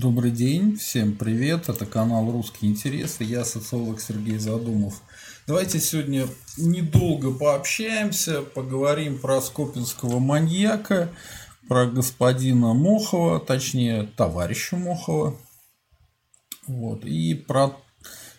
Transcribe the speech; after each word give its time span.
Добрый 0.00 0.30
день, 0.30 0.78
всем 0.78 1.14
привет, 1.14 1.68
это 1.68 1.84
канал 1.84 2.32
«Русские 2.32 2.70
интересы», 2.70 3.22
я 3.22 3.44
социолог 3.44 4.00
Сергей 4.00 4.38
Задумов. 4.38 5.02
Давайте 5.46 5.78
сегодня 5.78 6.26
недолго 6.56 7.30
пообщаемся, 7.32 8.40
поговорим 8.40 9.18
про 9.18 9.42
скопинского 9.42 10.18
маньяка, 10.18 11.10
про 11.68 11.84
господина 11.84 12.72
Мохова, 12.72 13.40
точнее, 13.40 14.08
товарища 14.16 14.76
Мохова, 14.76 15.36
вот, 16.66 17.04
и 17.04 17.34
про, 17.34 17.76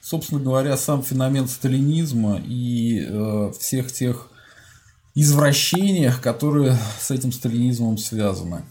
собственно 0.01 0.41
говоря, 0.41 0.75
сам 0.77 1.03
феномен 1.03 1.47
сталинизма 1.47 2.41
и 2.43 3.05
э, 3.07 3.51
всех 3.59 3.91
тех 3.91 4.31
извращениях, 5.13 6.23
которые 6.23 6.75
с 6.99 7.11
этим 7.11 7.31
сталинизмом 7.31 7.99
связаны. 7.99 8.63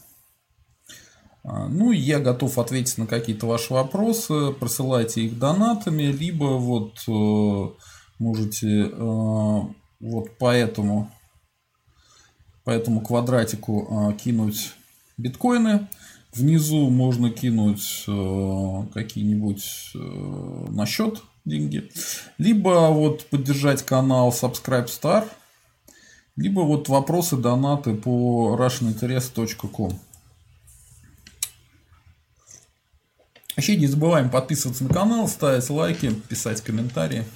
А, 1.53 1.67
ну, 1.67 1.91
я 1.91 2.21
готов 2.21 2.59
ответить 2.59 2.97
на 2.97 3.09
какие-то 3.09 3.47
ваши 3.47 3.73
вопросы. 3.75 4.53
Присылайте 4.53 5.23
их 5.23 5.37
донатами, 5.37 6.05
либо 6.05 6.45
вот 6.45 7.03
э, 7.09 7.85
можете 8.21 8.85
э, 8.85 9.61
вот 10.01 10.39
по 10.39 10.55
этому, 10.55 11.11
по 12.65 12.71
этому 12.71 13.01
квадратику 13.01 14.13
э, 14.13 14.17
кинуть 14.17 14.75
биткоины. 15.19 15.89
Внизу 16.33 16.89
можно 16.89 17.29
кинуть 17.31 18.05
какие-нибудь 18.95 19.91
на 19.95 20.87
счет 20.87 21.21
деньги. 21.45 21.91
Либо 22.39 22.91
вот 22.93 23.27
поддержать 23.27 23.83
канал 23.83 24.29
Subscribe 24.29 24.87
Star. 24.87 25.27
Либо 26.37 26.61
вот 26.61 26.89
вопросы, 26.89 27.37
донаты 27.37 27.95
по 27.95 28.57
russianinterest.com. 28.57 29.99
Вообще 33.61 33.77
не 33.77 33.89
забываем 33.89 34.31
подписываться 34.31 34.85
на 34.85 34.89
канал, 34.89 35.29
ставить 35.29 35.69
лайки, 35.69 36.15
писать 36.15 36.63
комментарии 36.63 37.27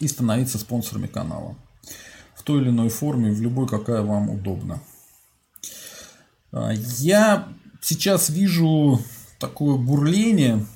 и 0.00 0.06
становиться 0.06 0.58
спонсорами 0.58 1.06
канала. 1.06 1.56
В 2.34 2.42
той 2.42 2.60
или 2.60 2.68
иной 2.68 2.90
форме, 2.90 3.32
в 3.32 3.40
любой, 3.40 3.66
какая 3.66 4.02
вам 4.02 4.28
удобна. 4.28 4.82
Я 6.52 7.48
сейчас 7.80 8.28
вижу 8.28 9.00
такое 9.38 9.78
бурление. 9.78 10.66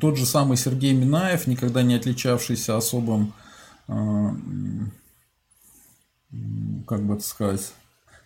Тот 0.00 0.16
же 0.16 0.24
самый 0.24 0.56
Сергей 0.56 0.92
Минаев, 0.92 1.48
никогда 1.48 1.82
не 1.82 1.96
отличавшийся 1.96 2.76
особым, 2.76 3.34
а, 3.88 4.36
как 6.86 7.04
бы 7.04 7.14
это 7.14 7.24
сказать, 7.24 7.72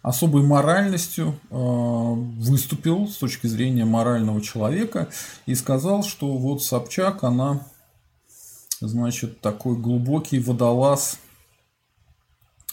особой 0.06 0.44
моральностью 0.44 1.34
э, 1.50 1.56
выступил 1.56 3.08
с 3.08 3.16
точки 3.16 3.48
зрения 3.48 3.84
морального 3.84 4.40
человека 4.40 5.08
и 5.46 5.56
сказал, 5.56 6.04
что 6.04 6.36
вот 6.36 6.62
Собчак, 6.62 7.24
она, 7.24 7.66
значит, 8.80 9.40
такой 9.40 9.76
глубокий 9.76 10.38
водолаз 10.38 11.18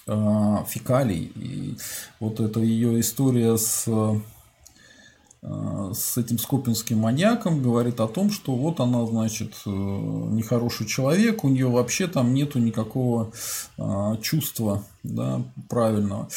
э, 0.05 0.57
фекалий. 0.67 1.31
И 1.35 1.75
вот 2.19 2.39
эта 2.39 2.59
ее 2.59 2.99
история 2.99 3.57
с 3.57 3.87
Э, 3.87 4.19
с 5.45 6.17
этим 6.17 6.39
скопинским 6.39 6.99
маньяком 6.99 7.61
говорит 7.61 7.99
о 7.99 8.07
том, 8.07 8.31
что 8.31 8.55
вот 8.55 8.79
она, 8.79 9.05
значит, 9.05 9.53
э, 9.65 9.69
нехороший 9.69 10.87
человек, 10.87 11.43
у 11.43 11.49
нее 11.49 11.67
вообще 11.67 12.07
там 12.07 12.33
нету 12.33 12.59
никакого 12.59 13.31
э, 13.77 14.15
чувства 14.21 14.83
да, 15.03 15.41
правильного. 15.67 16.29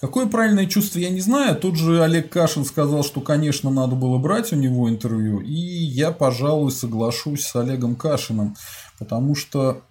Какое 0.00 0.26
правильное 0.26 0.64
чувство, 0.66 0.98
я 0.98 1.10
не 1.10 1.20
знаю. 1.20 1.56
Тот 1.56 1.76
же 1.76 2.02
Олег 2.02 2.30
Кашин 2.30 2.64
сказал, 2.64 3.04
что, 3.04 3.20
конечно, 3.20 3.70
надо 3.70 3.96
было 3.96 4.16
брать 4.16 4.52
у 4.54 4.56
него 4.56 4.88
интервью. 4.88 5.40
И 5.40 5.52
я, 5.52 6.10
пожалуй, 6.10 6.72
соглашусь 6.72 7.44
с 7.44 7.54
Олегом 7.56 7.96
Кашиным. 7.96 8.56
Потому 8.98 9.34
что, 9.34 9.82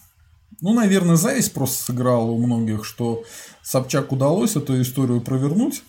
ну, 0.60 0.72
наверное, 0.72 1.16
зависть 1.16 1.52
просто 1.52 1.82
сыграла 1.82 2.30
у 2.30 2.38
многих, 2.38 2.84
что 2.84 3.24
Собчак 3.62 4.12
удалось 4.12 4.54
эту 4.54 4.80
историю 4.80 5.20
провернуть 5.20 5.82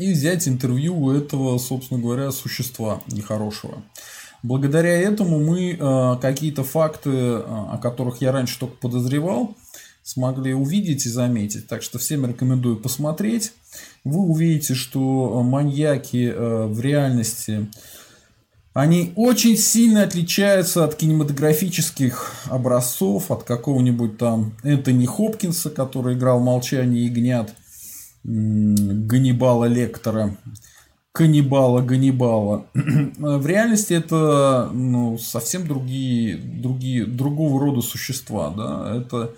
и 0.00 0.12
взять 0.12 0.48
интервью 0.48 0.98
у 0.98 1.12
этого, 1.12 1.58
собственно 1.58 2.00
говоря, 2.00 2.32
существа 2.32 3.02
нехорошего. 3.06 3.82
Благодаря 4.42 4.96
этому 4.96 5.38
мы 5.38 5.72
э, 5.72 6.16
какие-то 6.22 6.64
факты, 6.64 7.10
э, 7.10 7.42
о 7.44 7.78
которых 7.80 8.22
я 8.22 8.32
раньше 8.32 8.58
только 8.58 8.76
подозревал, 8.76 9.54
смогли 10.02 10.54
увидеть 10.54 11.04
и 11.04 11.10
заметить. 11.10 11.68
Так 11.68 11.82
что 11.82 11.98
всем 11.98 12.24
рекомендую 12.24 12.78
посмотреть. 12.78 13.52
Вы 14.02 14.20
увидите, 14.20 14.74
что 14.74 15.42
маньяки 15.42 16.32
э, 16.34 16.66
в 16.66 16.80
реальности 16.80 17.68
они 18.72 19.12
очень 19.16 19.58
сильно 19.58 20.04
отличаются 20.04 20.84
от 20.84 20.94
кинематографических 20.94 22.32
образцов, 22.46 23.30
от 23.30 23.42
какого-нибудь 23.42 24.16
там 24.16 24.54
Энтони 24.62 25.04
Хопкинса, 25.04 25.68
который 25.68 26.14
играл 26.14 26.40
«Молчание 26.40 27.04
ягнят», 27.04 27.52
Ганнибала 28.22 29.64
Лектора, 29.64 30.36
каннибала 31.12 31.80
Ганнибала. 31.80 32.66
В 32.74 33.46
реальности 33.46 33.94
это 33.94 34.70
ну, 34.72 35.18
совсем 35.18 35.66
другие, 35.66 36.36
другие, 36.36 37.06
другого 37.06 37.60
рода 37.60 37.80
существа. 37.80 38.50
Да? 38.50 38.96
Это 38.96 39.34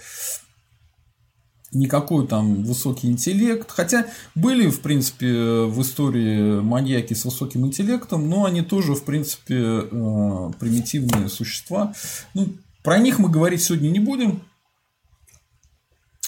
никакой 1.73 2.27
там 2.27 2.63
высокий 2.65 3.09
интеллект. 3.09 3.71
Хотя 3.71 4.07
были, 4.35 4.69
в 4.69 4.81
принципе, 4.81 5.33
в 5.63 5.81
истории 5.81 6.61
маньяки 6.61 7.15
с 7.15 7.25
высоким 7.25 7.67
интеллектом, 7.67 8.29
но 8.29 8.45
они 8.45 8.63
тоже, 8.63 8.95
в 8.95 9.05
принципе, 9.05 9.57
э, 9.57 10.51
примитивные 10.59 11.29
существа. 11.29 11.95
Ну, 12.35 12.49
про 12.83 12.99
них 12.99 13.19
мы 13.19 13.31
говорить 13.31 13.63
сегодня 13.63 13.89
не 13.89 14.01
будем. 14.01 14.43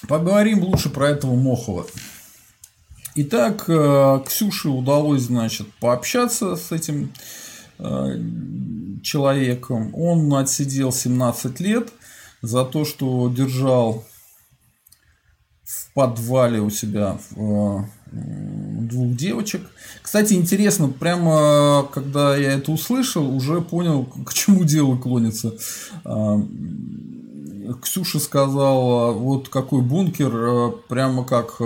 Поговорим 0.09 0.63
лучше 0.63 0.91
про 0.91 1.09
этого 1.11 1.35
Мохова. 1.35 1.87
Итак, 3.17 3.67
э, 3.69 4.21
Ксюше 4.27 4.71
удалось, 4.71 5.23
значит, 5.23 5.69
пообщаться 5.79 6.57
с 6.57 6.73
этим 6.73 7.13
э, 7.79 8.19
человеком. 9.05 9.95
Он 9.95 10.35
отсидел 10.35 10.91
17 10.91 11.61
лет 11.61 11.93
за 12.43 12.65
то, 12.65 12.85
что 12.85 13.29
держал 13.29 14.05
в 15.63 15.95
подвале 15.95 16.61
у 16.61 16.71
себя 16.71 17.19
э, 17.37 17.79
двух 18.11 19.15
девочек. 19.15 19.63
Кстати, 20.03 20.35
интересно, 20.35 20.89
прямо 20.89 21.89
когда 21.93 22.37
я 22.37 22.55
это 22.55 22.73
услышал, 22.73 23.33
уже 23.33 23.61
понял, 23.61 24.07
к 24.27 24.35
чему 24.35 24.65
дело 24.65 24.97
клонится. 24.97 25.53
Ксюша 27.81 28.19
сказала, 28.19 29.13
вот 29.13 29.49
какой 29.49 29.83
бункер, 29.83 30.73
прямо 30.89 31.25
как 31.25 31.61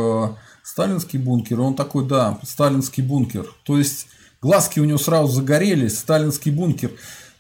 сталинский 0.71 1.19
бункер, 1.19 1.61
он 1.61 1.75
такой, 1.75 2.07
да, 2.07 2.39
сталинский 2.43 3.03
бункер. 3.03 3.47
То 3.63 3.79
есть, 3.79 4.07
глазки 4.43 4.81
у 4.81 4.85
него 4.85 4.99
сразу 4.99 5.33
загорелись, 5.33 5.99
сталинский 5.99 6.53
бункер. 6.53 6.91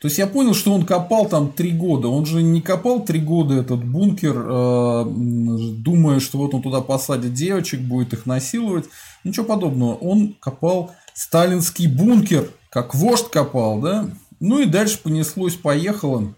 То 0.01 0.09
есть, 0.09 0.17
я 0.17 0.27
понял, 0.27 0.55
что 0.55 0.73
он 0.73 0.87
копал 0.87 1.29
там 1.29 1.53
три 1.53 1.73
года. 1.73 2.09
Он 2.09 2.25
же 2.25 2.43
не 2.43 2.63
копал 2.63 3.05
три 3.05 3.21
года 3.21 3.55
этот 3.55 3.85
бункер, 3.85 4.35
э, 4.35 5.05
думая, 5.07 6.21
что 6.21 6.39
вот 6.39 6.55
он 6.55 6.63
туда 6.63 6.81
посадит 6.81 7.35
девочек, 7.35 7.81
будет 7.81 8.15
их 8.15 8.25
насиловать. 8.25 8.87
Ничего 9.25 9.45
подобного. 9.45 9.97
Он 9.97 10.35
копал 10.41 10.93
сталинский 11.13 11.87
бункер, 11.87 12.51
как 12.71 12.95
вождь 12.95 13.29
копал, 13.31 13.81
да. 13.81 14.09
Ну 14.41 14.61
и 14.61 14.65
дальше 14.65 15.01
понеслось, 15.03 15.55
поехало. 15.55 16.33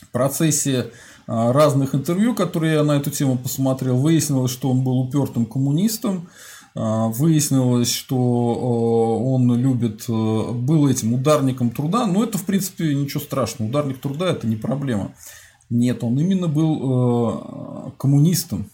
В 0.00 0.08
процессе 0.10 0.90
разных 1.26 1.94
интервью, 1.94 2.34
которые 2.34 2.74
я 2.74 2.84
на 2.84 2.92
эту 2.92 3.10
тему 3.10 3.38
посмотрел, 3.38 3.96
выяснилось, 3.96 4.50
что 4.50 4.70
он 4.70 4.82
был 4.84 4.98
упертым 4.98 5.46
коммунистом, 5.46 6.28
а, 6.76 7.06
выяснилось, 7.06 7.92
что 7.92 8.16
он 8.16 9.54
любит, 9.56 10.06
э, 10.08 10.12
был 10.52 10.88
этим 10.88 11.14
ударником 11.14 11.70
труда, 11.70 12.06
но 12.06 12.24
это, 12.24 12.36
в 12.36 12.44
принципе, 12.44 12.94
ничего 12.94 13.20
страшного, 13.20 13.68
ударник 13.68 14.00
труда– 14.00 14.30
это 14.30 14.48
не 14.48 14.56
проблема. 14.56 15.14
Нет, 15.70 16.02
он 16.02 16.18
именно 16.18 16.48
был 16.48 17.88
э, 17.88 17.90
коммунистом. 17.96 18.68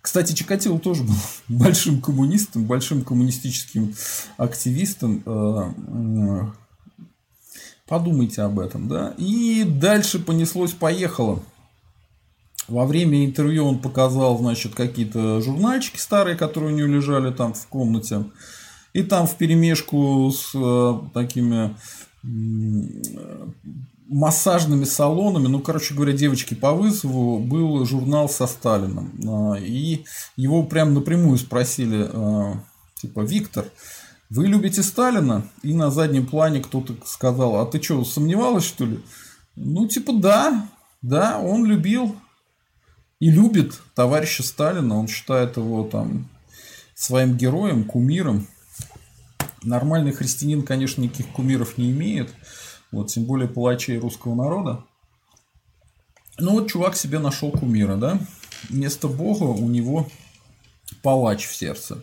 Кстати, 0.00 0.32
Чикатило 0.32 0.78
тоже 0.78 1.02
был 1.02 1.14
большим 1.48 2.00
коммунистом, 2.00 2.66
большим 2.66 3.02
коммунистическим 3.02 3.94
активистом, 4.36 5.24
э, 5.26 6.52
Подумайте 7.88 8.42
об 8.42 8.58
этом, 8.58 8.88
да. 8.88 9.14
И 9.18 9.64
дальше 9.64 10.18
понеслось-поехало. 10.18 11.42
Во 12.68 12.86
время 12.86 13.24
интервью 13.24 13.66
он 13.66 13.80
показал, 13.80 14.38
значит, 14.38 14.74
какие-то 14.74 15.40
журнальчики 15.40 15.98
старые, 15.98 16.36
которые 16.36 16.72
у 16.72 16.76
него 16.76 16.88
лежали 16.88 17.32
там 17.32 17.54
в 17.54 17.66
комнате. 17.66 18.24
И 18.92 19.02
там 19.02 19.26
в 19.26 19.36
перемешку 19.36 20.30
с 20.30 20.52
э, 20.54 21.00
такими 21.12 21.74
массажными 24.12 24.84
салонами, 24.84 25.48
ну, 25.48 25.60
короче 25.60 25.94
говоря, 25.94 26.12
девочки 26.12 26.54
по 26.54 26.72
вызову, 26.72 27.38
был 27.38 27.84
журнал 27.84 28.28
со 28.28 28.46
Сталином. 28.46 29.12
А, 29.26 29.54
и 29.58 30.04
его 30.36 30.62
прям 30.62 30.94
напрямую 30.94 31.38
спросили, 31.38 32.08
э, 32.12 32.54
типа, 33.00 33.20
Виктор, 33.20 33.64
вы 34.34 34.46
любите 34.46 34.82
Сталина? 34.82 35.46
И 35.62 35.74
на 35.74 35.90
заднем 35.90 36.26
плане 36.26 36.60
кто-то 36.60 36.94
сказал, 37.04 37.56
а 37.56 37.66
ты 37.66 37.82
что, 37.82 38.02
сомневалась, 38.02 38.64
что 38.64 38.86
ли? 38.86 39.00
Ну, 39.56 39.86
типа, 39.86 40.14
да, 40.14 40.70
да, 41.02 41.38
он 41.38 41.66
любил 41.66 42.16
и 43.20 43.30
любит 43.30 43.78
товарища 43.94 44.42
Сталина. 44.42 44.98
Он 44.98 45.06
считает 45.06 45.58
его 45.58 45.84
там 45.84 46.30
своим 46.94 47.36
героем, 47.36 47.84
кумиром. 47.84 48.46
Нормальный 49.62 50.12
христианин, 50.12 50.62
конечно, 50.62 51.02
никаких 51.02 51.28
кумиров 51.28 51.76
не 51.76 51.90
имеет. 51.90 52.34
Вот, 52.90 53.08
тем 53.08 53.24
более 53.24 53.48
палачей 53.48 53.98
русского 53.98 54.34
народа. 54.34 54.82
Ну 56.38 56.52
вот 56.52 56.70
чувак 56.70 56.96
себе 56.96 57.18
нашел 57.18 57.50
кумира, 57.50 57.96
да? 57.96 58.18
Вместо 58.70 59.08
Бога 59.08 59.44
у 59.44 59.68
него 59.68 60.08
палач 61.02 61.46
в 61.46 61.54
сердце. 61.54 62.02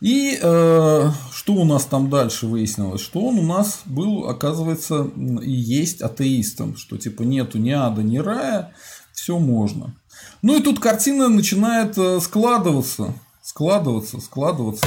И 0.00 0.38
э, 0.40 1.10
что 1.32 1.54
у 1.54 1.64
нас 1.64 1.86
там 1.86 2.10
дальше 2.10 2.46
выяснилось? 2.46 3.00
Что 3.00 3.20
он 3.20 3.38
у 3.38 3.42
нас 3.42 3.80
был, 3.86 4.28
оказывается, 4.28 5.10
и 5.42 5.50
есть 5.50 6.02
атеистом. 6.02 6.76
Что 6.76 6.98
типа 6.98 7.22
нету 7.22 7.58
ни 7.58 7.70
ада, 7.70 8.02
ни 8.02 8.18
рая, 8.18 8.74
все 9.12 9.38
можно. 9.38 9.94
Ну 10.42 10.58
и 10.58 10.62
тут 10.62 10.80
картина 10.80 11.28
начинает 11.28 11.96
э, 11.96 12.20
складываться, 12.20 13.14
складываться, 13.42 14.20
складываться. 14.20 14.86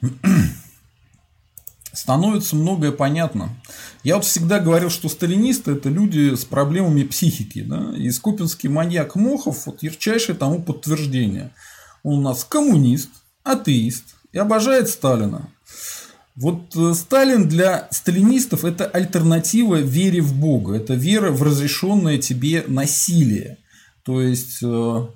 Становится 1.92 2.56
многое 2.56 2.92
понятно. 2.92 3.50
Я 4.04 4.16
вот 4.16 4.24
всегда 4.24 4.58
говорил, 4.58 4.88
что 4.88 5.08
сталинисты 5.08 5.72
это 5.72 5.90
люди 5.90 6.34
с 6.34 6.44
проблемами 6.46 7.02
психики. 7.02 7.62
Да? 7.62 7.92
И 7.94 8.10
скопинский 8.10 8.70
маньяк 8.70 9.16
Мохов 9.16 9.66
вот 9.66 9.82
ярчайшее 9.82 10.36
тому 10.36 10.62
подтверждение. 10.62 11.52
Он 12.04 12.20
у 12.20 12.22
нас 12.22 12.44
коммунист, 12.44 13.10
атеист 13.48 14.04
и 14.32 14.38
обожает 14.38 14.88
Сталина. 14.88 15.48
Вот 16.36 16.76
э, 16.76 16.94
Сталин 16.94 17.48
для 17.48 17.88
сталинистов 17.90 18.64
это 18.64 18.86
альтернатива 18.86 19.76
вере 19.76 20.20
в 20.20 20.34
Бога, 20.34 20.76
это 20.76 20.94
вера 20.94 21.32
в 21.32 21.42
разрешенное 21.42 22.18
тебе 22.18 22.64
насилие. 22.68 23.58
То 24.04 24.22
есть, 24.22 24.58
э, 24.62 25.06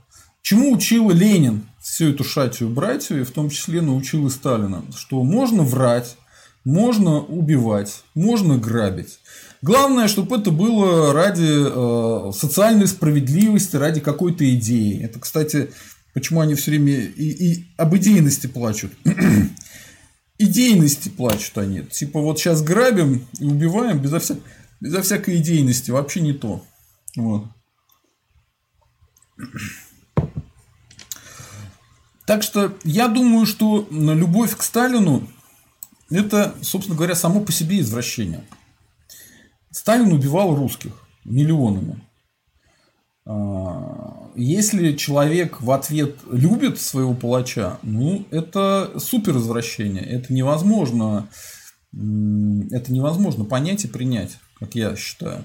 чему 0.42 0.72
учил 0.72 1.10
Ленин 1.10 1.66
всю 1.80 2.10
эту 2.10 2.24
шатию 2.24 2.70
братью, 2.70 3.20
и 3.20 3.24
в 3.24 3.30
том 3.30 3.50
числе 3.50 3.82
научил 3.82 4.26
и 4.26 4.30
Сталина, 4.30 4.82
что 4.96 5.22
можно 5.22 5.62
врать, 5.62 6.16
можно 6.64 7.20
убивать, 7.20 8.02
можно 8.14 8.58
грабить. 8.58 9.18
Главное, 9.62 10.08
чтобы 10.08 10.38
это 10.38 10.50
было 10.50 11.12
ради 11.12 11.46
э, 11.48 12.32
социальной 12.32 12.88
справедливости, 12.88 13.76
ради 13.76 14.00
какой-то 14.00 14.48
идеи. 14.56 15.00
Это, 15.00 15.20
кстати, 15.20 15.70
Почему 16.12 16.40
они 16.40 16.54
все 16.54 16.70
время 16.70 16.92
и, 16.92 17.52
и 17.52 17.74
об 17.76 17.96
идейности 17.96 18.46
плачут? 18.46 18.92
идейности 20.38 21.08
плачут 21.08 21.56
они. 21.58 21.82
Типа 21.82 22.20
вот 22.20 22.38
сейчас 22.38 22.62
грабим 22.62 23.26
и 23.38 23.44
убиваем 23.44 23.98
безо, 24.00 24.18
вся... 24.20 24.36
безо 24.80 25.02
всякой 25.02 25.38
идейности. 25.38 25.90
Вообще 25.90 26.20
не 26.20 26.32
то. 26.32 26.64
Вот. 27.16 27.46
Так 32.24 32.44
что 32.44 32.78
я 32.84 33.08
думаю, 33.08 33.46
что 33.46 33.86
любовь 33.90 34.56
к 34.56 34.62
Сталину 34.62 35.28
это, 36.12 36.54
собственно 36.62 36.96
говоря, 36.96 37.14
само 37.14 37.40
по 37.40 37.52
себе 37.52 37.80
извращение. 37.80 38.44
Сталин 39.70 40.12
убивал 40.12 40.54
русских 40.54 40.92
миллионами. 41.24 42.06
А, 43.24 44.30
если 44.34 44.94
человек 44.96 45.60
в 45.60 45.70
ответ 45.70 46.16
любит 46.30 46.80
своего 46.80 47.14
палача, 47.14 47.78
ну, 47.82 48.26
это 48.30 48.92
супер 48.98 49.36
извращение. 49.36 50.04
Это 50.04 50.32
невозможно, 50.32 51.28
это 51.92 52.92
невозможно 52.92 53.44
понять 53.44 53.84
и 53.84 53.88
принять, 53.88 54.38
как 54.58 54.74
я 54.74 54.96
считаю. 54.96 55.44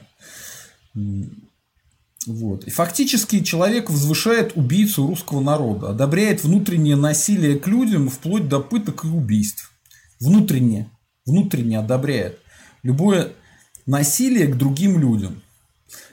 Вот. 2.25 2.65
И 2.65 2.69
фактически 2.69 3.41
человек 3.41 3.89
возвышает 3.89 4.53
убийцу 4.55 5.07
русского 5.07 5.39
народа, 5.39 5.91
одобряет 5.91 6.43
внутреннее 6.43 6.95
насилие 6.95 7.57
к 7.57 7.67
людям 7.67 8.09
вплоть 8.09 8.49
до 8.49 8.59
пыток 8.59 9.05
и 9.05 9.07
убийств. 9.07 9.71
Внутренне, 10.19 10.89
внутренне 11.25 11.79
одобряет 11.79 12.39
любое 12.83 13.33
насилие 13.85 14.47
к 14.47 14.57
другим 14.57 14.99
людям. 14.99 15.41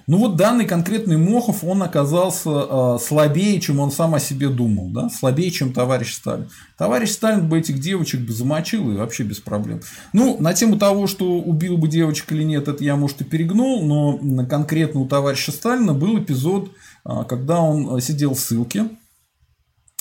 Ну 0.07 0.19
вот 0.19 0.37
данный 0.37 0.67
конкретный 0.67 1.17
Мохов, 1.17 1.65
он 1.65 1.83
оказался 1.83 2.51
э, 2.51 2.99
слабее, 3.01 3.59
чем 3.61 3.81
он 3.81 3.91
сам 3.91 4.15
о 4.15 4.21
себе 4.21 4.49
думал, 4.49 4.91
да? 4.91 5.09
слабее, 5.09 5.51
чем 5.51 5.73
товарищ 5.73 6.15
Сталин. 6.15 6.51
Товарищ 6.77 7.11
Сталин 7.11 7.49
бы 7.49 7.59
этих 7.59 7.81
девочек 7.81 8.21
бы 8.21 8.33
замочил 8.33 8.93
и 8.93 8.97
вообще 8.97 9.23
без 9.23 9.39
проблем. 9.39 9.81
Ну, 10.13 10.37
на 10.41 10.53
тему 10.53 10.79
того, 10.79 11.07
что 11.07 11.39
убил 11.39 11.79
бы 11.79 11.89
девочек 11.89 12.33
или 12.33 12.43
нет, 12.43 12.69
это 12.69 12.85
я, 12.85 12.97
может, 12.97 13.23
и 13.23 13.25
перегнул, 13.25 13.83
но 13.85 14.45
конкретно 14.47 15.01
у 15.01 15.09
товарища 15.09 15.53
Сталина 15.53 15.95
был 15.95 16.19
эпизод, 16.19 16.71
э, 17.07 17.25
когда 17.27 17.61
он 17.61 17.99
сидел 18.03 18.35
в 18.35 18.39
ссылке, 18.39 18.89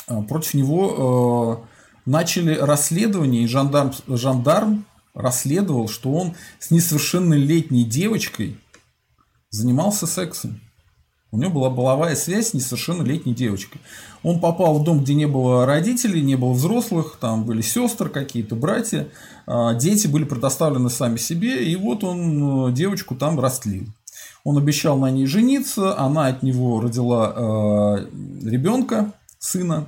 э, 0.09 0.21
против 0.23 0.53
него 0.53 1.65
начали 2.05 2.55
расследование, 2.55 3.43
и 3.43 3.47
жандарм, 3.47 3.93
жандарм 4.07 4.85
расследовал, 5.13 5.87
что 5.87 6.11
он 6.11 6.33
с 6.59 6.71
несовершеннолетней 6.71 7.85
девочкой 7.85 8.57
занимался 9.53 10.07
сексом. 10.07 10.59
У 11.31 11.37
него 11.37 11.51
была 11.51 11.69
половая 11.69 12.15
связь 12.15 12.49
с 12.49 12.53
несовершеннолетней 12.53 13.33
девочкой. 13.33 13.81
Он 14.21 14.39
попал 14.39 14.77
в 14.77 14.83
дом, 14.83 15.03
где 15.03 15.15
не 15.15 15.25
было 15.25 15.65
родителей, 15.65 16.21
не 16.21 16.35
было 16.35 16.53
взрослых, 16.53 17.17
там 17.19 17.43
были 17.43 17.61
сестры 17.61 18.09
какие-то, 18.09 18.55
братья. 18.55 19.07
А, 19.47 19.73
дети 19.73 20.07
были 20.07 20.25
предоставлены 20.25 20.89
сами 20.89 21.17
себе, 21.17 21.63
и 21.65 21.75
вот 21.75 22.03
он 22.03 22.69
э, 22.69 22.73
девочку 22.73 23.15
там 23.15 23.39
растлил. 23.39 23.85
Он 24.43 24.57
обещал 24.57 24.97
на 24.99 25.09
ней 25.09 25.25
жениться, 25.25 25.97
она 25.97 26.27
от 26.27 26.43
него 26.43 26.79
родила 26.81 27.33
э, 27.35 28.07
ребенка, 28.47 29.11
сына. 29.39 29.87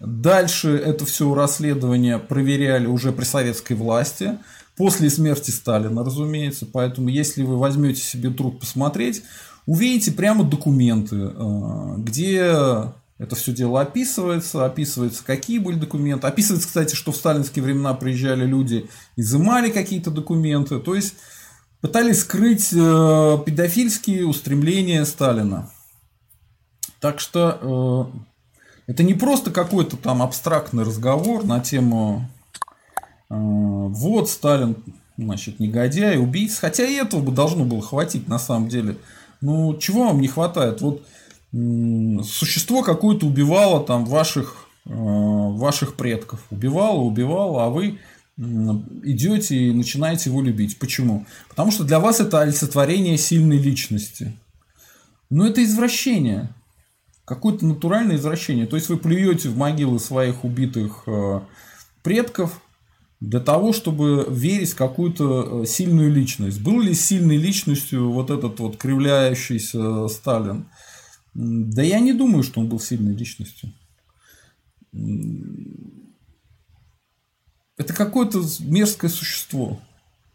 Дальше 0.00 0.76
это 0.76 1.04
все 1.04 1.32
расследование 1.34 2.18
проверяли 2.18 2.86
уже 2.86 3.12
при 3.12 3.24
советской 3.24 3.74
власти. 3.74 4.38
После 4.80 5.10
смерти 5.10 5.50
Сталина, 5.50 6.02
разумеется. 6.02 6.64
Поэтому, 6.64 7.10
если 7.10 7.42
вы 7.42 7.58
возьмете 7.58 8.00
себе 8.00 8.30
труд 8.30 8.60
посмотреть, 8.60 9.22
увидите 9.66 10.10
прямо 10.10 10.42
документы, 10.42 11.16
э, 11.16 11.94
где 11.98 12.90
это 13.18 13.36
все 13.36 13.52
дело 13.52 13.82
описывается, 13.82 14.64
описывается, 14.64 15.22
какие 15.22 15.58
были 15.58 15.78
документы. 15.78 16.26
Описывается, 16.26 16.66
кстати, 16.66 16.94
что 16.94 17.12
в 17.12 17.16
сталинские 17.16 17.62
времена 17.62 17.92
приезжали 17.92 18.46
люди, 18.46 18.88
изымали 19.16 19.68
какие-то 19.68 20.10
документы. 20.10 20.78
То 20.78 20.94
есть, 20.94 21.16
пытались 21.82 22.20
скрыть 22.20 22.72
э, 22.72 23.38
педофильские 23.44 24.26
устремления 24.26 25.04
Сталина. 25.04 25.70
Так 27.00 27.20
что 27.20 28.14
э, 28.86 28.92
это 28.92 29.02
не 29.02 29.12
просто 29.12 29.50
какой-то 29.50 29.98
там 29.98 30.22
абстрактный 30.22 30.84
разговор 30.84 31.44
на 31.44 31.60
тему 31.60 32.30
вот 33.36 34.28
Сталин, 34.28 34.76
значит, 35.16 35.60
негодяй, 35.60 36.18
убийца. 36.18 36.60
Хотя 36.60 36.84
и 36.84 36.94
этого 36.94 37.22
бы 37.22 37.32
должно 37.32 37.64
было 37.64 37.80
хватить 37.80 38.28
на 38.28 38.38
самом 38.38 38.68
деле. 38.68 38.96
Ну, 39.40 39.76
чего 39.78 40.06
вам 40.06 40.20
не 40.20 40.28
хватает? 40.28 40.80
Вот 40.80 41.02
существо 41.52 42.82
какое-то 42.82 43.26
убивало 43.26 43.84
там 43.84 44.04
ваших, 44.04 44.68
а, 44.86 44.92
ваших 44.92 45.94
предков. 45.94 46.40
Убивало, 46.50 47.00
убивало, 47.00 47.64
а 47.64 47.70
вы 47.70 47.98
идете 48.36 49.54
и 49.54 49.72
начинаете 49.72 50.30
его 50.30 50.40
любить. 50.40 50.78
Почему? 50.78 51.26
Потому 51.48 51.70
что 51.70 51.84
для 51.84 52.00
вас 52.00 52.20
это 52.20 52.40
олицетворение 52.40 53.18
сильной 53.18 53.58
личности. 53.58 54.32
Но 55.28 55.46
это 55.46 55.62
извращение. 55.62 56.48
Какое-то 57.26 57.66
натуральное 57.66 58.16
извращение. 58.16 58.66
То 58.66 58.76
есть 58.76 58.88
вы 58.88 58.96
плюете 58.96 59.50
в 59.50 59.56
могилы 59.56 59.98
своих 59.98 60.44
убитых 60.44 61.02
а, 61.06 61.44
предков, 62.02 62.62
для 63.20 63.40
того, 63.40 63.72
чтобы 63.72 64.26
верить 64.30 64.70
в 64.70 64.76
какую-то 64.76 65.62
э, 65.62 65.66
сильную 65.66 66.12
личность. 66.12 66.62
Был 66.62 66.80
ли 66.80 66.94
сильной 66.94 67.36
личностью 67.36 68.10
вот 68.10 68.30
этот 68.30 68.58
вот 68.60 68.78
кривляющийся 68.78 70.08
Сталин? 70.08 70.66
Да 71.34 71.82
я 71.82 72.00
не 72.00 72.14
думаю, 72.14 72.42
что 72.42 72.60
он 72.60 72.68
был 72.68 72.80
сильной 72.80 73.14
личностью. 73.14 73.72
Это 77.76 77.94
какое-то 77.94 78.42
мерзкое 78.60 79.10
существо 79.10 79.80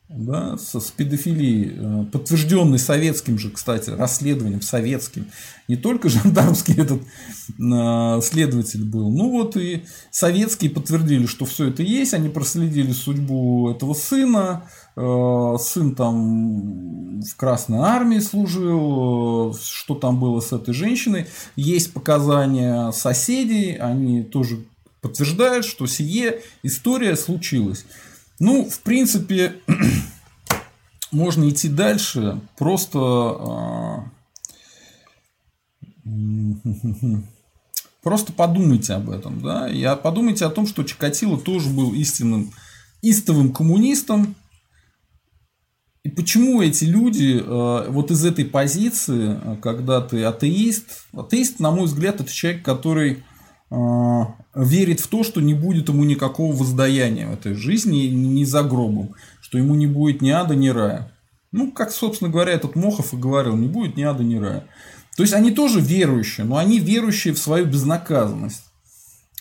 да, 0.08 0.56
с, 0.58 0.80
с 0.80 0.92
педофилией, 0.92 1.74
э, 1.76 2.06
подтвержденный 2.12 2.78
советским 2.78 3.40
же, 3.40 3.50
кстати, 3.50 3.90
расследованием 3.90 4.62
советским. 4.62 5.28
Не 5.68 5.78
только 5.78 6.10
жандармский 6.10 6.76
этот 6.76 7.02
э, 7.02 8.22
следователь 8.22 8.86
был, 8.86 9.10
ну 9.10 9.32
вот 9.32 9.58
и 9.58 9.84
советские 10.12 10.70
подтвердили, 10.70 11.26
что 11.26 11.46
все 11.46 11.70
это 11.70 11.82
есть, 11.82 12.14
они 12.14 12.30
проследили 12.30 12.92
судьбу 12.92 13.72
этого 13.72 13.96
сына, 13.96 14.70
э, 14.96 15.56
сын 15.60 15.96
там 15.96 17.22
в 17.22 17.36
Красной 17.36 17.80
Армии 17.80 18.20
служил, 18.20 19.58
что 19.60 19.96
там 19.96 20.20
было 20.20 20.40
с 20.40 20.54
этой 20.54 20.76
женщиной, 20.76 21.26
есть 21.56 21.94
показания 21.94 22.92
соседей, 22.92 23.76
они 23.76 24.22
тоже 24.22 24.66
подтверждает, 25.02 25.66
что 25.66 25.88
сие 25.88 26.42
история 26.62 27.16
случилась. 27.16 27.86
Ну, 28.40 28.70
в 28.70 28.80
принципе, 28.82 29.62
можно 31.12 31.50
идти 31.50 31.70
дальше, 31.70 32.40
просто 32.58 33.00
а, 33.00 34.06
Просто 38.04 38.34
подумайте 38.34 38.94
об 38.94 39.10
этом, 39.10 39.42
да, 39.42 39.68
и 39.68 39.84
подумайте 40.02 40.46
о 40.46 40.52
том, 40.52 40.68
что 40.68 40.84
Чикатило 40.84 41.40
тоже 41.40 41.70
был 41.70 41.92
истинным, 41.94 42.52
истовым 43.02 43.52
коммунистом, 43.52 44.36
и 46.04 46.10
почему 46.10 46.62
эти 46.62 46.84
люди 46.84 47.42
э, 47.44 47.90
вот 47.90 48.12
из 48.12 48.24
этой 48.24 48.46
позиции, 48.46 49.40
э, 49.42 49.58
когда 49.60 50.02
ты 50.02 50.24
атеист, 50.24 51.08
атеист, 51.14 51.60
на 51.60 51.72
мой 51.72 51.86
взгляд, 51.86 52.22
это 52.22 52.32
человек, 52.32 52.64
который 52.64 53.24
верит 53.70 55.00
в 55.00 55.08
то, 55.08 55.24
что 55.24 55.42
не 55.42 55.54
будет 55.54 55.90
ему 55.90 56.04
никакого 56.04 56.56
воздаяния 56.56 57.28
в 57.28 57.34
этой 57.34 57.56
жизни 57.56 58.06
ни 58.06 58.44
за 58.44 58.64
гробом, 58.64 59.16
что 59.42 59.58
ему 59.58 59.76
не 59.76 59.88
будет 59.88 60.22
ни 60.22 60.30
ада, 60.30 60.56
ни 60.56 60.70
рая. 60.70 61.12
Ну, 61.52 61.72
как, 61.72 61.92
собственно 61.92 62.30
говоря, 62.30 62.52
этот 62.52 62.76
Мохов 62.76 63.14
и 63.14 63.18
говорил, 63.18 63.56
не 63.56 63.68
будет 63.68 63.98
ни 63.98 64.04
ада, 64.04 64.24
ни 64.24 64.36
рая. 64.36 64.66
То 65.16 65.24
есть 65.24 65.34
они 65.34 65.52
тоже 65.52 65.80
верующие, 65.80 66.46
но 66.46 66.58
они 66.58 66.80
верующие 66.80 67.34
в 67.34 67.40
свою 67.40 67.66
безнаказанность. 67.66 68.64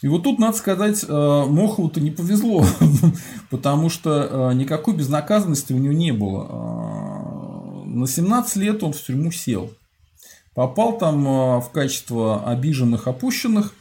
И 0.03 0.09
вот 0.09 0.23
тут, 0.23 0.39
надо 0.39 0.57
сказать, 0.57 1.03
э, 1.03 1.09
Мохову-то 1.09 2.01
не 2.01 2.11
повезло, 2.11 2.65
потому 3.51 3.89
что 3.89 4.51
э, 4.51 4.55
никакой 4.55 4.95
безнаказанности 4.95 5.73
у 5.73 5.79
него 5.79 5.95
не 5.95 6.13
было. 6.13 7.83
Э, 7.85 7.85
на 7.87 8.07
17 8.07 8.57
лет 8.57 8.83
он 8.83 8.93
в 8.93 9.03
тюрьму 9.03 9.33
сел. 9.33 9.71
Попал 10.55 10.99
там 10.99 11.25
в 11.25 11.71
качество 11.73 12.49
обиженных, 12.49 13.09
опущенных, 13.09 13.75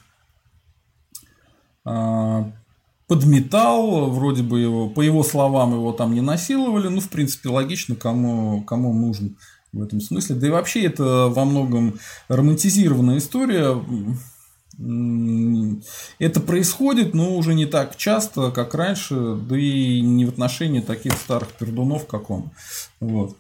подметал, 3.08 4.10
вроде 4.12 4.44
бы 4.44 4.60
его, 4.60 4.90
по 4.90 5.02
его 5.02 5.24
словам, 5.24 5.74
его 5.74 5.92
там 5.92 6.14
не 6.14 6.22
насиловали, 6.22 6.88
ну, 6.88 7.00
в 7.00 7.10
принципе, 7.10 7.50
логично, 7.50 7.96
кому, 7.96 8.64
кому 8.64 8.94
нужен 8.94 9.38
в 9.72 9.82
этом 9.82 10.00
смысле. 10.02 10.36
Да 10.36 10.48
и 10.48 10.52
вообще 10.52 10.86
это 10.86 11.28
во 11.28 11.46
многом 11.46 12.00
романтизированная 12.28 13.18
история. 13.18 13.76
Это 16.18 16.40
происходит, 16.40 17.14
но 17.14 17.36
уже 17.36 17.54
не 17.54 17.68
так 17.68 17.96
часто, 17.96 18.52
как 18.52 18.74
раньше, 18.74 19.36
да 19.36 19.58
и 19.58 20.02
не 20.02 20.26
в 20.26 20.30
отношении 20.30 20.80
таких 20.80 21.14
старых 21.14 21.50
пердунов, 21.50 22.08
как 22.08 22.32
он. 22.32 22.52
Вот. 23.00 23.38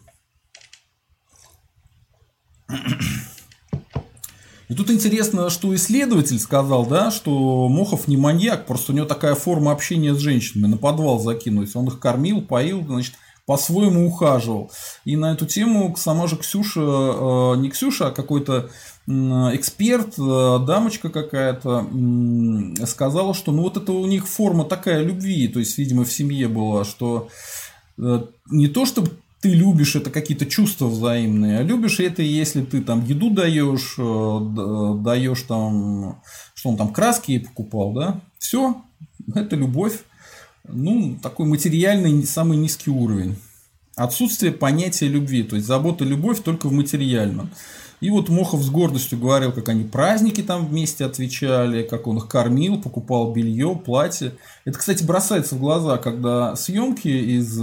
И 4.70 4.76
тут 4.76 4.90
интересно, 4.90 5.50
что 5.50 5.74
исследователь 5.76 6.40
сказал, 6.40 6.86
да, 6.86 7.12
что 7.12 7.68
Мохов 7.68 8.08
не 8.08 8.18
маньяк, 8.18 8.66
просто 8.66 8.92
у 8.92 8.96
него 8.96 9.06
такая 9.06 9.36
форма 9.36 9.72
общения 9.72 10.14
с 10.14 10.20
женщинами, 10.20 10.72
на 10.72 10.78
подвал 10.78 11.20
закинуть. 11.20 11.76
Он 11.76 11.88
их 11.88 12.00
кормил, 12.00 12.42
поил, 12.42 12.84
значит, 12.86 13.14
по-своему 13.46 14.08
ухаживал. 14.08 14.72
И 15.04 15.18
на 15.18 15.34
эту 15.34 15.46
тему 15.46 15.94
сама 15.98 16.28
же 16.28 16.38
Ксюша, 16.38 16.80
э, 16.80 17.56
не 17.58 17.70
Ксюша, 17.70 18.08
а 18.08 18.12
какой-то 18.12 18.70
эксперт, 19.06 20.18
э, 20.18 20.60
дамочка 20.66 21.10
какая-то, 21.10 21.86
сказала, 22.86 23.34
что 23.34 23.52
ну 23.52 23.64
вот 23.64 23.76
это 23.76 23.92
у 23.92 24.06
них 24.06 24.28
форма 24.28 24.64
такая 24.64 25.04
любви, 25.04 25.50
то 25.50 25.60
есть, 25.60 25.78
видимо, 25.78 26.06
в 26.06 26.12
семье 26.12 26.48
была, 26.48 26.86
что 26.86 27.28
э, 27.98 28.24
не 28.50 28.68
то, 28.70 28.86
чтобы 28.86 29.12
ты 29.44 29.50
любишь 29.50 29.98
это 29.98 30.10
какие-то 30.10 30.46
чувства 30.46 30.88
взаимные, 30.88 31.60
а 31.60 31.64
любишь 31.64 32.00
это, 32.00 32.22
если 32.22 32.64
ты 32.64 32.80
там 32.82 33.04
еду 33.04 33.30
даешь, 33.30 33.96
даешь 35.04 35.42
там, 35.42 36.22
что 36.54 36.70
он 36.70 36.78
там 36.78 36.94
краски 36.94 37.40
покупал, 37.40 37.92
да, 37.92 38.22
все, 38.40 38.82
это 39.36 39.58
любовь 39.58 40.00
ну, 40.66 41.18
такой 41.22 41.46
материальный 41.46 42.26
самый 42.26 42.58
низкий 42.58 42.90
уровень. 42.90 43.36
Отсутствие 43.98 44.54
понятия 44.54 45.10
любви, 45.10 45.44
то 45.44 45.58
есть 45.58 45.68
забота, 45.68 46.06
любовь 46.06 46.42
только 46.42 46.70
в 46.70 46.72
материальном. 46.72 47.50
И 48.00 48.10
вот 48.10 48.30
Мохов 48.30 48.64
с 48.64 48.70
гордостью 48.70 49.20
говорил, 49.20 49.52
как 49.52 49.68
они 49.68 49.84
праздники 49.84 50.42
там 50.42 50.68
вместе 50.68 51.04
отвечали, 51.04 51.84
как 51.84 52.08
он 52.08 52.18
их 52.18 52.30
кормил, 52.30 52.82
покупал 52.82 53.34
белье, 53.34 53.76
платье. 53.76 54.36
Это, 54.64 54.80
кстати, 54.80 55.04
бросается 55.04 55.56
в 55.56 55.60
глаза, 55.60 55.98
когда 55.98 56.56
съемки 56.56 57.10
из 57.10 57.58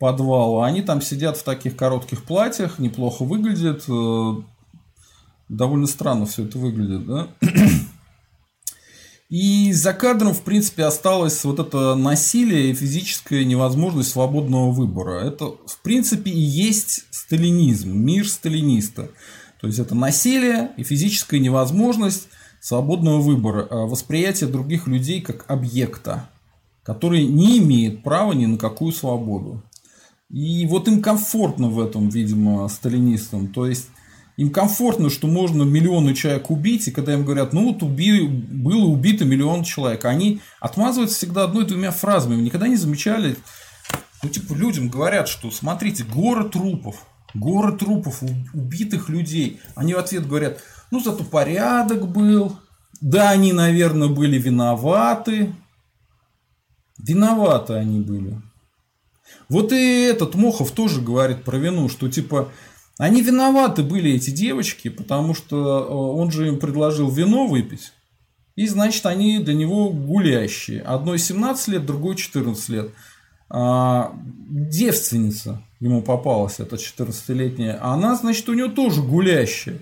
подвала, 0.00 0.66
они 0.66 0.80
там 0.80 1.02
сидят 1.02 1.36
в 1.36 1.44
таких 1.44 1.76
коротких 1.76 2.24
платьях, 2.24 2.78
неплохо 2.78 3.22
выглядят, 3.22 3.84
э, 3.86 4.32
довольно 5.50 5.86
странно 5.86 6.24
все 6.24 6.44
это 6.44 6.58
выглядит, 6.58 7.06
да? 7.06 7.28
И 9.28 9.72
за 9.72 9.92
кадром, 9.92 10.34
в 10.34 10.40
принципе, 10.40 10.84
осталось 10.84 11.44
вот 11.44 11.60
это 11.60 11.94
насилие 11.94 12.70
и 12.70 12.74
физическая 12.74 13.44
невозможность 13.44 14.10
свободного 14.10 14.72
выбора. 14.72 15.20
Это, 15.20 15.44
в 15.44 15.78
принципе, 15.82 16.30
и 16.30 16.40
есть 16.40 17.04
сталинизм, 17.12 17.92
мир 17.92 18.26
сталиниста. 18.26 19.10
То 19.60 19.68
есть 19.68 19.78
это 19.78 19.94
насилие 19.94 20.72
и 20.76 20.82
физическая 20.82 21.38
невозможность 21.38 22.28
свободного 22.60 23.20
выбора, 23.20 23.68
а 23.70 23.86
восприятие 23.86 24.48
других 24.48 24.88
людей 24.88 25.20
как 25.20 25.44
объекта, 25.48 26.28
который 26.82 27.24
не 27.26 27.58
имеет 27.58 28.02
права 28.02 28.32
ни 28.32 28.46
на 28.46 28.58
какую 28.58 28.92
свободу. 28.92 29.62
И 30.30 30.66
вот 30.66 30.86
им 30.88 31.02
комфортно 31.02 31.68
в 31.68 31.80
этом, 31.80 32.08
видимо, 32.08 32.68
сталинистам. 32.68 33.48
То 33.48 33.66
есть 33.66 33.88
им 34.36 34.50
комфортно, 34.50 35.10
что 35.10 35.26
можно 35.26 35.64
миллионы 35.64 36.14
человек 36.14 36.50
убить, 36.50 36.88
и 36.88 36.92
когда 36.92 37.14
им 37.14 37.24
говорят, 37.24 37.52
ну 37.52 37.72
вот 37.72 37.82
уби, 37.82 38.26
было 38.26 38.84
убито 38.84 39.24
миллион 39.24 39.64
человек, 39.64 40.04
они 40.04 40.40
отмазываются 40.60 41.16
всегда 41.16 41.44
одной-двумя 41.44 41.90
фразами. 41.90 42.40
Никогда 42.40 42.68
не 42.68 42.76
замечали, 42.76 43.36
ну 44.22 44.28
типа 44.28 44.54
людям 44.54 44.88
говорят, 44.88 45.28
что 45.28 45.50
смотрите, 45.50 46.04
горы 46.04 46.48
трупов, 46.48 47.06
горы 47.34 47.76
трупов, 47.76 48.22
убитых 48.54 49.08
людей. 49.08 49.60
Они 49.74 49.94
в 49.94 49.98
ответ 49.98 50.26
говорят, 50.26 50.62
ну 50.90 51.00
зато 51.00 51.24
порядок 51.24 52.08
был, 52.08 52.56
да, 53.00 53.30
они, 53.30 53.52
наверное, 53.52 54.08
были 54.08 54.38
виноваты. 54.38 55.54
Виноваты 56.98 57.74
они 57.74 58.00
были. 58.00 58.40
Вот 59.50 59.72
и 59.72 60.02
этот 60.02 60.34
Мохов 60.36 60.70
тоже 60.70 61.02
говорит 61.02 61.42
про 61.44 61.58
вину, 61.58 61.88
что 61.88 62.08
типа 62.08 62.50
они 62.98 63.22
виноваты 63.22 63.82
были, 63.82 64.12
эти 64.12 64.30
девочки, 64.30 64.88
потому 64.88 65.34
что 65.34 65.56
э, 65.56 65.92
он 65.92 66.30
же 66.30 66.48
им 66.48 66.58
предложил 66.58 67.10
вино 67.10 67.46
выпить. 67.46 67.92
И, 68.56 68.66
значит, 68.66 69.06
они 69.06 69.38
для 69.38 69.54
него 69.54 69.88
гулящие. 69.88 70.82
Одной 70.82 71.18
17 71.18 71.68
лет, 71.68 71.86
другой 71.86 72.14
14 72.16 72.68
лет. 72.68 72.90
А, 73.48 74.12
девственница 74.50 75.62
ему 75.80 76.02
попалась, 76.02 76.60
эта 76.60 76.76
14-летняя. 76.76 77.78
А 77.80 77.94
она, 77.94 78.16
значит, 78.16 78.46
у 78.50 78.52
него 78.52 78.68
тоже 78.68 79.00
гулящая. 79.00 79.78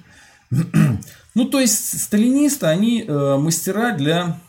ну, 1.35 1.45
то 1.47 1.59
есть, 1.59 2.01
сталинисты, 2.01 2.67
они 2.67 3.03
э, 3.03 3.37
мастера 3.37 3.97
для 3.97 4.41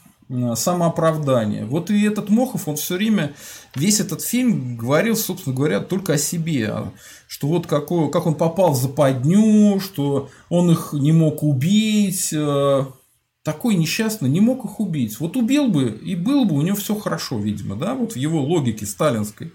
самооправдания. 0.55 1.65
Вот 1.65 1.89
и 1.89 2.05
этот 2.05 2.29
Мохов, 2.29 2.67
он 2.67 2.75
все 2.75 2.95
время, 2.95 3.33
весь 3.75 3.99
этот 3.99 4.21
фильм 4.21 4.77
говорил, 4.77 5.15
собственно 5.15 5.55
говоря, 5.55 5.79
только 5.79 6.13
о 6.13 6.17
себе 6.17 6.91
что 7.29 7.47
вот 7.47 7.67
какой, 7.67 8.09
как 8.09 8.25
он 8.25 8.33
попал 8.33 8.73
в 8.73 8.81
западню, 8.81 9.79
что 9.79 10.29
он 10.49 10.71
их 10.71 10.93
не 10.93 11.11
мог 11.11 11.43
убить. 11.43 12.33
Э, 12.33 12.85
такой 13.43 13.75
несчастный 13.75 14.29
не 14.29 14.41
мог 14.41 14.65
их 14.65 14.79
убить. 14.79 15.19
Вот 15.19 15.37
убил 15.37 15.67
бы, 15.67 15.89
и 15.89 16.15
было 16.15 16.43
бы 16.43 16.55
у 16.55 16.61
него 16.63 16.75
все 16.75 16.95
хорошо, 16.95 17.37
видимо, 17.37 17.75
да, 17.75 17.93
вот 17.93 18.13
в 18.13 18.15
его 18.15 18.41
логике 18.41 18.85
сталинской 18.85 19.53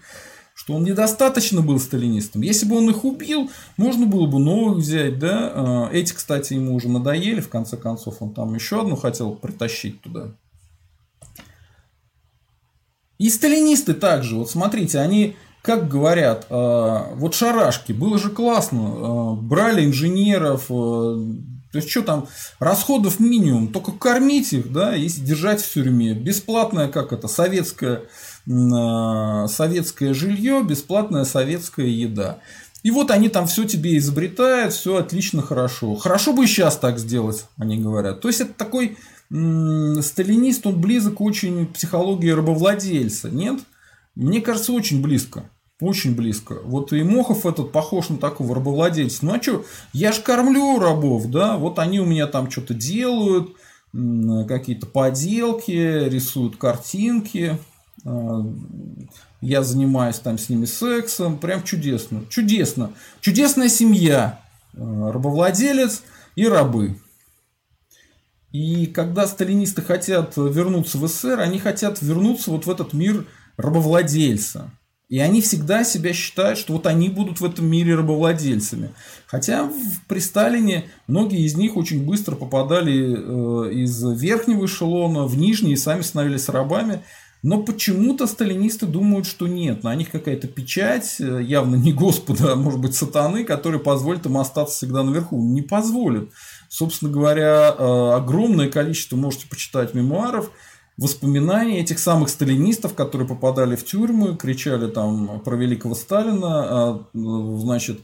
что 0.57 0.73
он 0.73 0.85
недостаточно 0.85 1.61
был 1.61 1.79
сталинистом. 1.79 2.41
Если 2.41 2.65
бы 2.65 2.77
он 2.77 2.89
их 2.89 3.03
убил, 3.03 3.51
можно 3.75 4.05
было 4.05 4.25
бы 4.25 4.39
новых 4.39 4.77
взять, 4.77 5.19
да. 5.19 5.89
Э, 5.91 5.93
эти, 5.93 6.13
кстати, 6.13 6.53
ему 6.53 6.75
уже 6.75 6.87
надоели, 6.87 7.41
в 7.41 7.49
конце 7.49 7.75
концов, 7.75 8.21
он 8.21 8.33
там 8.33 8.55
еще 8.55 8.79
одну 8.79 8.95
хотел 8.95 9.35
притащить 9.35 9.99
туда. 9.99 10.31
И 13.17 13.29
сталинисты 13.29 13.93
также, 13.93 14.35
вот 14.35 14.49
смотрите, 14.49 14.99
они 14.99 15.35
как 15.61 15.87
говорят, 15.87 16.45
э, 16.47 16.99
вот 17.15 17.33
шарашки, 17.33 17.91
было 17.91 18.19
же 18.19 18.29
классно, 18.29 18.77
э, 18.77 19.33
брали 19.41 19.83
инженеров, 19.83 20.67
то 20.67 21.79
есть, 21.79 21.89
что 21.89 22.03
там, 22.03 22.27
расходов 22.59 23.19
минимум, 23.19 23.67
только 23.67 23.91
кормить 23.91 24.53
их, 24.53 24.71
да, 24.71 24.95
и 24.95 25.09
держать 25.09 25.61
в 25.61 25.73
тюрьме. 25.73 26.13
Бесплатное, 26.13 26.87
как 26.87 27.11
это, 27.11 27.27
советское, 27.27 28.03
советское 28.45 30.13
жилье, 30.13 30.63
бесплатная 30.63 31.25
советская 31.25 31.87
еда. 31.87 32.37
И 32.83 32.91
вот 32.91 33.11
они 33.11 33.27
там 33.27 33.45
все 33.47 33.65
тебе 33.65 33.97
изобретают, 33.97 34.73
все 34.73 34.95
отлично, 34.95 35.41
хорошо. 35.41 35.95
Хорошо 35.95 36.31
бы 36.31 36.45
и 36.45 36.47
сейчас 36.47 36.77
так 36.77 36.97
сделать, 36.97 37.45
они 37.57 37.77
говорят. 37.77 38.21
То 38.21 38.29
есть, 38.29 38.39
это 38.39 38.53
такой 38.53 38.97
сталинист, 39.29 40.65
он 40.67 40.79
близок 40.79 41.21
очень 41.21 41.67
к 41.67 41.73
психологии 41.73 42.29
рабовладельца, 42.29 43.29
нет? 43.29 43.59
Мне 44.15 44.41
кажется, 44.41 44.71
очень 44.71 45.01
близко. 45.01 45.49
Очень 45.81 46.15
близко. 46.15 46.57
Вот 46.63 46.93
и 46.93 47.03
Мохов 47.03 47.45
этот 47.45 47.73
похож 47.73 48.07
на 48.09 48.17
такого 48.17 48.55
рабовладельца. 48.55 49.25
Ну 49.25 49.33
а 49.33 49.41
что, 49.41 49.65
я 49.91 50.13
же 50.13 50.21
кормлю 50.21 50.79
рабов, 50.79 51.29
да, 51.29 51.57
вот 51.57 51.79
они 51.79 51.99
у 51.99 52.05
меня 52.05 52.27
там 52.27 52.49
что-то 52.49 52.73
делают, 52.73 53.55
какие-то 54.47 54.85
поделки, 54.85 56.07
рисуют 56.09 56.57
картинки. 56.57 57.57
А, 58.05 58.45
я 59.41 59.63
занимаюсь 59.63 60.19
там 60.19 60.37
с 60.37 60.49
ними 60.49 60.65
сексом. 60.65 61.37
Прям 61.37 61.63
чудесно. 61.63 62.23
Чудесно. 62.29 62.91
Чудесная 63.21 63.69
семья. 63.69 64.39
А, 64.77 65.11
рабовладелец 65.11 66.03
и 66.35 66.47
рабы. 66.47 66.97
И 68.55 68.85
когда 68.85 69.27
сталинисты 69.27 69.81
хотят 69.81 70.37
вернуться 70.37 70.97
в 70.97 71.05
СССР, 71.09 71.41
они 71.41 71.59
хотят 71.59 72.01
вернуться 72.01 72.51
вот 72.51 72.65
в 72.65 72.69
этот 72.69 72.93
мир 72.93 73.27
рабовладельца. 73.57 74.71
И 75.09 75.19
они 75.19 75.41
всегда 75.41 75.83
себя 75.83 76.13
считают, 76.13 76.57
что 76.57 76.71
вот 76.71 76.87
они 76.87 77.09
будут 77.09 77.41
в 77.41 77.45
этом 77.45 77.67
мире 77.67 77.95
рабовладельцами. 77.95 78.91
Хотя 79.27 79.69
при 80.07 80.19
Сталине 80.19 80.85
многие 81.05 81.45
из 81.45 81.57
них 81.57 81.75
очень 81.75 82.05
быстро 82.05 82.37
попадали 82.37 82.93
э, 82.93 83.73
из 83.73 84.01
верхнего 84.01 84.65
эшелона 84.65 85.25
в 85.25 85.37
нижний 85.37 85.73
и 85.73 85.77
сами 85.77 86.01
становились 86.01 86.47
рабами. 86.47 87.03
Но 87.45 87.61
почему-то 87.61 88.25
сталинисты 88.25 88.87
думают, 88.87 89.27
что 89.27 89.47
нет. 89.47 89.83
На 89.83 89.93
них 89.93 90.09
какая-то 90.09 90.47
печать, 90.47 91.17
э, 91.19 91.43
явно 91.43 91.75
не 91.75 91.93
Господа, 91.93 92.53
а 92.53 92.55
может 92.55 92.79
быть 92.79 92.95
сатаны, 92.95 93.43
который 93.43 93.79
позволит 93.79 94.25
им 94.25 94.39
остаться 94.39 94.75
всегда 94.75 95.03
наверху. 95.03 95.39
Не 95.39 95.61
позволит. 95.61 96.31
Собственно 96.69 97.11
говоря, 97.11 97.75
э, 97.77 98.11
огромное 98.15 98.67
количество, 98.67 99.15
можете 99.15 99.47
почитать 99.47 99.93
мемуаров, 99.93 100.49
воспоминания 100.97 101.81
этих 101.81 101.99
самых 101.99 102.29
сталинистов, 102.29 102.95
которые 102.95 103.27
попадали 103.27 103.75
в 103.75 103.85
тюрьму, 103.85 104.35
кричали 104.35 104.89
там 104.89 105.39
про 105.41 105.55
великого 105.55 105.93
Сталина, 105.93 106.47
а, 106.47 107.07
значит, 107.13 108.01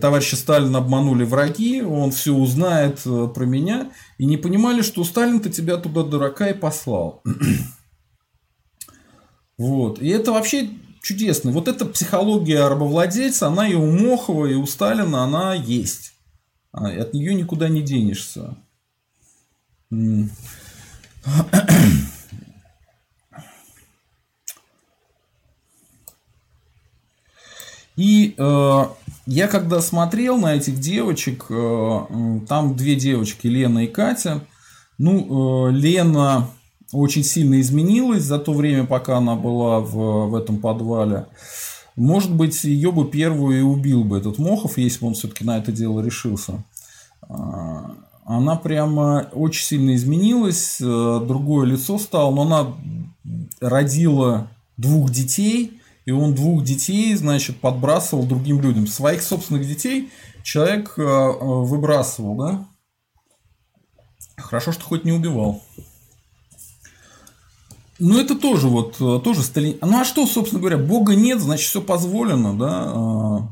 товарища 0.00 0.36
Сталина 0.36 0.78
обманули 0.78 1.24
враги, 1.24 1.82
он 1.82 2.12
все 2.12 2.32
узнает 2.32 3.02
э, 3.04 3.28
про 3.34 3.44
меня, 3.44 3.90
и 4.16 4.24
не 4.24 4.38
понимали, 4.38 4.80
что 4.80 5.04
Сталин-то 5.04 5.50
тебя 5.50 5.76
туда 5.76 6.04
дурака 6.04 6.48
и 6.48 6.54
послал. 6.54 7.22
Вот. 9.58 10.00
И 10.00 10.08
это 10.08 10.32
вообще 10.32 10.70
чудесно. 11.02 11.50
Вот 11.50 11.68
эта 11.68 11.84
психология 11.84 12.66
рабовладельца, 12.68 13.48
она 13.48 13.68
и 13.68 13.74
у 13.74 13.90
Мохова, 13.90 14.46
и 14.46 14.54
у 14.54 14.66
Сталина, 14.66 15.24
она 15.24 15.54
есть. 15.54 16.12
А 16.72 16.88
от 16.88 17.12
нее 17.12 17.34
никуда 17.34 17.68
не 17.68 17.82
денешься. 17.82 18.56
И 27.96 28.34
э, 28.38 28.84
я 29.26 29.48
когда 29.48 29.80
смотрел 29.80 30.38
на 30.38 30.54
этих 30.54 30.78
девочек, 30.78 31.46
э, 31.50 32.40
там 32.48 32.76
две 32.76 32.94
девочки, 32.94 33.48
Лена 33.48 33.84
и 33.84 33.86
Катя. 33.88 34.46
Ну, 34.98 35.66
э, 35.68 35.72
Лена 35.72 36.48
очень 36.92 37.24
сильно 37.24 37.60
изменилась 37.60 38.22
за 38.22 38.38
то 38.38 38.52
время, 38.52 38.86
пока 38.86 39.18
она 39.18 39.34
была 39.34 39.80
в, 39.80 40.28
в 40.28 40.34
этом 40.34 40.58
подвале. 40.58 41.26
Может 41.96 42.32
быть, 42.32 42.62
ее 42.64 42.92
бы 42.92 43.10
первую 43.10 43.58
и 43.58 43.62
убил 43.62 44.04
бы 44.04 44.18
этот 44.18 44.38
Мохов, 44.38 44.78
если 44.78 45.00
бы 45.00 45.08
он 45.08 45.14
все-таки 45.14 45.44
на 45.44 45.58
это 45.58 45.72
дело 45.72 46.00
решился. 46.00 46.64
А, 47.22 47.96
она 48.24 48.56
прямо 48.56 49.28
очень 49.32 49.64
сильно 49.64 49.96
изменилась, 49.96 50.80
э, 50.80 50.84
другое 50.84 51.66
лицо 51.66 51.98
стало, 51.98 52.32
но 52.34 52.42
она 52.42 52.76
родила 53.60 54.48
двух 54.76 55.10
детей, 55.10 55.80
и 56.04 56.10
он 56.10 56.34
двух 56.34 56.62
детей, 56.62 57.14
значит, 57.14 57.60
подбрасывал 57.60 58.24
другим 58.24 58.60
людям. 58.60 58.86
Своих 58.86 59.22
собственных 59.22 59.66
детей 59.66 60.10
человек 60.42 60.94
э, 60.98 61.02
выбрасывал, 61.02 62.36
да? 62.36 62.66
Хорошо, 64.36 64.72
что 64.72 64.84
хоть 64.84 65.04
не 65.04 65.12
убивал. 65.12 65.62
Ну, 67.98 68.18
это 68.18 68.36
тоже 68.36 68.68
вот, 68.68 68.98
тоже 68.98 69.42
Сталин. 69.42 69.78
Ну, 69.80 70.00
а 70.00 70.04
что, 70.04 70.26
собственно 70.26 70.60
говоря, 70.60 70.78
Бога 70.78 71.14
нет, 71.14 71.40
значит, 71.40 71.68
все 71.68 71.82
позволено, 71.82 72.56
да? 72.56 73.48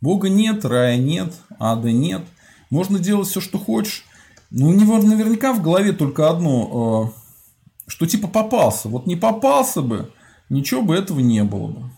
Бога 0.00 0.28
нет, 0.28 0.64
рая 0.64 0.96
нет, 0.96 1.34
ада 1.58 1.92
нет– 1.92 2.22
можно 2.70 2.98
делать 2.98 3.28
все, 3.28 3.40
что 3.40 3.58
хочешь. 3.58 4.04
Но 4.50 4.68
у 4.68 4.72
него 4.72 4.98
наверняка 4.98 5.52
в 5.52 5.62
голове 5.62 5.92
только 5.92 6.30
одно, 6.30 7.12
э, 7.14 7.90
что 7.90 8.06
типа 8.06 8.28
попался. 8.28 8.88
Вот 8.88 9.06
не 9.06 9.16
попался 9.16 9.82
бы, 9.82 10.10
ничего 10.48 10.82
бы 10.82 10.94
этого 10.94 11.20
не 11.20 11.44
было 11.44 11.66
бы. 11.68 11.90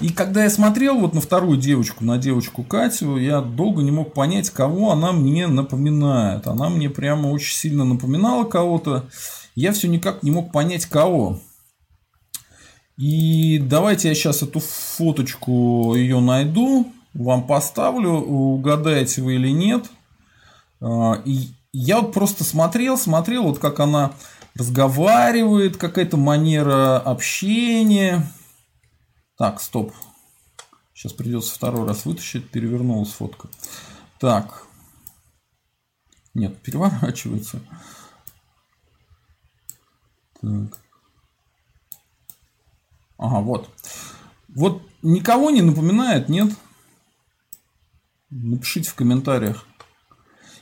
И 0.00 0.10
когда 0.10 0.44
я 0.44 0.50
смотрел 0.50 0.98
вот 0.98 1.14
на 1.14 1.20
вторую 1.20 1.56
девочку, 1.56 2.04
на 2.04 2.18
девочку 2.18 2.62
Катю, 2.62 3.16
я 3.16 3.40
долго 3.40 3.82
не 3.82 3.90
мог 3.90 4.12
понять, 4.12 4.50
кого 4.50 4.92
она 4.92 5.12
мне 5.12 5.46
напоминает. 5.46 6.46
Она 6.46 6.68
мне 6.68 6.88
прямо 6.88 7.28
очень 7.28 7.56
сильно 7.56 7.84
напоминала 7.84 8.44
кого-то. 8.44 9.06
Я 9.54 9.72
все 9.72 9.88
никак 9.88 10.22
не 10.22 10.30
мог 10.30 10.52
понять, 10.52 10.86
кого. 10.86 11.40
И 12.96 13.58
давайте 13.58 14.08
я 14.08 14.14
сейчас 14.14 14.42
эту 14.42 14.60
фоточку 14.60 15.94
ее 15.94 16.20
найду 16.20 16.92
вам 17.14 17.46
поставлю, 17.46 18.10
угадаете 18.10 19.22
вы 19.22 19.34
или 19.36 19.50
нет. 19.50 19.86
А, 20.80 21.20
и 21.24 21.48
я 21.72 22.00
вот 22.00 22.12
просто 22.12 22.44
смотрел, 22.44 22.96
смотрел, 22.96 23.44
вот 23.44 23.58
как 23.58 23.80
она 23.80 24.12
разговаривает, 24.54 25.76
какая-то 25.76 26.16
манера 26.16 26.98
общения. 26.98 28.26
Так, 29.38 29.60
стоп. 29.60 29.94
Сейчас 30.92 31.12
придется 31.12 31.54
второй 31.54 31.86
раз 31.86 32.04
вытащить, 32.04 32.50
перевернулась 32.50 33.12
фотка. 33.12 33.48
Так. 34.18 34.66
Нет, 36.34 36.60
переворачивается. 36.60 37.60
Так. 40.40 40.80
Ага, 43.16 43.40
вот. 43.40 43.70
Вот 44.48 44.82
никого 45.02 45.50
не 45.50 45.62
напоминает, 45.62 46.28
нет? 46.28 46.52
Напишите 48.30 48.90
в 48.90 48.94
комментариях. 48.96 49.66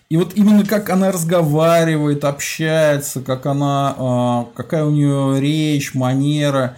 И 0.08 0.16
вот 0.16 0.34
именно 0.36 0.64
как 0.64 0.88
она 0.90 1.10
разговаривает, 1.10 2.24
общается, 2.24 3.22
как 3.22 3.46
она, 3.46 3.94
а, 3.98 4.48
какая 4.54 4.84
у 4.84 4.90
нее 4.90 5.40
речь, 5.40 5.94
манера, 5.94 6.76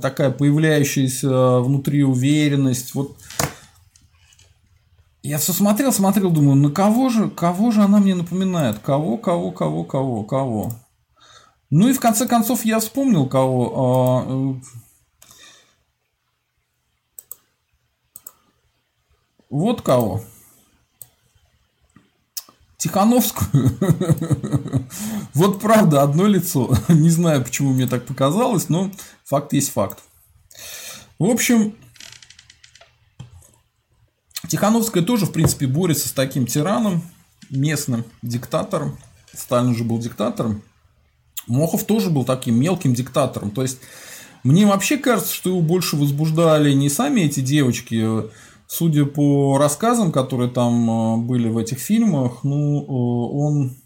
такая 0.00 0.30
появляющаяся 0.30 1.60
внутри 1.60 2.02
уверенность. 2.02 2.94
Вот 2.94 3.16
я 5.22 5.36
все 5.36 5.52
смотрел, 5.52 5.92
смотрел, 5.92 6.30
думаю, 6.30 6.56
на 6.56 6.70
кого 6.70 7.10
же, 7.10 7.28
кого 7.28 7.70
же 7.72 7.82
она 7.82 7.98
мне 7.98 8.14
напоминает? 8.14 8.78
Кого, 8.78 9.18
кого, 9.18 9.50
кого, 9.50 9.84
кого, 9.84 10.24
кого? 10.24 10.72
Ну 11.68 11.88
и 11.88 11.92
в 11.92 12.00
конце 12.00 12.26
концов 12.26 12.64
я 12.64 12.80
вспомнил 12.80 13.26
кого. 13.26 13.72
А, 13.76 14.60
Вот 19.50 19.82
кого. 19.82 20.22
Тихановскую. 22.80 23.76
вот 25.34 25.60
правда, 25.60 26.02
одно 26.02 26.26
лицо. 26.26 26.74
Не 26.88 27.10
знаю, 27.10 27.44
почему 27.44 27.74
мне 27.74 27.86
так 27.86 28.06
показалось, 28.06 28.70
но 28.70 28.90
факт 29.24 29.52
есть 29.52 29.70
факт. 29.70 29.98
В 31.18 31.24
общем, 31.24 31.74
Тихановская 34.48 35.02
тоже, 35.02 35.26
в 35.26 35.32
принципе, 35.32 35.66
борется 35.66 36.08
с 36.08 36.12
таким 36.12 36.46
тираном, 36.46 37.02
местным 37.50 38.06
диктатором. 38.22 38.98
Сталин 39.34 39.76
же 39.76 39.84
был 39.84 39.98
диктатором. 39.98 40.62
Мохов 41.46 41.84
тоже 41.84 42.08
был 42.08 42.24
таким 42.24 42.58
мелким 42.58 42.94
диктатором. 42.94 43.50
То 43.50 43.60
есть, 43.60 43.78
мне 44.42 44.64
вообще 44.64 44.96
кажется, 44.96 45.34
что 45.34 45.50
его 45.50 45.60
больше 45.60 45.96
возбуждали 45.96 46.72
не 46.72 46.88
сами 46.88 47.20
эти 47.20 47.40
девочки, 47.40 48.30
Судя 48.72 49.04
по 49.04 49.58
рассказам, 49.58 50.12
которые 50.12 50.48
там 50.48 50.88
э, 50.88 51.16
были 51.26 51.48
в 51.48 51.58
этих 51.58 51.80
фильмах, 51.80 52.44
ну, 52.44 52.80
э, 52.80 53.36
он 53.36 53.76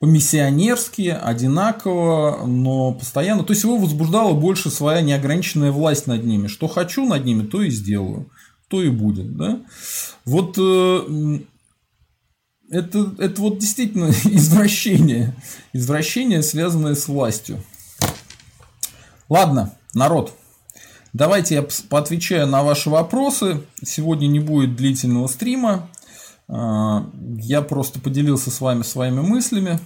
по-миссионерски, 0.00 1.10
одинаково, 1.10 2.44
но 2.44 2.92
постоянно. 2.92 3.44
То 3.44 3.52
есть 3.52 3.62
его 3.62 3.76
возбуждала 3.76 4.34
больше 4.34 4.68
своя 4.68 5.00
неограниченная 5.00 5.70
власть 5.70 6.08
над 6.08 6.24
ними. 6.24 6.48
Что 6.48 6.66
хочу 6.66 7.06
над 7.06 7.24
ними, 7.24 7.46
то 7.46 7.62
и 7.62 7.70
сделаю. 7.70 8.28
То 8.66 8.82
и 8.82 8.88
будет. 8.88 9.36
Да? 9.36 9.60
Вот 10.24 10.58
э, 10.58 11.38
это, 12.68 13.14
это 13.18 13.40
вот 13.42 13.58
действительно 13.58 14.06
извращение. 14.24 15.36
Извращение, 15.72 16.42
связанное 16.42 16.96
с 16.96 17.06
властью. 17.06 17.62
Ладно, 19.28 19.72
народ. 19.94 20.34
Давайте 21.12 21.56
я 21.56 21.66
поотвечаю 21.90 22.46
на 22.46 22.62
ваши 22.62 22.88
вопросы. 22.88 23.60
Сегодня 23.84 24.28
не 24.28 24.40
будет 24.40 24.76
длительного 24.76 25.26
стрима. 25.26 25.88
А, 26.48 27.06
я 27.36 27.60
просто 27.60 28.00
поделился 28.00 28.50
с 28.50 28.60
вами 28.62 28.82
своими 28.82 29.20
мыслями 29.20 29.78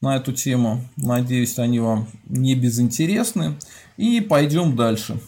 на 0.00 0.16
эту 0.16 0.32
тему. 0.32 0.84
Надеюсь, 0.96 1.58
они 1.58 1.80
вам 1.80 2.06
не 2.26 2.54
безинтересны. 2.54 3.56
И 3.96 4.20
пойдем 4.20 4.76
дальше. 4.76 5.20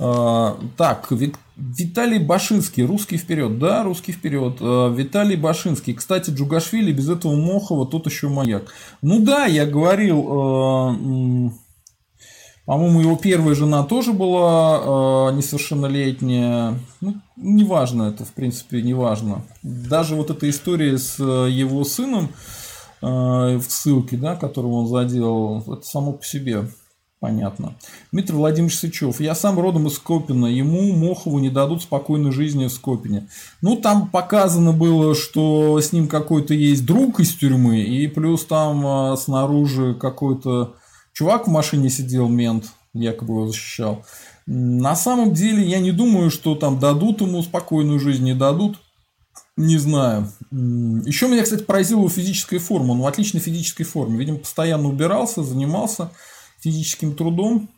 А, 0.00 0.58
так, 0.76 1.12
Виталий 1.56 2.18
Башинский, 2.18 2.84
русский 2.84 3.18
вперед, 3.18 3.60
да, 3.60 3.84
русский 3.84 4.10
вперед. 4.10 4.56
А, 4.60 4.92
Виталий 4.92 5.36
Башинский, 5.36 5.94
кстати, 5.94 6.30
Джугашвили 6.30 6.90
без 6.90 7.08
этого 7.08 7.36
Мохова 7.36 7.86
тот 7.86 8.06
еще 8.06 8.28
маяк. 8.28 8.72
Ну 9.00 9.20
да, 9.20 9.44
я 9.44 9.64
говорил, 9.64 11.46
по-моему, 12.70 13.00
его 13.00 13.16
первая 13.16 13.56
жена 13.56 13.82
тоже 13.82 14.12
была 14.12 15.32
несовершеннолетняя. 15.32 16.78
Ну, 17.00 17.16
неважно 17.34 18.04
это, 18.04 18.24
в 18.24 18.32
принципе, 18.32 18.80
неважно. 18.80 19.42
Даже 19.64 20.14
вот 20.14 20.30
эта 20.30 20.48
история 20.48 20.96
с 20.96 21.18
его 21.18 21.82
сыном 21.82 22.28
в 23.00 23.64
ссылке, 23.66 24.16
да, 24.16 24.36
которую 24.36 24.72
он 24.72 24.86
заделал, 24.86 25.64
это 25.66 25.82
само 25.82 26.12
по 26.12 26.24
себе 26.24 26.68
Понятно. 27.18 27.74
Дмитрий 28.12 28.36
Владимирович 28.36 28.78
Сычев. 28.78 29.20
Я 29.20 29.34
сам 29.34 29.58
родом 29.58 29.88
из 29.88 29.96
Скопина. 29.96 30.46
Ему, 30.46 30.94
Мохову, 30.96 31.38
не 31.40 31.50
дадут 31.50 31.82
спокойной 31.82 32.30
жизни 32.30 32.66
в 32.66 32.72
Скопине. 32.72 33.28
Ну, 33.60 33.76
там 33.76 34.08
показано 34.08 34.72
было, 34.72 35.14
что 35.14 35.78
с 35.80 35.92
ним 35.92 36.08
какой-то 36.08 36.54
есть 36.54 36.86
друг 36.86 37.20
из 37.20 37.34
тюрьмы. 37.34 37.80
И 37.80 38.06
плюс 38.06 38.46
там 38.46 38.86
а, 38.86 39.16
снаружи 39.18 39.92
какой-то 39.92 40.76
чувак 41.12 41.46
в 41.46 41.50
машине 41.50 41.90
сидел, 41.90 42.28
мент, 42.28 42.66
якобы 42.92 43.34
его 43.34 43.46
защищал. 43.48 44.04
На 44.46 44.96
самом 44.96 45.32
деле, 45.32 45.62
я 45.62 45.78
не 45.78 45.92
думаю, 45.92 46.30
что 46.30 46.54
там 46.54 46.78
дадут 46.78 47.20
ему 47.20 47.42
спокойную 47.42 48.00
жизнь, 48.00 48.24
не 48.24 48.34
дадут. 48.34 48.78
Не 49.56 49.78
знаю. 49.78 50.32
Еще 50.50 51.28
меня, 51.28 51.42
кстати, 51.42 51.62
поразила 51.62 52.08
физическая 52.08 52.58
форма. 52.58 52.92
Он 52.92 53.00
в 53.00 53.06
отличной 53.06 53.40
физической 53.40 53.84
форме. 53.84 54.18
Видимо, 54.18 54.38
постоянно 54.38 54.88
убирался, 54.88 55.42
занимался 55.42 56.10
физическим 56.60 57.14
трудом. 57.14 57.68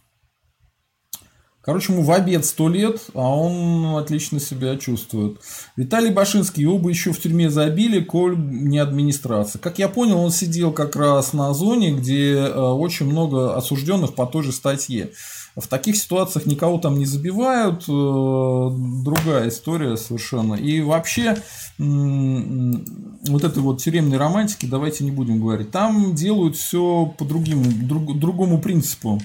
Короче, 1.64 1.92
ему 1.92 2.02
в 2.02 2.10
обед 2.10 2.44
100 2.44 2.68
лет, 2.70 3.00
а 3.14 3.20
он 3.20 3.96
отлично 3.96 4.40
себя 4.40 4.76
чувствует. 4.76 5.40
Виталий 5.76 6.10
Башинский, 6.10 6.62
его 6.62 6.76
бы 6.76 6.90
еще 6.90 7.12
в 7.12 7.20
тюрьме 7.20 7.50
забили, 7.50 8.00
коль 8.00 8.36
не 8.36 8.78
администрация. 8.78 9.60
Как 9.60 9.78
я 9.78 9.88
понял, 9.88 10.18
он 10.18 10.32
сидел 10.32 10.72
как 10.72 10.96
раз 10.96 11.32
на 11.32 11.54
зоне, 11.54 11.92
где 11.92 12.34
э, 12.34 12.52
очень 12.52 13.06
много 13.06 13.56
осужденных 13.56 14.16
по 14.16 14.26
той 14.26 14.42
же 14.42 14.50
статье. 14.50 15.12
В 15.54 15.68
таких 15.68 15.96
ситуациях 15.96 16.46
никого 16.46 16.78
там 16.78 16.98
не 16.98 17.06
забивают, 17.06 17.82
э, 17.82 18.70
другая 19.04 19.48
история 19.48 19.96
совершенно. 19.96 20.54
И 20.54 20.80
вообще, 20.80 21.36
вот 21.78 23.44
этой 23.44 23.62
вот 23.62 23.80
тюремной 23.80 24.18
романтики 24.18 24.66
давайте 24.66 25.04
не 25.04 25.12
будем 25.12 25.40
говорить. 25.40 25.70
Там 25.70 26.16
делают 26.16 26.56
все 26.56 27.06
по 27.16 27.24
другим, 27.24 27.86
друг, 27.86 28.18
другому 28.18 28.60
принципу. 28.60 29.22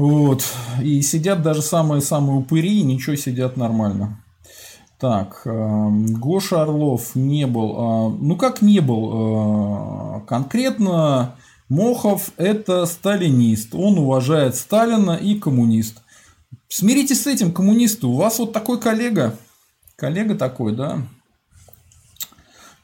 Вот. 0.00 0.42
И 0.82 1.02
сидят 1.02 1.42
даже 1.42 1.60
самые-самые 1.60 2.38
упыри, 2.38 2.82
ничего 2.82 3.16
сидят 3.16 3.58
нормально. 3.58 4.24
Так, 4.98 5.42
э, 5.44 5.88
Гоша 6.18 6.62
Орлов 6.62 7.14
не 7.14 7.46
был. 7.46 7.74
А, 7.76 8.08
ну 8.08 8.36
как 8.36 8.62
не 8.62 8.80
был? 8.80 10.22
Э, 10.22 10.26
конкретно 10.26 11.34
Мохов– 11.68 12.30
это 12.38 12.86
сталинист. 12.86 13.74
Он 13.74 13.98
уважает 13.98 14.56
Сталина 14.56 15.16
и 15.16 15.38
коммунист. 15.38 16.02
Смиритесь 16.68 17.24
с 17.24 17.26
этим, 17.26 17.52
коммунисты. 17.52 18.06
У 18.06 18.14
вас 18.14 18.38
вот 18.38 18.54
такой 18.54 18.80
коллега. 18.80 19.36
Коллега 19.96 20.34
такой, 20.34 20.74
да. 20.74 21.02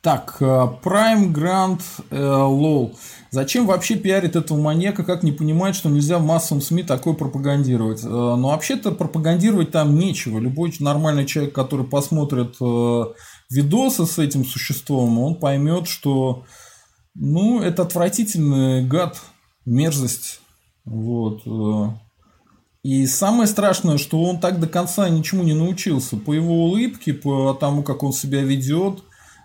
Так, 0.02 0.36
э, 0.40 0.44
Prime 0.44 1.32
Grand 1.32 1.80
э, 2.10 2.16
LOL. 2.16 2.94
Зачем 3.36 3.66
вообще 3.66 3.96
пиарит 3.96 4.34
этого 4.34 4.58
маньяка, 4.58 5.04
как 5.04 5.22
не 5.22 5.30
понимать, 5.30 5.76
что 5.76 5.90
нельзя 5.90 6.18
в 6.18 6.24
массовом 6.24 6.62
СМИ 6.62 6.84
такое 6.84 7.12
пропагандировать? 7.12 8.02
Э, 8.02 8.08
Но 8.08 8.36
ну, 8.36 8.48
вообще-то 8.48 8.92
пропагандировать 8.92 9.72
там 9.72 9.94
нечего. 9.98 10.38
Любой 10.38 10.72
нормальный 10.80 11.26
человек, 11.26 11.54
который 11.54 11.84
посмотрит 11.84 12.56
видосы 13.50 14.06
с 14.06 14.18
этим 14.18 14.46
существом, 14.46 15.18
он 15.18 15.34
поймет, 15.34 15.86
что 15.86 16.46
ну, 17.14 17.60
это 17.60 17.82
отвратительный 17.82 18.82
гад, 18.86 19.20
мерзость. 19.66 20.40
Вот. 20.86 21.42
Э. 21.46 21.94
И 22.84 23.04
самое 23.04 23.46
страшное, 23.46 23.98
что 23.98 24.22
он 24.24 24.40
так 24.40 24.60
до 24.60 24.66
конца 24.66 25.10
ничему 25.10 25.42
не 25.42 25.52
научился. 25.52 26.16
По 26.16 26.32
его 26.32 26.64
улыбке, 26.64 27.12
по 27.12 27.52
тому, 27.52 27.82
как 27.82 28.02
он 28.02 28.14
себя 28.14 28.40
ведет, 28.40 29.02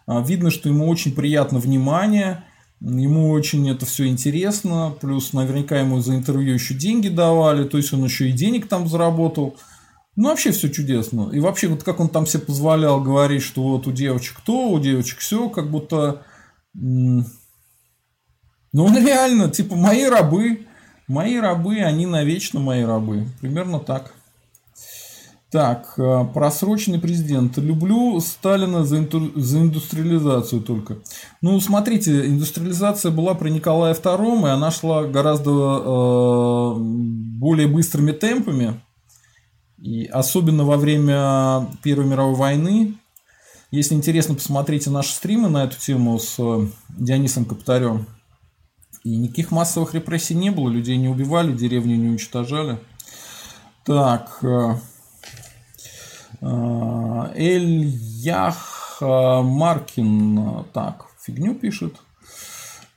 видно, 0.07 0.49
что 0.49 0.69
ему 0.69 0.87
очень 0.87 1.13
приятно 1.13 1.59
внимание, 1.59 2.45
ему 2.81 3.29
очень 3.29 3.69
это 3.69 3.85
все 3.85 4.07
интересно, 4.07 4.93
плюс 4.99 5.33
наверняка 5.33 5.79
ему 5.79 6.01
за 6.01 6.15
интервью 6.15 6.53
еще 6.53 6.73
деньги 6.73 7.09
давали, 7.09 7.63
то 7.63 7.77
есть 7.77 7.93
он 7.93 8.03
еще 8.03 8.29
и 8.29 8.33
денег 8.33 8.67
там 8.67 8.87
заработал. 8.87 9.55
Ну, 10.15 10.29
вообще 10.29 10.51
все 10.51 10.69
чудесно. 10.69 11.29
И 11.31 11.39
вообще, 11.39 11.67
вот 11.67 11.83
как 11.83 11.99
он 11.99 12.09
там 12.09 12.25
себе 12.25 12.43
позволял 12.43 13.01
говорить, 13.01 13.43
что 13.43 13.63
вот 13.63 13.87
у 13.87 13.91
девочек 13.91 14.41
то, 14.45 14.69
у 14.69 14.79
девочек 14.79 15.19
все, 15.19 15.47
как 15.49 15.71
будто 15.71 16.25
ну, 16.73 17.25
он 18.73 18.97
реально, 19.05 19.49
типа, 19.49 19.75
мои 19.75 20.05
рабы, 20.05 20.65
мои 21.07 21.37
рабы, 21.37 21.77
они 21.77 22.05
навечно 22.05 22.59
мои 22.59 22.83
рабы. 22.83 23.27
Примерно 23.41 23.79
так. 23.79 24.13
Так, 25.51 25.95
э, 25.97 26.25
просроченный 26.33 26.99
президент. 26.99 27.57
Люблю 27.57 28.17
Сталина 28.21 28.85
за, 28.85 28.99
инту... 28.99 29.31
за 29.35 29.59
индустриализацию 29.59 30.61
только. 30.61 30.99
Ну, 31.41 31.59
смотрите, 31.59 32.25
индустриализация 32.25 33.11
была 33.11 33.33
при 33.33 33.49
Николае 33.49 33.93
II, 33.93 34.47
и 34.47 34.49
она 34.49 34.71
шла 34.71 35.03
гораздо 35.03 35.51
э, 35.51 36.75
более 36.79 37.67
быстрыми 37.67 38.13
темпами. 38.13 38.79
И 39.77 40.05
особенно 40.05 40.63
во 40.63 40.77
время 40.77 41.67
Первой 41.83 42.05
мировой 42.05 42.35
войны. 42.35 42.95
Если 43.71 43.93
интересно, 43.93 44.35
посмотрите 44.35 44.89
наши 44.89 45.13
стримы 45.13 45.49
на 45.49 45.65
эту 45.65 45.77
тему 45.77 46.17
с 46.17 46.35
э, 46.39 46.67
Дионисом 46.97 47.43
Капитарем. 47.43 48.07
И 49.03 49.17
никаких 49.17 49.51
массовых 49.51 49.95
репрессий 49.95 50.35
не 50.35 50.49
было, 50.49 50.69
людей 50.69 50.95
не 50.95 51.09
убивали, 51.09 51.51
деревни 51.51 51.95
не 51.95 52.07
уничтожали. 52.07 52.79
Так. 53.83 54.41
Э, 56.41 56.45
э, 56.45 57.31
Эльях 57.35 58.97
Маркин. 59.01 60.65
Так, 60.73 61.07
фигню 61.19 61.55
пишет. 61.55 61.95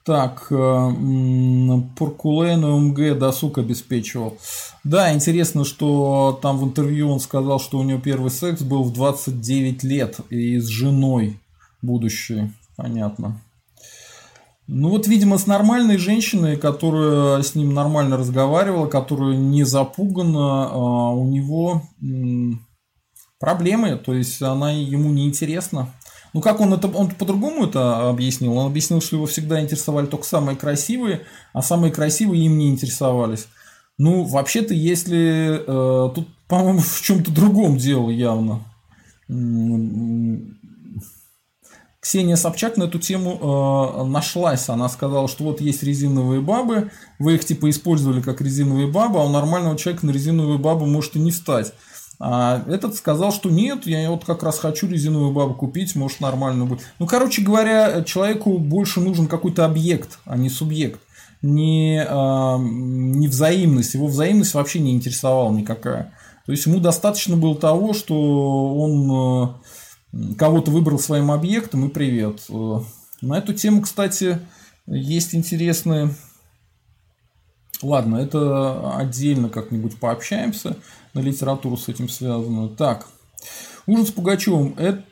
Так, 0.04 0.48
Поркулейн 0.48 2.60
МГ 2.60 3.18
досуг 3.18 3.56
обеспечивал. 3.56 4.36
Да, 4.84 5.14
интересно, 5.14 5.64
что 5.64 6.38
там 6.42 6.58
в 6.58 6.64
интервью 6.64 7.10
он 7.10 7.20
сказал, 7.20 7.58
что 7.58 7.78
у 7.78 7.84
него 7.84 8.00
первый 8.00 8.30
секс 8.30 8.60
был 8.60 8.82
в 8.82 8.92
29 8.92 9.82
лет 9.82 10.20
и 10.28 10.58
с 10.58 10.66
женой 10.66 11.40
будущей. 11.80 12.52
Понятно. 12.76 13.40
Ну 14.66 14.88
вот, 14.88 15.06
видимо, 15.06 15.36
с 15.36 15.46
нормальной 15.46 15.98
женщиной, 15.98 16.56
которая 16.56 17.42
с 17.42 17.54
ним 17.54 17.74
нормально 17.74 18.16
разговаривала, 18.16 18.86
которая 18.86 19.36
не 19.36 19.64
запугана, 19.64 20.70
а 20.70 21.10
у 21.10 21.26
него 21.26 21.82
проблемы, 23.44 23.96
то 23.96 24.14
есть 24.14 24.40
она 24.40 24.72
ему 24.72 25.10
не 25.10 25.26
интересна. 25.26 25.90
Ну 26.32 26.40
как 26.40 26.60
он 26.60 26.72
это, 26.72 26.88
он 26.88 27.10
по-другому 27.10 27.66
это 27.66 28.08
объяснил? 28.08 28.56
Он 28.56 28.66
объяснил, 28.66 29.02
что 29.02 29.16
его 29.16 29.26
всегда 29.26 29.60
интересовали 29.60 30.06
только 30.06 30.24
самые 30.24 30.56
красивые, 30.56 31.20
а 31.52 31.60
самые 31.60 31.92
красивые 31.92 32.46
им 32.46 32.56
не 32.56 32.70
интересовались. 32.70 33.46
Ну, 33.98 34.24
вообще-то, 34.24 34.72
если 34.72 35.60
э, 35.60 36.14
тут, 36.14 36.26
по-моему, 36.48 36.80
в 36.80 37.02
чем-то 37.02 37.30
другом 37.30 37.76
дело 37.76 38.08
явно. 38.08 38.64
Ксения 42.00 42.36
Собчак 42.36 42.78
на 42.78 42.84
эту 42.84 42.98
тему 42.98 43.38
э, 43.40 44.04
нашлась. 44.04 44.70
Она 44.70 44.88
сказала, 44.88 45.28
что 45.28 45.44
вот 45.44 45.60
есть 45.60 45.82
резиновые 45.82 46.40
бабы, 46.40 46.90
вы 47.18 47.34
их 47.34 47.44
типа 47.44 47.68
использовали 47.68 48.22
как 48.22 48.40
резиновые 48.40 48.88
бабы, 48.90 49.20
а 49.20 49.24
у 49.24 49.28
нормального 49.28 49.76
человека 49.76 50.06
на 50.06 50.12
резиновую 50.12 50.58
бабу 50.58 50.86
может 50.86 51.14
и 51.16 51.18
не 51.18 51.30
встать. 51.30 51.74
А 52.20 52.64
этот 52.68 52.94
сказал, 52.94 53.32
что 53.32 53.50
нет, 53.50 53.86
я 53.86 54.10
вот 54.10 54.24
как 54.24 54.42
раз 54.42 54.58
хочу 54.58 54.88
резиновую 54.88 55.32
бабу 55.32 55.54
купить, 55.54 55.96
может 55.96 56.20
нормально 56.20 56.64
будет. 56.64 56.80
Ну, 56.98 57.06
короче 57.06 57.42
говоря, 57.42 58.02
человеку 58.04 58.58
больше 58.58 59.00
нужен 59.00 59.26
какой-то 59.26 59.64
объект, 59.64 60.18
а 60.24 60.36
не 60.36 60.48
субъект. 60.48 61.00
Не, 61.42 61.98
э, 61.98 62.56
не 62.58 63.28
взаимность. 63.28 63.94
Его 63.94 64.06
взаимность 64.06 64.54
вообще 64.54 64.78
не 64.78 64.92
интересовала 64.92 65.52
никакая. 65.52 66.14
То 66.46 66.52
есть 66.52 66.64
ему 66.66 66.78
достаточно 66.78 67.36
было 67.36 67.56
того, 67.56 67.92
что 67.92 68.74
он... 68.74 69.54
Э, 70.12 70.34
кого-то 70.38 70.70
выбрал 70.70 70.98
своим 70.98 71.30
объектом 71.30 71.86
и 71.86 71.90
привет. 71.90 72.44
Э, 72.48 72.80
на 73.20 73.38
эту 73.38 73.52
тему, 73.52 73.82
кстати, 73.82 74.38
есть 74.86 75.34
интересные... 75.34 76.14
Ладно, 77.82 78.16
это 78.16 78.96
отдельно 78.96 79.48
как-нибудь 79.50 79.98
пообщаемся 79.98 80.76
на 81.14 81.20
литературу 81.20 81.76
с 81.76 81.88
этим 81.88 82.08
связанную. 82.08 82.70
Так, 82.70 83.06
ужас 83.86 84.08
с 84.08 84.12
Пугачевым. 84.12 84.74
Это, 84.76 85.04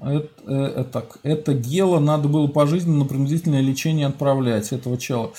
это, 0.00 0.30
это, 0.46 0.84
так, 0.84 1.18
это 1.22 1.54
гело 1.54 1.98
надо 1.98 2.28
было 2.28 2.46
пожизненно 2.48 2.98
на 2.98 3.04
принудительное 3.04 3.60
лечение 3.60 4.06
отправлять 4.06 4.72
этого 4.72 4.98
чела. 4.98 5.32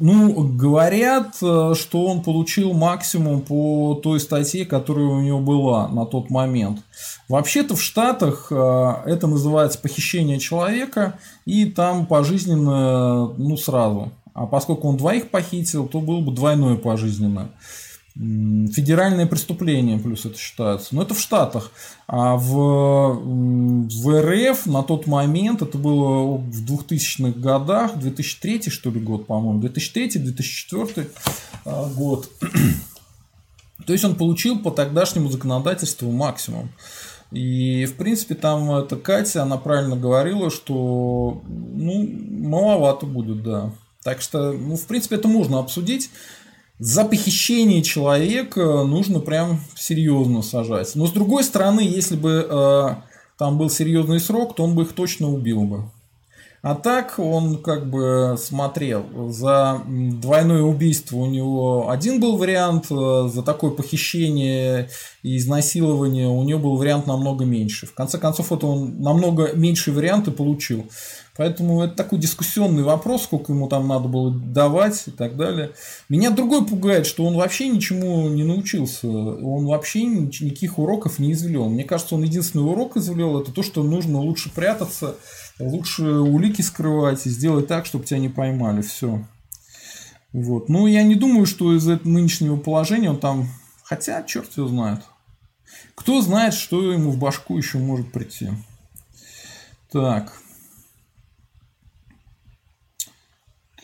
Ну, 0.00 0.32
говорят, 0.56 1.36
э, 1.42 1.74
что 1.78 2.06
он 2.06 2.22
получил 2.22 2.72
максимум 2.72 3.42
по 3.42 4.00
той 4.02 4.20
статье, 4.20 4.64
которая 4.64 5.06
у 5.06 5.20
него 5.20 5.40
была 5.40 5.88
на 5.88 6.06
тот 6.06 6.30
момент. 6.30 6.80
Вообще-то 7.28 7.76
в 7.76 7.82
Штатах 7.82 8.48
э, 8.50 8.92
это 9.06 9.26
называется 9.26 9.78
похищение 9.78 10.38
человека, 10.38 11.18
и 11.44 11.66
там 11.66 12.06
пожизненно, 12.06 13.28
ну, 13.36 13.56
сразу. 13.56 14.12
А 14.34 14.46
поскольку 14.46 14.88
он 14.88 14.96
двоих 14.96 15.30
похитил, 15.30 15.86
то 15.86 16.00
было 16.00 16.20
бы 16.20 16.32
двойное 16.32 16.76
пожизненное 16.76 17.50
федеральное 18.14 19.26
преступление, 19.26 19.98
плюс 19.98 20.26
это 20.26 20.38
считается. 20.38 20.94
Но 20.94 21.02
это 21.02 21.14
в 21.14 21.20
Штатах. 21.20 21.72
А 22.06 22.36
в, 22.36 23.14
в 23.14 24.20
РФ 24.20 24.66
на 24.66 24.82
тот 24.82 25.06
момент, 25.06 25.62
это 25.62 25.78
было 25.78 26.36
в 26.36 26.64
2000-х 26.64 27.38
годах, 27.40 27.98
2003 27.98 28.70
что 28.70 28.90
ли 28.90 29.00
год, 29.00 29.26
по-моему, 29.26 29.62
2003-2004 29.62 31.08
а, 31.64 31.88
год. 31.88 32.28
То 33.86 33.92
есть 33.92 34.04
он 34.04 34.14
получил 34.14 34.58
по 34.58 34.70
тогдашнему 34.70 35.30
законодательству 35.30 36.10
максимум. 36.10 36.70
И, 37.30 37.86
в 37.86 37.94
принципе, 37.94 38.34
там 38.34 38.70
эта 38.72 38.96
Катя, 38.96 39.42
она 39.42 39.56
правильно 39.56 39.96
говорила, 39.96 40.50
что, 40.50 41.40
ну, 41.48 42.06
маловато 42.30 43.06
будет, 43.06 43.42
да. 43.42 43.72
Так 44.02 44.20
что, 44.20 44.52
ну, 44.52 44.76
в 44.76 44.86
принципе, 44.86 45.16
это 45.16 45.28
можно 45.28 45.58
обсудить 45.58 46.10
за 46.82 47.04
похищение 47.04 47.80
человека 47.80 48.82
нужно 48.82 49.20
прям 49.20 49.60
серьезно 49.76 50.42
сажать. 50.42 50.96
Но 50.96 51.06
с 51.06 51.12
другой 51.12 51.44
стороны, 51.44 51.80
если 51.80 52.16
бы 52.16 52.44
э, 52.50 52.88
там 53.38 53.56
был 53.56 53.70
серьезный 53.70 54.18
срок, 54.18 54.56
то 54.56 54.64
он 54.64 54.74
бы 54.74 54.82
их 54.82 54.92
точно 54.92 55.30
убил 55.32 55.62
бы. 55.62 55.84
А 56.62 56.74
так 56.76 57.18
он 57.18 57.58
как 57.58 57.90
бы 57.90 58.36
смотрел. 58.36 59.04
За 59.30 59.80
двойное 59.86 60.62
убийство 60.62 61.18
у 61.18 61.26
него 61.26 61.88
один 61.90 62.20
был 62.20 62.36
вариант, 62.36 62.86
э, 62.90 63.28
за 63.32 63.42
такое 63.42 63.70
похищение 63.70 64.88
и 65.22 65.36
изнасилование 65.36 66.26
у 66.26 66.42
него 66.42 66.58
был 66.58 66.76
вариант 66.76 67.06
намного 67.06 67.44
меньше. 67.44 67.86
В 67.86 67.94
конце 67.94 68.18
концов, 68.18 68.50
это 68.50 68.66
он 68.66 69.00
намного 69.00 69.52
меньшие 69.54 69.94
варианты 69.94 70.32
получил. 70.32 70.86
Поэтому 71.36 71.82
это 71.82 71.94
такой 71.94 72.18
дискуссионный 72.18 72.82
вопрос, 72.82 73.22
сколько 73.24 73.52
ему 73.52 73.66
там 73.66 73.88
надо 73.88 74.06
было 74.06 74.30
давать 74.30 75.04
и 75.06 75.10
так 75.10 75.36
далее. 75.36 75.72
Меня 76.10 76.30
другой 76.30 76.66
пугает, 76.66 77.06
что 77.06 77.24
он 77.24 77.36
вообще 77.36 77.68
ничему 77.68 78.28
не 78.28 78.44
научился. 78.44 79.08
Он 79.08 79.66
вообще 79.66 80.04
никаких 80.04 80.78
уроков 80.78 81.18
не 81.18 81.32
извлел. 81.32 81.70
Мне 81.70 81.84
кажется, 81.84 82.16
он 82.16 82.22
единственный 82.22 82.70
урок 82.70 82.98
извлел, 82.98 83.40
это 83.40 83.50
то, 83.50 83.62
что 83.62 83.82
нужно 83.82 84.20
лучше 84.20 84.52
прятаться, 84.52 85.16
лучше 85.58 86.02
улики 86.04 86.60
скрывать 86.60 87.24
и 87.26 87.30
сделать 87.30 87.66
так, 87.66 87.86
чтобы 87.86 88.04
тебя 88.04 88.18
не 88.18 88.28
поймали. 88.28 88.82
Все. 88.82 89.24
Вот. 90.34 90.68
Ну, 90.68 90.86
я 90.86 91.02
не 91.02 91.14
думаю, 91.14 91.46
что 91.46 91.74
из 91.74 91.88
этого 91.88 92.08
нынешнего 92.08 92.56
положения 92.56 93.08
он 93.08 93.18
там... 93.18 93.48
Хотя, 93.84 94.22
черт 94.22 94.54
его 94.56 94.68
знает. 94.68 95.00
Кто 95.94 96.20
знает, 96.20 96.52
что 96.52 96.92
ему 96.92 97.10
в 97.10 97.18
башку 97.18 97.56
еще 97.56 97.78
может 97.78 98.12
прийти. 98.12 98.50
Так. 99.90 100.41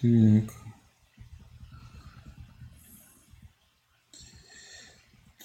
Так. 0.01 0.45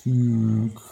Так. 0.03 0.83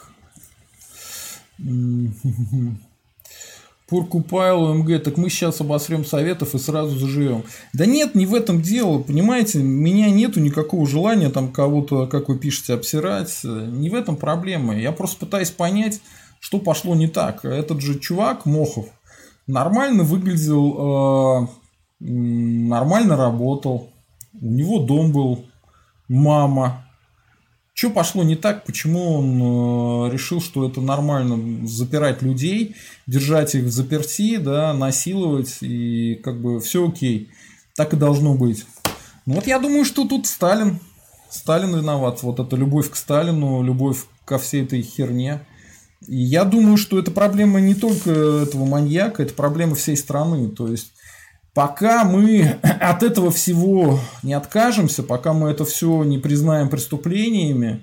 Поркупайл 3.88 4.74
МГ, 4.74 5.04
так 5.04 5.18
мы 5.18 5.30
сейчас 5.30 5.62
обосрем 5.62 6.06
советов 6.06 6.56
и 6.56 6.60
сразу 6.60 6.98
заживем. 6.98 7.44
Да 7.74 7.86
нет, 7.86 8.16
не 8.16 8.26
в 8.26 8.34
этом 8.34 8.62
дело, 8.62 9.00
понимаете, 9.00 9.60
у 9.60 9.64
меня 9.64 10.10
нету 10.10 10.40
никакого 10.40 10.88
желания 10.88 11.30
там 11.30 11.52
кого-то, 11.52 12.08
как 12.08 12.30
вы 12.30 12.40
пишете, 12.40 12.74
обсирать. 12.74 13.42
Не 13.44 13.90
в 13.90 13.96
этом 13.96 14.16
проблема. 14.16 14.76
Я 14.76 14.92
просто 14.94 15.26
пытаюсь 15.26 15.52
понять, 15.52 16.02
что 16.40 16.58
пошло 16.58 16.96
не 16.96 17.08
так. 17.08 17.46
Этот 17.46 17.82
же 17.82 18.00
чувак, 18.00 18.46
Мохов, 18.46 18.88
нормально 19.46 20.04
выглядел 20.04 21.44
э, 21.44 21.61
нормально 22.02 23.16
работал, 23.16 23.92
у 24.40 24.50
него 24.50 24.80
дом 24.80 25.12
был, 25.12 25.46
мама. 26.08 26.86
Что 27.74 27.90
пошло 27.90 28.24
не 28.24 28.36
так, 28.36 28.66
почему 28.66 29.14
он 29.14 30.08
э, 30.08 30.14
решил, 30.14 30.42
что 30.42 30.68
это 30.68 30.82
нормально 30.82 31.66
запирать 31.68 32.22
людей, 32.22 32.76
держать 33.08 33.56
их 33.56 33.64
в 33.64 33.72
заперти, 33.72 34.38
да, 34.38 34.74
насиловать 34.74 35.58
и 35.62 36.16
как 36.16 36.42
бы 36.42 36.60
все 36.60 36.90
окей. 36.90 37.30
Так 37.76 37.94
и 37.94 37.98
должно 37.98 38.36
быть. 38.36 38.66
Ну 39.26 39.36
вот 39.36 39.48
я 39.48 39.58
думаю, 39.58 39.86
что 39.86 40.06
тут 40.06 40.28
Сталин. 40.28 40.80
Сталин 41.30 41.76
виноват. 41.76 42.22
Вот 42.24 42.40
это 42.40 42.56
любовь 42.58 42.90
к 42.90 42.96
Сталину, 42.96 43.64
любовь 43.64 44.06
ко 44.26 44.38
всей 44.38 44.64
этой 44.64 44.82
херне. 44.82 45.40
И 46.08 46.18
я 46.18 46.44
думаю, 46.44 46.78
что 46.78 47.00
это 47.00 47.12
проблема 47.12 47.62
не 47.62 47.74
только 47.74 48.12
этого 48.12 48.66
маньяка, 48.66 49.24
это 49.24 49.34
проблема 49.34 49.76
всей 49.76 49.96
страны. 49.96 50.50
То 50.50 50.68
есть 50.68 50.92
Пока 51.54 52.04
мы 52.04 52.60
от 52.64 53.04
этого 53.04 53.32
всего 53.32 54.00
не 54.24 54.34
откажемся, 54.34 55.04
пока 55.04 55.34
мы 55.34 55.50
это 55.50 55.66
все 55.66 56.04
не 56.04 56.18
признаем 56.18 56.70
преступлениями, 56.70 57.82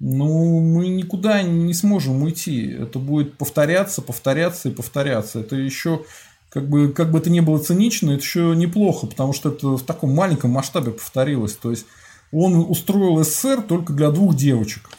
ну, 0.00 0.60
мы 0.60 0.88
никуда 0.88 1.42
не 1.42 1.74
сможем 1.74 2.22
уйти. 2.22 2.70
Это 2.72 2.98
будет 2.98 3.38
повторяться, 3.38 4.02
повторяться 4.02 4.68
и 4.68 4.72
повторяться. 4.72 5.40
Это 5.40 5.54
еще, 5.54 6.04
как 6.48 6.68
бы, 6.68 6.88
как 6.88 7.12
бы 7.12 7.18
это 7.18 7.30
ни 7.30 7.38
было 7.38 7.58
цинично, 7.58 8.10
это 8.10 8.22
еще 8.22 8.54
неплохо, 8.56 9.06
потому 9.06 9.32
что 9.32 9.50
это 9.50 9.76
в 9.76 9.82
таком 9.84 10.12
маленьком 10.12 10.50
масштабе 10.50 10.90
повторилось. 10.90 11.52
То 11.52 11.70
есть, 11.70 11.86
он 12.32 12.56
устроил 12.56 13.22
СССР 13.22 13.62
только 13.62 13.92
для 13.92 14.10
двух 14.10 14.34
девочек. 14.34 14.90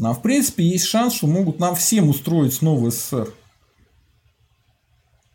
А 0.00 0.12
в 0.12 0.22
принципе, 0.22 0.64
есть 0.64 0.86
шанс, 0.86 1.14
что 1.14 1.26
могут 1.26 1.58
нам 1.58 1.74
всем 1.74 2.08
устроить 2.08 2.54
снова 2.54 2.90
СССР. 2.90 3.32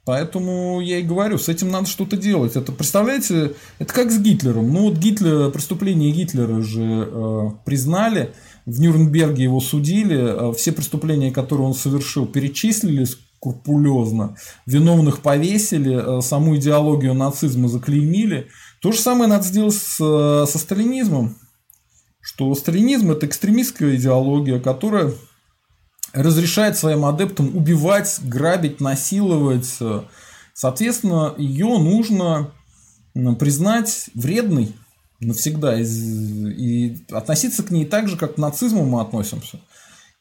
Поэтому 0.08 0.80
я 0.80 1.00
и 1.00 1.04
говорю, 1.04 1.38
с 1.38 1.50
этим 1.50 1.70
надо 1.70 1.86
что-то 1.86 2.16
делать. 2.16 2.56
Это, 2.56 2.72
представляете, 2.72 3.56
это 3.78 3.94
как 3.94 4.10
с 4.10 4.18
Гитлером. 4.18 4.72
Ну 4.72 4.84
вот 4.84 4.98
Гитлер, 4.98 5.52
преступление 5.52 6.14
Гитлера 6.14 6.62
же 6.62 7.10
э, 7.12 7.50
признали, 7.66 8.34
в 8.66 8.80
Нюрнберге 8.80 9.44
его 9.44 9.60
судили, 9.60 10.18
э, 10.18 10.54
все 10.56 10.72
преступления, 10.72 11.32
которые 11.32 11.68
он 11.68 11.74
совершил, 11.74 12.26
перечислили 12.26 13.04
скрупулезно, 13.04 14.38
виновных 14.66 15.22
повесили, 15.22 16.20
э, 16.20 16.22
саму 16.22 16.56
идеологию 16.56 17.14
нацизма 17.14 17.68
заклеймили. 17.68 18.48
То 18.82 18.94
же 18.94 19.00
самое 19.00 19.30
надо 19.30 19.44
сделать 19.44 19.76
с, 19.76 19.98
э, 20.00 20.50
со 20.50 20.58
сталинизмом, 20.58 21.36
что 22.22 22.56
сталинизм 22.56 23.12
это 23.12 23.26
экстремистская 23.26 23.98
идеология, 23.98 24.62
которая 24.62 25.12
разрешает 26.14 26.78
своим 26.78 27.06
адептам 27.06 27.56
убивать, 27.56 28.20
грабить, 28.24 28.82
насиловать. 28.82 29.78
Соответственно, 30.54 31.34
ее 31.38 31.78
нужно 31.78 32.52
признать 33.40 34.10
вредной 34.14 34.76
навсегда 35.20 35.80
и, 35.80 36.98
относиться 37.12 37.64
к 37.64 37.72
ней 37.72 37.86
так 37.86 38.08
же, 38.08 38.18
как 38.18 38.36
к 38.36 38.38
нацизму 38.38 38.86
мы 38.86 39.02
относимся. 39.02 39.60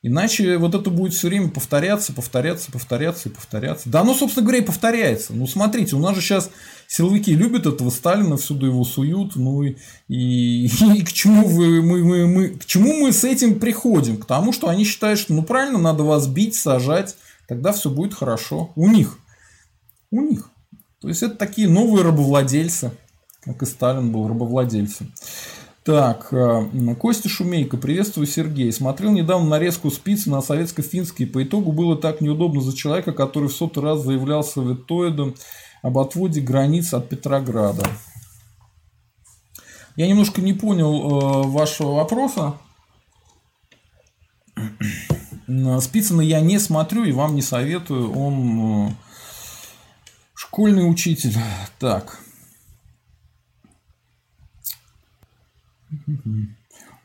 Иначе 0.03 0.57
вот 0.57 0.75
это 0.75 0.89
будет 0.91 1.15
все 1.15 1.29
время 1.29 1.49
повторяться, 1.49 2.13
повторяться, 2.13 2.71
повторяться 2.71 3.29
и 3.29 3.33
повторяться. 3.33 3.89
Да 3.89 4.03
оно, 4.03 4.15
собственно 4.15 4.45
говоря, 4.45 4.63
и 4.63 4.67
повторяется. 4.67 5.33
Ну, 5.33 5.47
смотрите, 5.47 5.97
у 5.97 5.99
нас 5.99 6.15
же 6.15 6.21
сейчас 6.21 6.51
силовики 6.89 7.35
любят 7.35 7.67
этого 7.67 7.91
Сталина, 7.91 8.37
всюду 8.37 8.67
его 8.67 8.85
суют. 8.85 9.37
Ну, 9.37 9.63
и, 9.63 9.77
и, 10.09 10.67
и 10.67 11.05
к, 11.05 11.13
чему 11.13 11.47
вы, 11.47 11.83
мы, 11.83 12.05
мы, 12.05 12.27
мы, 12.27 12.49
к 12.51 12.65
чему 12.65 12.95
мы 12.95 13.13
с 13.13 13.25
этим 13.25 13.59
приходим? 13.59 14.17
К 14.17 14.27
тому, 14.27 14.53
что 14.53 14.69
они 14.69 14.85
считают, 14.85 15.19
что 15.19 15.35
ну 15.35 15.43
правильно, 15.43 15.79
надо 15.79 16.03
вас 16.03 16.27
бить, 16.27 16.55
сажать, 16.55 17.17
тогда 17.49 17.73
все 17.73 17.91
будет 17.91 18.15
хорошо. 18.15 18.73
У 18.77 18.89
них. 18.89 19.19
У 20.11 20.21
них. 20.21 20.51
То 21.01 21.09
есть, 21.09 21.23
это 21.23 21.37
такие 21.37 21.69
новые 21.69 22.05
рабовладельцы, 22.05 22.93
как 23.43 23.63
и 23.63 23.67
Сталин 23.67 24.13
был 24.13 24.29
рабовладельцем. 24.29 25.13
Так, 25.87 26.33
э, 26.33 26.95
Костя 26.99 27.29
Шумейко, 27.29 27.77
приветствую, 27.77 28.27
Сергей. 28.27 28.73
Смотрел 28.73 29.13
недавно 29.13 29.51
нарезку 29.51 29.93
спицы 29.93 30.29
на 30.31 30.43
советско-финский. 30.43 31.27
По 31.27 31.45
итогу 31.45 31.71
было 31.71 31.97
так 31.97 32.21
неудобно 32.21 32.61
за 32.61 32.77
человека, 32.77 33.13
который 33.13 33.49
в 33.49 33.53
сотый 33.53 33.85
раз 33.85 34.03
заявлял 34.03 34.43
советоидом 34.43 35.37
об 35.83 35.99
отводе 35.99 36.41
границ 36.41 36.95
от 36.95 37.09
Петрограда. 37.09 37.85
Я 39.97 40.07
немножко 40.09 40.43
не 40.43 40.53
понял 40.53 40.93
э, 40.93 41.49
вашего 41.49 41.93
вопроса. 41.93 42.59
Спицына 45.81 46.21
я 46.21 46.41
не 46.41 46.59
смотрю 46.59 47.05
и 47.05 47.13
вам 47.13 47.35
не 47.35 47.43
советую. 47.43 48.13
Он 48.13 48.89
э, 48.89 48.95
школьный 50.35 50.91
учитель. 50.91 51.37
Так. 51.79 52.21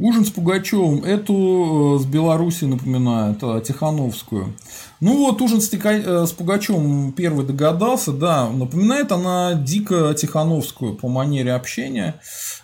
Ужин 0.01 0.25
с 0.25 0.31
Пугачевым, 0.31 1.03
эту 1.03 1.99
с 2.01 2.05
Беларуси 2.05 2.65
напоминает, 2.65 3.37
Тихановскую. 3.63 4.57
Ну 4.99 5.17
вот, 5.17 5.39
ужин 5.43 5.61
с, 5.61 5.69
Тика... 5.69 6.25
с 6.25 6.31
Пугачевым 6.31 7.11
первый 7.11 7.45
догадался, 7.45 8.11
да, 8.11 8.49
напоминает 8.49 9.11
она 9.11 9.53
дико 9.53 10.15
Тихановскую 10.15 10.95
по 10.95 11.07
манере 11.07 11.53
общения, 11.53 12.19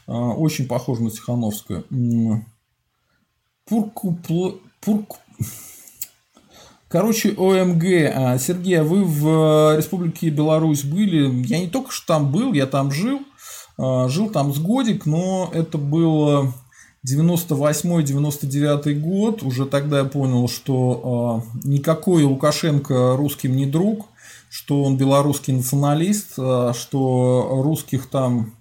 очень 0.08 0.66
похожа 0.66 1.04
на 1.04 1.12
Тихановскую. 1.12 1.86
Пурку... 3.70 4.18
Пурку... 4.82 5.18
Короче, 6.88 7.36
ОМГ. 7.38 7.84
А, 8.16 8.40
Сергей, 8.40 8.80
а 8.80 8.84
вы 8.84 9.04
в 9.04 9.74
э, 9.74 9.78
Республике 9.78 10.30
Беларусь 10.30 10.86
были? 10.86 11.46
Я 11.46 11.60
не 11.60 11.68
только 11.68 11.92
что 11.92 12.08
там 12.08 12.32
был, 12.32 12.54
я 12.54 12.66
там 12.66 12.92
жил. 12.92 13.22
Жил 13.78 14.32
там 14.32 14.56
с 14.56 14.58
годик, 14.58 15.06
но 15.06 15.52
это 15.54 15.78
было 15.78 16.52
98-99 17.08 19.00
год. 19.00 19.44
Уже 19.44 19.66
тогда 19.66 20.00
я 20.00 20.06
понял, 20.06 20.50
что 20.50 21.44
никакой 21.64 22.24
Лукашенко 22.24 23.16
русским 23.16 23.56
не 23.56 23.66
друг, 23.66 24.08
что 24.50 24.84
он 24.84 24.98
белорусский 24.98 25.54
националист, 25.54 26.34
что 26.34 27.62
русских 27.64 28.08
там 28.10 28.54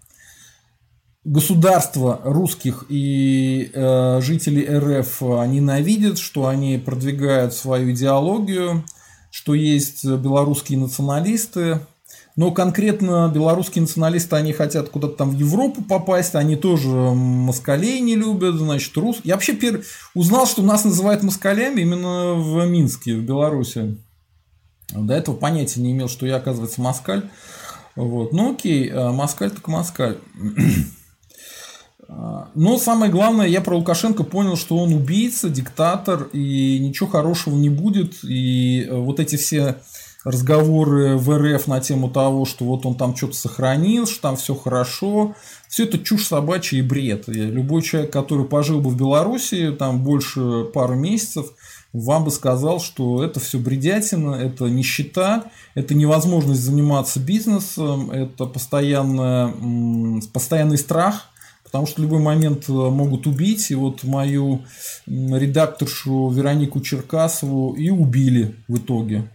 государства 1.27 2.21
русских 2.23 2.85
и 2.89 3.71
э, 3.75 4.21
жителей 4.23 4.65
РФ 4.79 5.21
ненавидят, 5.49 6.19
что 6.19 6.47
они 6.47 6.79
продвигают 6.79 7.53
свою 7.53 7.91
идеологию, 7.91 8.85
что 9.33 9.55
есть 9.55 10.05
белорусские 10.05 10.79
националисты. 10.79 11.81
Но 12.37 12.51
конкретно 12.51 13.33
белорусские 13.35 13.83
националисты, 13.83 14.37
они 14.37 14.53
хотят 14.53 14.90
куда-то 14.90 15.14
там 15.14 15.31
в 15.31 15.38
Европу 15.38 15.83
попасть, 15.83 16.35
они 16.35 16.55
тоже 16.55 16.88
москалей 16.88 18.01
не 18.01 18.14
любят, 18.14 18.57
значит, 18.57 18.94
рус. 18.99 19.20
Я 19.25 19.35
вообще 19.35 19.55
пер... 19.55 19.85
узнал, 20.14 20.46
что 20.46 20.62
нас 20.62 20.85
называют 20.85 21.22
москалями 21.22 21.81
именно 21.81 22.35
в 22.35 22.66
Минске, 22.66 23.16
в 23.16 23.22
Беларуси. 23.22 23.96
До 24.92 25.14
этого 25.14 25.35
понятия 25.35 25.81
не 25.81 25.92
имел, 25.92 26.09
что 26.09 26.27
я, 26.27 26.37
оказывается, 26.37 26.83
москаль. 26.83 27.31
Вот. 27.96 28.35
Ну 28.35 28.53
окей, 28.53 28.90
э, 28.90 29.11
москаль 29.12 29.51
так 29.51 29.66
москаль. 29.68 30.18
Но 32.09 32.79
самое 32.79 33.11
главное, 33.11 33.46
я 33.46 33.61
про 33.61 33.77
Лукашенко 33.77 34.22
понял, 34.22 34.57
что 34.57 34.77
он 34.77 34.92
убийца, 34.92 35.49
диктатор, 35.49 36.29
и 36.33 36.79
ничего 36.79 37.09
хорошего 37.09 37.57
не 37.57 37.68
будет. 37.68 38.22
И 38.22 38.87
вот 38.90 39.18
эти 39.18 39.37
все 39.37 39.77
разговоры 40.27 41.17
в 41.17 41.39
РФ 41.39 41.69
на 41.69 41.81
тему 41.81 42.11
того, 42.11 42.45
что 42.45 42.65
вот 42.65 42.85
он 42.85 42.97
там 42.97 43.15
что-то 43.15 43.35
сохранил, 43.35 44.09
что 44.09 44.23
там 44.23 44.37
все 44.37 44.57
хорошо, 44.57 45.37
все 45.69 45.85
это 45.85 46.01
чушь 46.01 46.27
собачья 46.27 46.79
и 46.79 46.83
бред. 46.83 47.29
И 47.29 47.35
любой 47.35 47.83
человек, 47.83 48.12
который 48.12 48.45
пожил 48.45 48.81
бы 48.81 48.91
в 48.91 48.97
Беларуси 48.97 49.71
там 49.71 50.03
больше 50.03 50.65
пары 50.75 50.97
месяцев, 50.97 51.47
вам 51.93 52.25
бы 52.25 52.33
сказал, 52.33 52.81
что 52.81 53.23
это 53.23 53.39
все 53.39 53.59
бредятина, 53.59 54.35
это 54.35 54.65
нищета, 54.65 55.45
это 55.77 55.95
невозможность 55.95 56.61
заниматься 56.61 57.21
бизнесом, 57.21 58.11
это 58.11 58.47
постоянный, 58.47 60.23
постоянный 60.33 60.79
страх– 60.79 61.31
потому 61.62 61.87
что 61.89 62.01
в 62.01 62.05
любой 62.05 62.21
момент 62.21 62.69
э, 62.69 62.73
могут 62.73 63.27
убить. 63.27 63.71
И 63.71 63.75
вот 63.75 64.03
мою 64.05 64.62
редакторшу 65.07 66.31
Веронику 66.31 66.81
Черкасову 66.81 67.75
и 67.75 67.91
убили 67.91 68.55
в 68.69 68.79
итоге. 68.79 69.29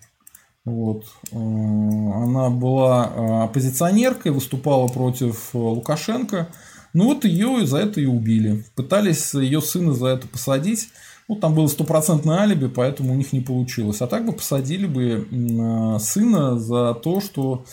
Вот. 0.64 1.06
Э, 1.32 1.36
она 1.36 2.50
была 2.50 3.12
э, 3.14 3.44
оппозиционеркой, 3.44 4.32
выступала 4.32 4.88
против 4.88 5.54
Лукашенко. 5.54 6.50
Ну 6.94 7.06
вот 7.06 7.26
ее 7.26 7.66
за 7.66 7.78
это 7.78 8.02
и 8.02 8.06
убили. 8.06 8.64
Пытались 8.76 9.34
ее 9.34 9.62
сына 9.62 9.94
за 9.94 10.08
это 10.08 10.28
посадить. 10.28 10.90
Ну, 11.28 11.38
там 11.38 11.56
было 11.56 11.68
стопроцентное 11.68 12.40
алиби, 12.40 12.68
поэтому 12.68 13.14
у 13.14 13.16
них 13.16 13.32
не 13.32 13.40
получилось. 13.40 14.02
А 14.02 14.08
так 14.08 14.26
бы 14.26 14.34
посадили 14.34 14.86
бы 14.86 15.98
сына 16.02 16.60
за 16.60 16.94
то, 16.94 17.22
что 17.22 17.64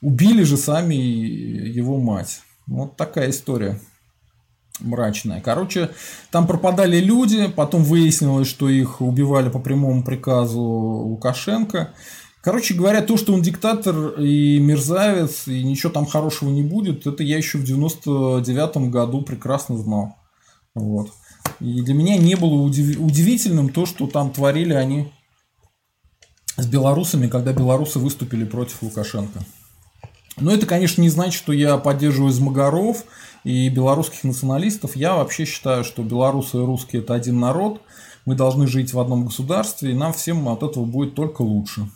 убили 0.00 0.44
же 0.44 0.56
сами 0.56 0.94
его 0.94 1.98
мать. 1.98 2.42
Вот 2.68 2.96
такая 2.96 3.30
история 3.30 3.80
мрачная. 4.78 5.40
Короче, 5.40 5.90
там 6.30 6.46
пропадали 6.46 7.00
люди, 7.00 7.48
потом 7.48 7.82
выяснилось, 7.82 8.46
что 8.46 8.68
их 8.68 9.00
убивали 9.00 9.48
по 9.48 9.58
прямому 9.58 10.04
приказу 10.04 10.60
Лукашенко. 10.60 11.94
Короче 12.48 12.72
говоря, 12.72 13.02
то, 13.02 13.18
что 13.18 13.34
он 13.34 13.42
диктатор 13.42 14.18
и 14.18 14.58
мерзавец, 14.58 15.48
и 15.48 15.62
ничего 15.62 15.92
там 15.92 16.06
хорошего 16.06 16.48
не 16.48 16.62
будет, 16.62 17.06
это 17.06 17.22
я 17.22 17.36
еще 17.36 17.58
в 17.58 17.64
99 17.64 18.90
году 18.90 19.20
прекрасно 19.20 19.76
знал. 19.76 20.16
Вот. 20.74 21.10
И 21.60 21.82
для 21.82 21.92
меня 21.92 22.16
не 22.16 22.36
было 22.36 22.54
удив... 22.54 22.98
удивительным 23.00 23.68
то, 23.68 23.84
что 23.84 24.06
там 24.06 24.30
творили 24.30 24.72
они 24.72 25.12
с 26.56 26.66
белорусами, 26.66 27.28
когда 27.28 27.52
белорусы 27.52 27.98
выступили 27.98 28.46
против 28.46 28.80
Лукашенко. 28.80 29.40
Но 30.38 30.50
это, 30.50 30.64
конечно, 30.64 31.02
не 31.02 31.10
значит, 31.10 31.34
что 31.34 31.52
я 31.52 31.76
поддерживаю 31.76 32.32
Змагаров 32.32 33.04
и 33.44 33.68
белорусских 33.68 34.24
националистов. 34.24 34.96
Я 34.96 35.16
вообще 35.16 35.44
считаю, 35.44 35.84
что 35.84 36.02
белорусы 36.02 36.56
и 36.56 36.64
русские– 36.64 37.02
это 37.02 37.12
один 37.12 37.40
народ. 37.40 37.82
Мы 38.24 38.36
должны 38.36 38.66
жить 38.66 38.94
в 38.94 38.98
одном 38.98 39.26
государстве, 39.26 39.90
и 39.90 39.94
нам 39.94 40.14
всем 40.14 40.48
от 40.48 40.62
этого 40.62 40.86
будет 40.86 41.14
только 41.14 41.42
лучше. 41.42 41.90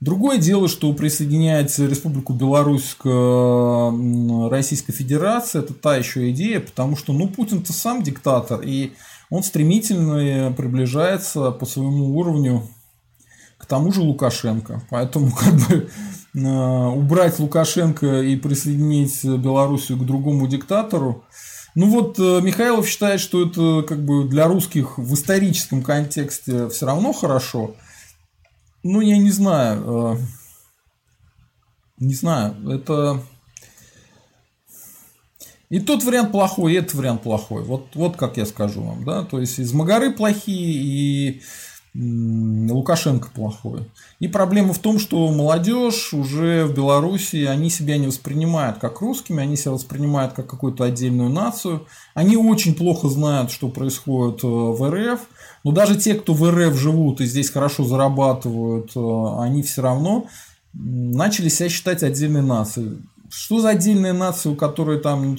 Другое 0.00 0.38
дело, 0.38 0.68
что 0.68 0.92
присоединяется 0.92 1.86
Республику 1.86 2.34
Беларусь 2.34 2.94
к 2.98 4.50
Российской 4.50 4.92
Федерации, 4.92 5.60
это 5.60 5.72
та 5.72 5.96
еще 5.96 6.30
идея, 6.30 6.60
потому 6.60 6.96
что, 6.96 7.12
ну, 7.12 7.28
Путин-то 7.28 7.72
сам 7.72 8.02
диктатор, 8.02 8.60
и 8.62 8.92
он 9.30 9.42
стремительно 9.42 10.52
приближается 10.52 11.50
по 11.50 11.64
своему 11.64 12.16
уровню 12.16 12.68
к 13.56 13.64
тому 13.64 13.90
же 13.90 14.02
Лукашенко. 14.02 14.82
Поэтому, 14.90 15.32
как 15.36 15.54
бы, 15.54 15.88
Э, 16.36 16.88
убрать 16.88 17.38
Лукашенко 17.38 18.20
и 18.20 18.36
присоединить 18.36 19.24
Белоруссию 19.24 19.98
к 19.98 20.04
другому 20.04 20.46
диктатору. 20.46 21.24
Ну 21.74 21.88
вот 21.88 22.18
э, 22.18 22.40
Михайлов 22.42 22.86
считает, 22.86 23.20
что 23.20 23.46
это 23.46 23.82
как 23.86 24.04
бы 24.04 24.24
для 24.24 24.46
русских 24.46 24.98
в 24.98 25.14
историческом 25.14 25.82
контексте 25.82 26.68
все 26.68 26.86
равно 26.86 27.14
хорошо. 27.14 27.74
Ну, 28.88 29.00
я 29.00 29.18
не 29.18 29.30
знаю. 29.30 29.82
Э, 29.84 30.16
не 31.98 32.14
знаю. 32.14 32.70
Это... 32.70 33.20
И 35.68 35.80
тот 35.80 36.04
вариант 36.04 36.30
плохой, 36.30 36.72
и 36.72 36.76
этот 36.76 36.94
вариант 36.94 37.22
плохой. 37.22 37.64
Вот, 37.64 37.88
вот 37.94 38.16
как 38.16 38.36
я 38.36 38.46
скажу 38.46 38.84
вам. 38.84 39.04
Да? 39.04 39.24
То 39.24 39.40
есть, 39.40 39.58
из 39.58 39.72
Магары 39.72 40.12
плохие, 40.12 40.72
и 40.72 41.42
Лукашенко 41.98 43.28
плохой. 43.34 43.80
И 44.18 44.28
проблема 44.28 44.74
в 44.74 44.78
том, 44.78 44.98
что 44.98 45.30
молодежь 45.30 46.12
уже 46.12 46.66
в 46.66 46.74
Беларуси, 46.74 47.44
они 47.44 47.70
себя 47.70 47.96
не 47.96 48.06
воспринимают 48.06 48.78
как 48.78 49.00
русскими, 49.00 49.42
они 49.42 49.56
себя 49.56 49.72
воспринимают 49.72 50.34
как 50.34 50.46
какую-то 50.46 50.84
отдельную 50.84 51.30
нацию. 51.30 51.86
Они 52.14 52.36
очень 52.36 52.74
плохо 52.74 53.08
знают, 53.08 53.50
что 53.50 53.68
происходит 53.68 54.44
э, 54.44 54.46
в 54.46 54.90
РФ. 54.90 55.20
Но 55.64 55.72
даже 55.72 55.96
те, 55.96 56.14
кто 56.14 56.34
в 56.34 56.50
РФ 56.50 56.76
живут 56.76 57.20
и 57.20 57.26
здесь 57.26 57.50
хорошо 57.50 57.84
зарабатывают, 57.84 58.92
э, 58.94 59.40
они 59.40 59.62
все 59.62 59.80
равно 59.80 60.26
начали 60.74 61.48
себя 61.48 61.68
считать 61.68 62.02
отдельной 62.02 62.42
нацией. 62.42 62.98
Что 63.30 63.60
за 63.60 63.70
отдельная 63.70 64.12
нация, 64.12 64.52
у 64.52 64.56
которой 64.56 65.00
там... 65.00 65.36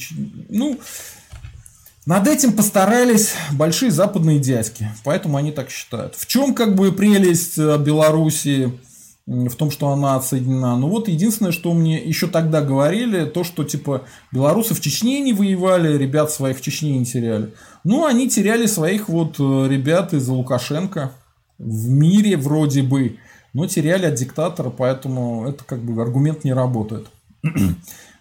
Ну, 0.49 0.79
над 2.07 2.25
этим 2.25 2.53
постарались 2.53 3.33
большие 3.51 3.91
западные 3.91 4.39
дядьки, 4.39 4.89
поэтому 5.03 5.35
они 5.35 5.51
так 5.51 5.69
считают. 5.69 6.15
В 6.15 6.25
чем 6.25 6.53
как 6.53 6.73
бы 6.73 6.93
прелесть 6.93 7.57
э, 7.57 7.77
Беларуси 7.77 8.71
в 9.25 9.53
том, 9.55 9.71
что 9.71 9.89
она 9.89 10.15
отсоединена. 10.15 10.77
Ну 10.77 10.87
вот 10.87 11.09
единственное, 11.09 11.51
что 11.51 11.73
мне 11.73 12.01
еще 12.01 12.27
тогда 12.27 12.61
говорили, 12.61 13.25
то, 13.25 13.43
что 13.43 13.65
типа 13.65 14.03
белорусы 14.31 14.73
в 14.73 14.79
Чечне 14.79 15.19
не 15.19 15.33
воевали, 15.33 15.97
ребят 15.97 16.31
своих 16.31 16.59
в 16.59 16.61
Чечне 16.61 16.97
не 16.97 17.05
теряли. 17.05 17.53
Ну, 17.83 18.05
они 18.05 18.29
теряли 18.29 18.67
своих 18.67 19.09
вот 19.09 19.35
э, 19.37 19.67
ребят 19.67 20.13
из 20.13 20.29
Лукашенко 20.29 21.11
в 21.57 21.89
мире 21.89 22.37
вроде 22.37 22.83
бы, 22.83 23.17
но 23.51 23.67
теряли 23.67 24.05
от 24.05 24.13
диктатора, 24.13 24.69
поэтому 24.69 25.45
это 25.45 25.65
как 25.65 25.79
бы 25.79 26.01
аргумент 26.01 26.45
не 26.45 26.53
работает. 26.53 27.07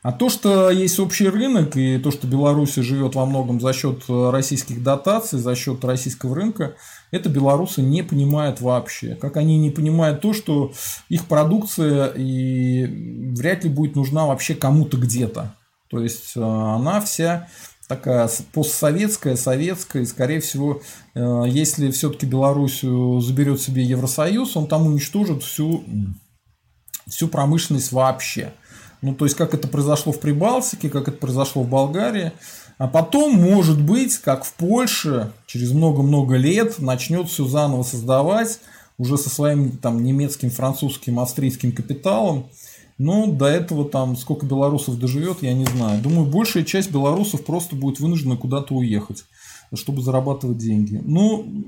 А 0.06 0.12
то, 0.12 0.28
что 0.28 0.70
есть 0.70 1.00
общий 1.00 1.28
рынок, 1.28 1.76
и 1.76 1.98
то, 1.98 2.12
что 2.12 2.28
Беларусь 2.28 2.76
живет 2.76 3.16
во 3.16 3.26
многом 3.26 3.60
за 3.60 3.72
счет 3.72 4.04
э, 4.08 4.30
российских 4.30 4.80
дотаций, 4.84 5.40
за 5.40 5.56
счет 5.56 5.84
российского 5.84 6.36
рынка, 6.36 6.76
это 7.10 7.28
белорусы 7.28 7.82
не 7.82 8.04
понимают 8.04 8.60
вообще. 8.60 9.16
Как 9.16 9.36
они 9.36 9.58
не 9.58 9.70
понимают 9.70 10.20
то, 10.20 10.32
что 10.32 10.72
их 11.08 11.24
продукция 11.24 12.12
и 12.16 12.86
вряд 13.34 13.64
ли 13.64 13.70
будет 13.70 13.96
нужна 13.96 14.26
вообще 14.26 14.54
кому-то 14.54 14.96
где-то. 14.96 15.56
То 15.90 16.00
есть 16.00 16.36
э, 16.36 16.40
она 16.40 17.00
вся 17.00 17.48
такая 17.88 18.30
постсоветская, 18.52 19.34
советская, 19.34 20.04
и, 20.04 20.06
скорее 20.06 20.38
всего, 20.38 20.82
э, 21.16 21.44
если 21.48 21.90
все-таки 21.90 22.26
Белоруссию 22.26 23.18
заберет 23.18 23.60
себе 23.60 23.82
Евросоюз, 23.82 24.56
он 24.56 24.68
там 24.68 24.86
уничтожит 24.86 25.42
всю, 25.42 25.82
всю 27.08 27.26
промышленность 27.26 27.90
вообще. 27.90 28.52
Ну, 29.02 29.14
то 29.14 29.24
есть, 29.24 29.36
как 29.36 29.54
это 29.54 29.68
произошло 29.68 30.12
в 30.12 30.20
Прибалтике, 30.20 30.88
как 30.88 31.08
это 31.08 31.16
произошло 31.18 31.62
в 31.62 31.68
Болгарии. 31.68 32.32
А 32.78 32.88
потом, 32.88 33.34
может 33.34 33.80
быть, 33.80 34.18
как 34.18 34.44
в 34.44 34.52
Польше, 34.54 35.32
через 35.46 35.72
много-много 35.72 36.36
лет 36.36 36.78
начнет 36.78 37.28
все 37.28 37.46
заново 37.46 37.82
создавать, 37.82 38.60
уже 38.98 39.16
со 39.16 39.30
своим 39.30 39.76
там 39.78 40.02
немецким, 40.02 40.50
французским, 40.50 41.18
австрийским 41.20 41.72
капиталом. 41.72 42.46
Ну, 42.98 43.30
до 43.30 43.46
этого 43.46 43.84
там 43.88 44.16
сколько 44.16 44.46
белорусов 44.46 44.98
доживет, 44.98 45.42
я 45.42 45.52
не 45.52 45.66
знаю. 45.66 46.00
Думаю, 46.02 46.26
большая 46.30 46.64
часть 46.64 46.90
белорусов 46.90 47.44
просто 47.44 47.76
будет 47.76 48.00
вынуждена 48.00 48.36
куда-то 48.36 48.74
уехать, 48.74 49.24
чтобы 49.74 50.00
зарабатывать 50.00 50.58
деньги. 50.58 51.00
Ну, 51.04 51.66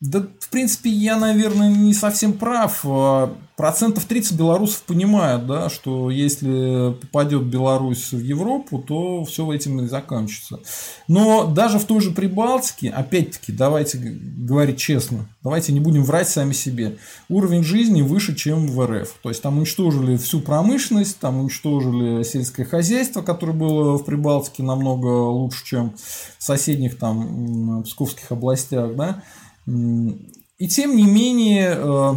да, 0.00 0.26
в 0.38 0.50
принципе, 0.50 0.90
я, 0.90 1.16
наверное, 1.16 1.70
не 1.70 1.94
совсем 1.94 2.34
прав. 2.34 2.80
А, 2.84 3.34
процентов 3.56 4.04
30 4.04 4.36
белорусов 4.36 4.82
понимают, 4.82 5.46
да, 5.46 5.70
что 5.70 6.10
если 6.10 6.94
попадет 7.00 7.44
Беларусь 7.44 8.12
в 8.12 8.18
Европу, 8.18 8.78
то 8.80 9.24
все 9.24 9.50
этим 9.52 9.80
и 9.80 9.86
закончится. 9.86 10.60
Но 11.08 11.46
даже 11.46 11.78
в 11.78 11.84
той 11.84 12.00
же 12.00 12.10
Прибалтике, 12.10 12.90
опять-таки, 12.90 13.52
давайте 13.52 13.98
говорить 13.98 14.78
честно, 14.78 15.28
давайте 15.42 15.72
не 15.72 15.80
будем 15.80 16.04
врать 16.04 16.28
сами 16.28 16.52
себе, 16.52 16.98
уровень 17.28 17.62
жизни 17.62 18.02
выше, 18.02 18.34
чем 18.34 18.66
в 18.66 18.84
РФ. 18.84 19.14
То 19.22 19.28
есть 19.28 19.40
там 19.40 19.58
уничтожили 19.58 20.16
всю 20.16 20.40
промышленность, 20.40 21.18
там 21.18 21.38
уничтожили 21.38 22.24
сельское 22.24 22.64
хозяйство, 22.64 23.22
которое 23.22 23.52
было 23.52 23.96
в 23.96 24.04
Прибалтике 24.04 24.64
намного 24.64 25.06
лучше, 25.06 25.64
чем 25.64 25.94
в 26.38 26.44
соседних 26.44 26.98
там 26.98 27.84
псковских 27.84 28.32
областях, 28.32 28.96
да. 28.96 29.22
И 29.66 30.68
тем 30.68 30.96
не 30.96 31.04
менее, 31.04 31.74
э, 31.76 32.14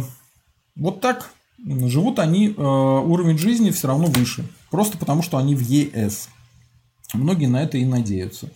вот 0.76 1.00
так 1.00 1.30
живут 1.58 2.18
они, 2.18 2.48
э, 2.48 2.52
уровень 2.52 3.38
жизни 3.38 3.70
все 3.70 3.88
равно 3.88 4.06
выше. 4.06 4.44
Просто 4.70 4.98
потому, 4.98 5.22
что 5.22 5.38
они 5.38 5.54
в 5.54 5.60
ЕС. 5.60 6.28
Многие 7.14 7.46
на 7.46 7.62
это 7.62 7.78
и 7.78 7.84
надеются. 7.84 8.50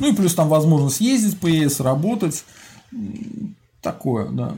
Ну 0.00 0.08
и 0.12 0.14
плюс 0.14 0.34
там 0.34 0.48
возможность 0.48 1.00
ездить 1.00 1.38
по 1.38 1.46
ЕС, 1.46 1.80
работать. 1.80 2.44
Такое, 3.80 4.28
да. 4.30 4.56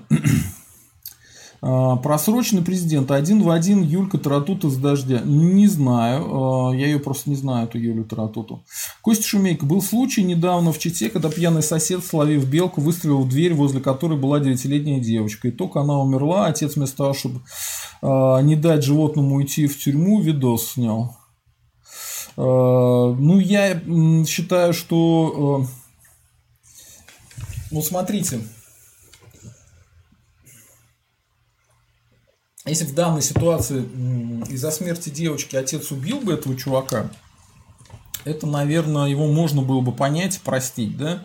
А, 1.67 1.97
просроченный 1.97 2.63
президент. 2.63 3.11
Один 3.11 3.43
в 3.43 3.49
один 3.49 3.81
Юлька 3.83 4.19
Таратута 4.19 4.69
с 4.69 4.77
дождя. 4.77 5.23
Не 5.25 5.67
знаю. 5.67 6.69
А, 6.69 6.77
я 6.77 6.89
ее 6.89 6.99
просто 6.99 7.31
не 7.31 7.37
знаю, 7.37 7.67
эту 7.67 7.79
Юлю 7.79 8.05
Таратуту. 8.05 8.63
Костя 9.01 9.27
Шумейко. 9.27 9.65
Был 9.65 9.81
случай 9.81 10.23
недавно 10.23 10.73
в 10.73 10.79
Чите, 10.79 11.09
когда 11.09 11.31
пьяный 11.31 11.63
сосед, 11.63 12.05
словив 12.05 12.47
белку, 12.47 12.83
выстрелил 12.83 13.23
в 13.23 13.31
дверь, 13.31 13.55
возле 13.55 13.81
которой 13.81 14.19
была 14.19 14.41
девятилетняя 14.41 15.01
девочка. 15.01 15.49
И 15.49 15.53
только 15.53 15.81
она 15.81 15.99
умерла. 15.99 16.45
Отец 16.45 16.77
вместо 16.77 16.99
того, 16.99 17.15
чтобы 17.15 17.41
а, 18.03 18.43
не 18.43 18.57
дать 18.57 18.85
животному 18.85 19.37
уйти 19.37 19.67
в 19.67 19.79
тюрьму, 19.79 20.21
видос 20.21 20.73
снял. 20.73 21.17
Ну, 22.37 23.39
я 23.39 23.81
считаю, 24.27 24.75
что... 24.75 25.67
Ну, 27.71 27.81
смотрите, 27.81 28.41
если 32.67 32.87
в 32.87 32.95
данной 32.95 33.23
ситуации 33.23 33.83
из-за 34.49 34.71
смерти 34.71 35.11
девочки 35.11 35.57
отец 35.57 35.91
убил 35.91 36.21
бы 36.21 36.33
этого 36.33 36.57
чувака, 36.57 37.11
это, 38.25 38.47
наверное, 38.47 39.07
его 39.07 39.27
можно 39.27 39.63
было 39.63 39.81
бы 39.81 39.93
понять, 39.93 40.41
простить, 40.41 40.97
да? 40.97 41.25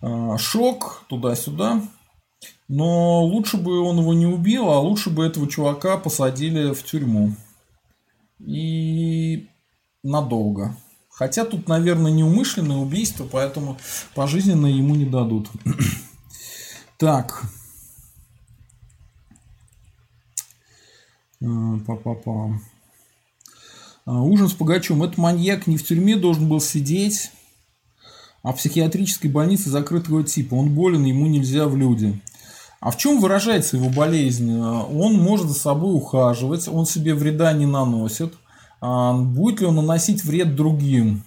А, 0.00 0.36
шок 0.38 1.04
туда-сюда. 1.08 1.82
Но 2.68 3.22
лучше 3.24 3.56
бы 3.56 3.80
он 3.80 4.00
его 4.00 4.12
не 4.12 4.26
убил, 4.26 4.70
а 4.70 4.80
лучше 4.80 5.10
бы 5.10 5.24
этого 5.24 5.48
чувака 5.48 5.96
посадили 5.98 6.74
в 6.74 6.82
тюрьму. 6.82 7.34
И 8.40 9.48
надолго. 10.02 10.76
Хотя 11.10 11.44
тут, 11.44 11.68
наверное, 11.68 12.10
неумышленное 12.10 12.76
убийство, 12.76 13.26
поэтому 13.30 13.78
пожизненно 14.14 14.66
ему 14.66 14.94
не 14.94 15.06
дадут. 15.06 15.48
Так. 16.98 17.42
Па-па-па. 21.40 22.58
А, 24.06 24.22
ужин 24.22 24.48
с 24.48 24.52
Пугачевым. 24.52 25.02
Этот 25.02 25.18
маньяк 25.18 25.66
не 25.66 25.76
в 25.76 25.84
тюрьме 25.84 26.16
должен 26.16 26.48
был 26.48 26.60
сидеть, 26.60 27.30
а 28.42 28.52
в 28.52 28.56
психиатрической 28.56 29.30
больнице 29.30 29.68
закрытого 29.68 30.22
типа. 30.22 30.54
Он 30.54 30.74
болен, 30.74 31.04
ему 31.04 31.26
нельзя 31.26 31.66
в 31.66 31.76
люди. 31.76 32.20
А 32.80 32.90
в 32.90 32.96
чем 32.98 33.20
выражается 33.20 33.76
его 33.76 33.90
болезнь? 33.90 34.56
Он 34.58 35.14
может 35.14 35.48
за 35.48 35.54
собой 35.54 35.94
ухаживать, 35.94 36.68
он 36.68 36.86
себе 36.86 37.14
вреда 37.14 37.52
не 37.52 37.66
наносит. 37.66 38.34
А 38.80 39.12
будет 39.14 39.60
ли 39.60 39.66
он 39.66 39.76
наносить 39.76 40.24
вред 40.24 40.54
другим? 40.54 41.24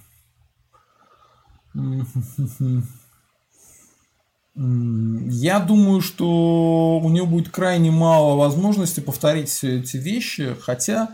Я 4.54 5.60
думаю, 5.60 6.00
что 6.00 7.00
у 7.02 7.08
него 7.08 7.26
будет 7.26 7.50
крайне 7.50 7.90
мало 7.90 8.36
возможности 8.36 9.00
повторить 9.00 9.48
все 9.48 9.78
эти 9.78 9.96
вещи, 9.96 10.56
хотя 10.60 11.10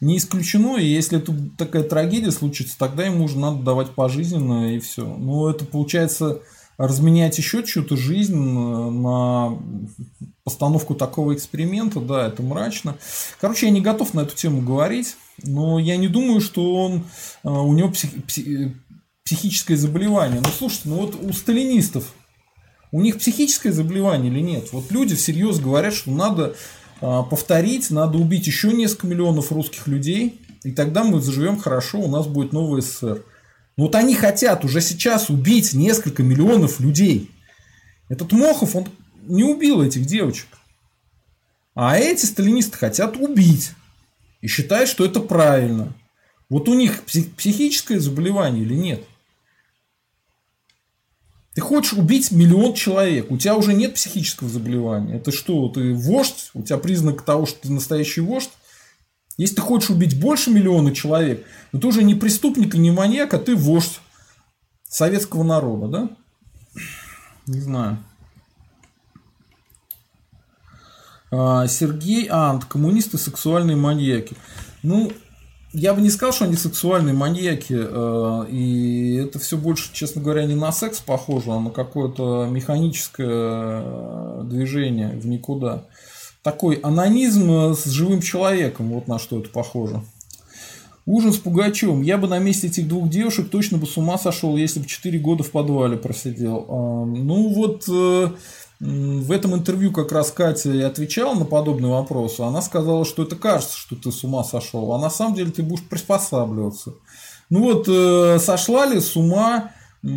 не 0.00 0.16
исключено, 0.16 0.78
и 0.78 0.86
если 0.86 1.18
это 1.18 1.34
такая 1.58 1.82
трагедия 1.82 2.30
случится, 2.30 2.78
тогда 2.78 3.04
ему 3.04 3.24
уже 3.24 3.38
надо 3.38 3.62
давать 3.62 3.90
пожизненно 3.90 4.74
и 4.74 4.78
все. 4.80 5.04
Но 5.04 5.50
это 5.50 5.66
получается 5.66 6.40
разменять 6.78 7.36
еще 7.36 7.62
чью-то 7.62 7.94
жизнь 7.98 8.34
на 8.34 9.58
постановку 10.44 10.94
такого 10.94 11.34
эксперимента, 11.34 12.00
да, 12.00 12.26
это 12.28 12.42
мрачно. 12.42 12.96
Короче, 13.38 13.66
я 13.66 13.72
не 13.72 13.82
готов 13.82 14.14
на 14.14 14.20
эту 14.20 14.34
тему 14.34 14.62
говорить, 14.62 15.16
но 15.42 15.78
я 15.78 15.98
не 15.98 16.08
думаю, 16.08 16.40
что 16.40 16.74
он, 16.74 17.04
э, 17.44 17.48
у 17.50 17.74
него 17.74 17.90
псих, 17.90 18.10
психическое 19.22 19.76
заболевание. 19.76 20.40
Ну, 20.40 20.48
слушайте, 20.48 20.88
ну 20.88 20.96
вот 20.96 21.16
у 21.22 21.32
сталинистов 21.34 22.14
у 22.92 23.00
них 23.00 23.18
психическое 23.18 23.72
заболевание 23.72 24.32
или 24.32 24.40
нет? 24.40 24.72
Вот 24.72 24.90
люди 24.90 25.14
всерьез 25.14 25.58
говорят, 25.58 25.94
что 25.94 26.10
надо 26.10 26.56
а, 27.00 27.22
повторить, 27.22 27.90
надо 27.90 28.18
убить 28.18 28.46
еще 28.46 28.72
несколько 28.72 29.06
миллионов 29.06 29.52
русских 29.52 29.86
людей, 29.86 30.40
и 30.64 30.72
тогда 30.72 31.04
мы 31.04 31.20
заживем 31.20 31.58
хорошо, 31.58 32.00
у 32.00 32.08
нас 32.08 32.26
будет 32.26 32.52
новый 32.52 32.82
СССР. 32.82 33.24
Но 33.76 33.84
вот 33.84 33.94
они 33.94 34.14
хотят 34.14 34.64
уже 34.64 34.80
сейчас 34.80 35.30
убить 35.30 35.72
несколько 35.72 36.22
миллионов 36.22 36.80
людей. 36.80 37.30
Этот 38.08 38.32
Мохов, 38.32 38.76
он 38.76 38.88
не 39.22 39.44
убил 39.44 39.80
этих 39.82 40.04
девочек. 40.04 40.48
А 41.74 41.96
эти 41.96 42.26
сталинисты 42.26 42.76
хотят 42.76 43.16
убить. 43.16 43.70
И 44.40 44.48
считают, 44.48 44.90
что 44.90 45.04
это 45.04 45.20
правильно. 45.20 45.94
Вот 46.48 46.68
у 46.68 46.74
них 46.74 47.04
психическое 47.04 48.00
заболевание 48.00 48.64
или 48.64 48.74
нет? 48.74 49.04
Ты 51.54 51.60
хочешь 51.60 51.94
убить 51.94 52.30
миллион 52.30 52.74
человек, 52.74 53.30
у 53.30 53.36
тебя 53.36 53.56
уже 53.56 53.74
нет 53.74 53.94
психического 53.94 54.48
заболевания. 54.48 55.16
Это 55.16 55.32
что, 55.32 55.68
ты 55.68 55.92
вождь? 55.94 56.50
У 56.54 56.62
тебя 56.62 56.78
признак 56.78 57.22
того, 57.22 57.46
что 57.46 57.62
ты 57.62 57.72
настоящий 57.72 58.20
вождь? 58.20 58.50
Если 59.36 59.56
ты 59.56 59.62
хочешь 59.62 59.90
убить 59.90 60.20
больше 60.20 60.50
миллиона 60.50 60.94
человек, 60.94 61.44
то 61.72 61.78
ты 61.78 61.86
уже 61.86 62.04
не 62.04 62.14
преступник 62.14 62.74
и 62.74 62.78
не 62.78 62.90
маньяк, 62.90 63.34
а 63.34 63.38
ты 63.38 63.56
вождь 63.56 64.00
советского 64.88 65.42
народа, 65.42 65.88
да? 65.88 66.10
Не 67.46 67.60
знаю. 67.60 67.98
А, 71.32 71.66
Сергей 71.66 72.28
Ант, 72.28 72.64
коммунисты 72.64 73.18
сексуальные 73.18 73.76
маньяки. 73.76 74.36
Ну, 74.82 75.12
я 75.72 75.94
бы 75.94 76.00
не 76.00 76.10
сказал, 76.10 76.32
что 76.32 76.44
они 76.46 76.56
сексуальные 76.56 77.14
маньяки, 77.14 77.76
э, 77.78 78.46
и 78.50 79.14
это 79.16 79.38
все 79.38 79.56
больше, 79.56 79.92
честно 79.92 80.20
говоря, 80.20 80.44
не 80.46 80.54
на 80.54 80.72
секс 80.72 80.98
похоже, 80.98 81.52
а 81.52 81.60
на 81.60 81.70
какое-то 81.70 82.48
механическое 82.50 83.82
э, 83.84 84.42
движение 84.44 85.10
в 85.10 85.26
никуда. 85.26 85.84
Такой 86.42 86.76
анонизм 86.76 87.74
с 87.74 87.84
живым 87.84 88.20
человеком, 88.22 88.90
вот 88.90 89.06
на 89.08 89.18
что 89.18 89.38
это 89.38 89.50
похоже. 89.50 90.02
Ужин 91.06 91.32
с 91.32 91.38
Пугачевым. 91.38 92.02
Я 92.02 92.18
бы 92.18 92.28
на 92.28 92.38
месте 92.38 92.68
этих 92.68 92.86
двух 92.86 93.08
девушек 93.08 93.50
точно 93.50 93.78
бы 93.78 93.86
с 93.86 93.96
ума 93.96 94.16
сошел, 94.18 94.56
если 94.56 94.80
бы 94.80 94.86
4 94.86 95.18
года 95.18 95.42
в 95.42 95.50
подвале 95.50 95.96
просидел. 95.96 96.64
Ну 97.06 97.48
вот 97.48 97.84
э, 97.88 98.28
в 98.80 99.30
этом 99.30 99.54
интервью 99.54 99.92
как 99.92 100.10
раз 100.10 100.32
Катя 100.32 100.72
и 100.72 100.80
отвечала 100.80 101.34
на 101.34 101.44
подобный 101.44 101.90
вопрос. 101.90 102.40
Она 102.40 102.62
сказала, 102.62 103.04
что 103.04 103.22
это 103.22 103.36
кажется, 103.36 103.76
что 103.76 103.94
ты 103.94 104.10
с 104.10 104.24
ума 104.24 104.42
сошел, 104.42 104.92
а 104.94 104.98
на 104.98 105.10
самом 105.10 105.34
деле 105.34 105.50
ты 105.50 105.62
будешь 105.62 105.84
приспосабливаться. 105.84 106.94
Ну 107.50 107.60
вот, 107.60 107.86
э, 107.88 108.38
сошла 108.38 108.86
ли 108.86 109.00
с 109.00 109.16
ума, 109.16 109.72
сошли 110.02 110.14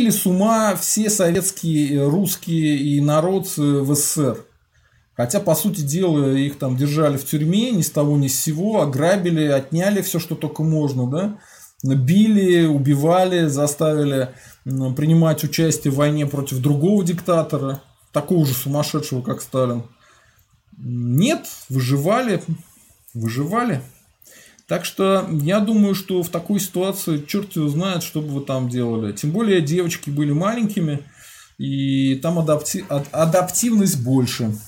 ли 0.00 0.10
с 0.10 0.24
ума 0.24 0.76
все 0.76 1.10
советские, 1.10 2.08
русские 2.08 2.78
и 2.78 3.00
народцы 3.02 3.60
в 3.60 3.94
СССР? 3.94 4.46
Хотя, 5.14 5.40
по 5.40 5.54
сути 5.54 5.80
дела, 5.80 6.32
их 6.32 6.58
там 6.58 6.76
держали 6.76 7.16
в 7.16 7.26
тюрьме 7.26 7.70
ни 7.70 7.82
с 7.82 7.90
того 7.90 8.16
ни 8.16 8.28
с 8.28 8.38
сего, 8.38 8.82
ограбили, 8.82 9.46
отняли 9.46 10.02
все, 10.02 10.18
что 10.18 10.34
только 10.34 10.62
можно, 10.62 11.10
да? 11.10 11.38
Били, 11.82 12.66
убивали, 12.66 13.46
заставили 13.46 14.30
принимать 14.66 15.44
участие 15.44 15.92
в 15.92 15.96
войне 15.96 16.26
против 16.26 16.58
другого 16.58 17.04
диктатора, 17.04 17.82
такого 18.12 18.44
же 18.44 18.52
сумасшедшего, 18.52 19.22
как 19.22 19.40
Сталин. 19.40 19.84
Нет, 20.76 21.46
выживали. 21.68 22.42
выживали. 23.14 23.80
Так 24.66 24.84
что 24.84 25.28
я 25.30 25.60
думаю, 25.60 25.94
что 25.94 26.22
в 26.22 26.28
такой 26.28 26.58
ситуации 26.58 27.24
черт 27.24 27.54
его 27.54 27.68
знает, 27.68 28.02
что 28.02 28.20
бы 28.20 28.28
вы 28.28 28.40
там 28.40 28.68
делали. 28.68 29.12
Тем 29.12 29.30
более 29.30 29.60
девочки 29.60 30.10
были 30.10 30.32
маленькими, 30.32 31.00
и 31.56 32.16
там 32.16 32.38
адапти... 32.40 32.84
адаптивность 32.88 34.02
больше. 34.02 34.58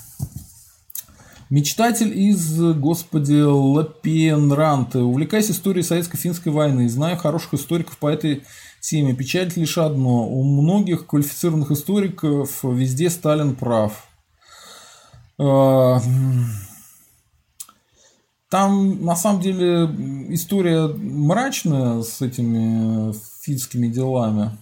Мечтатель 1.50 2.16
из, 2.16 2.60
господи, 2.74 3.40
Лапенранте. 3.40 4.98
Увлекаясь 4.98 5.50
историей 5.50 5.82
Советско-финской 5.82 6.52
войны, 6.52 6.88
знаю 6.88 7.16
хороших 7.16 7.54
историков 7.54 7.98
по 7.98 8.08
этой 8.08 8.44
теме. 8.88 9.14
Печалит 9.14 9.56
лишь 9.56 9.78
одно. 9.78 10.28
У 10.28 10.42
многих 10.42 11.06
квалифицированных 11.06 11.70
историков 11.70 12.62
везде 12.62 13.10
Сталин 13.10 13.54
прав. 13.54 14.06
А, 15.38 16.00
там, 18.50 19.04
на 19.04 19.14
самом 19.14 19.40
деле, 19.40 19.84
история 20.34 20.88
мрачная 20.88 22.02
с 22.02 22.22
этими 22.22 23.12
финскими 23.42 23.88
делами. 23.88 24.56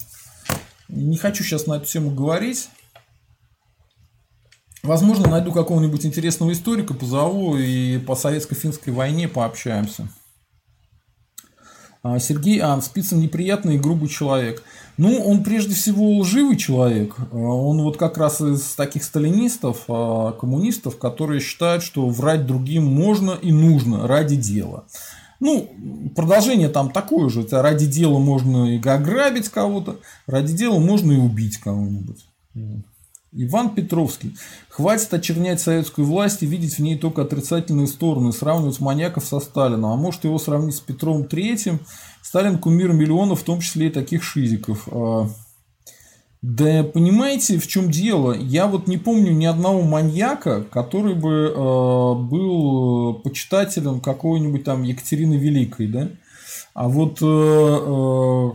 Не 0.88 1.16
хочу 1.16 1.44
сейчас 1.44 1.66
на 1.66 1.74
эту 1.74 1.86
тему 1.86 2.10
говорить. 2.10 2.68
Возможно, 4.82 5.28
найду 5.28 5.52
какого-нибудь 5.52 6.06
интересного 6.06 6.52
историка, 6.52 6.94
позову 6.94 7.56
и 7.56 7.98
по 7.98 8.14
советско-финской 8.14 8.92
войне 8.92 9.26
пообщаемся. 9.26 10.08
А, 12.06 12.18
Сергей 12.20 12.60
Ан, 12.60 12.82
Спицын 12.82 13.18
неприятный 13.18 13.76
и 13.76 13.78
грубый 13.78 14.08
человек. 14.08 14.62
Ну, 14.96 15.18
он 15.24 15.42
прежде 15.42 15.74
всего 15.74 16.18
лживый 16.18 16.56
человек. 16.56 17.16
А, 17.18 17.36
он 17.36 17.82
вот 17.82 17.96
как 17.96 18.16
раз 18.16 18.40
из 18.40 18.62
таких 18.74 19.02
сталинистов, 19.02 19.84
а, 19.88 20.32
коммунистов, 20.32 20.98
которые 20.98 21.40
считают, 21.40 21.82
что 21.82 22.08
врать 22.08 22.46
другим 22.46 22.84
можно 22.84 23.32
и 23.32 23.50
нужно 23.50 24.06
ради 24.06 24.36
дела. 24.36 24.84
Ну, 25.40 25.68
продолжение 26.14 26.68
там 26.68 26.92
такое 26.92 27.28
же. 27.28 27.46
Ради 27.50 27.86
дела 27.86 28.18
можно 28.18 28.76
и 28.76 28.88
ограбить 28.88 29.48
кого-то, 29.48 29.98
ради 30.26 30.56
дела 30.56 30.78
можно 30.78 31.12
и 31.12 31.16
убить 31.16 31.58
кого-нибудь. 31.58 32.24
Иван 33.32 33.74
Петровский. 33.74 34.36
Хватит 34.68 35.12
очернять 35.12 35.60
советскую 35.60 36.06
власть 36.06 36.42
и 36.42 36.46
видеть 36.46 36.78
в 36.78 36.78
ней 36.80 36.98
только 36.98 37.22
отрицательные 37.22 37.86
стороны, 37.86 38.32
сравнивать 38.32 38.80
маньяков 38.80 39.24
со 39.24 39.40
Сталином. 39.40 39.92
А 39.92 39.96
может 39.96 40.24
его 40.24 40.38
сравнить 40.38 40.76
с 40.76 40.80
Петром 40.80 41.24
Третьим. 41.24 41.80
Сталин 42.22 42.58
кумир 42.58 42.92
миллионов, 42.92 43.40
в 43.40 43.44
том 43.44 43.60
числе 43.60 43.88
и 43.88 43.90
таких 43.90 44.22
шизиков. 44.22 44.88
А, 44.90 45.28
да 46.42 46.84
понимаете, 46.84 47.58
в 47.58 47.66
чем 47.66 47.90
дело? 47.90 48.32
Я 48.32 48.66
вот 48.66 48.86
не 48.86 48.98
помню 48.98 49.32
ни 49.32 49.46
одного 49.46 49.82
маньяка, 49.82 50.62
который 50.62 51.14
бы 51.14 51.52
э, 51.52 52.14
был 52.22 53.14
почитателем 53.14 54.00
какого-нибудь 54.00 54.62
там 54.62 54.82
Екатерины 54.82 55.34
Великой, 55.34 55.88
да? 55.88 56.08
А 56.72 56.88
вот 56.88 57.18
э, 57.20 58.50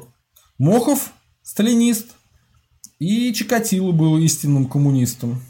Мохов, 0.58 1.12
сталинист, 1.42 2.16
и 3.02 3.34
Чикатило 3.34 3.92
был 3.92 4.20
истинным 4.20 4.68
коммунистом. 4.68 5.42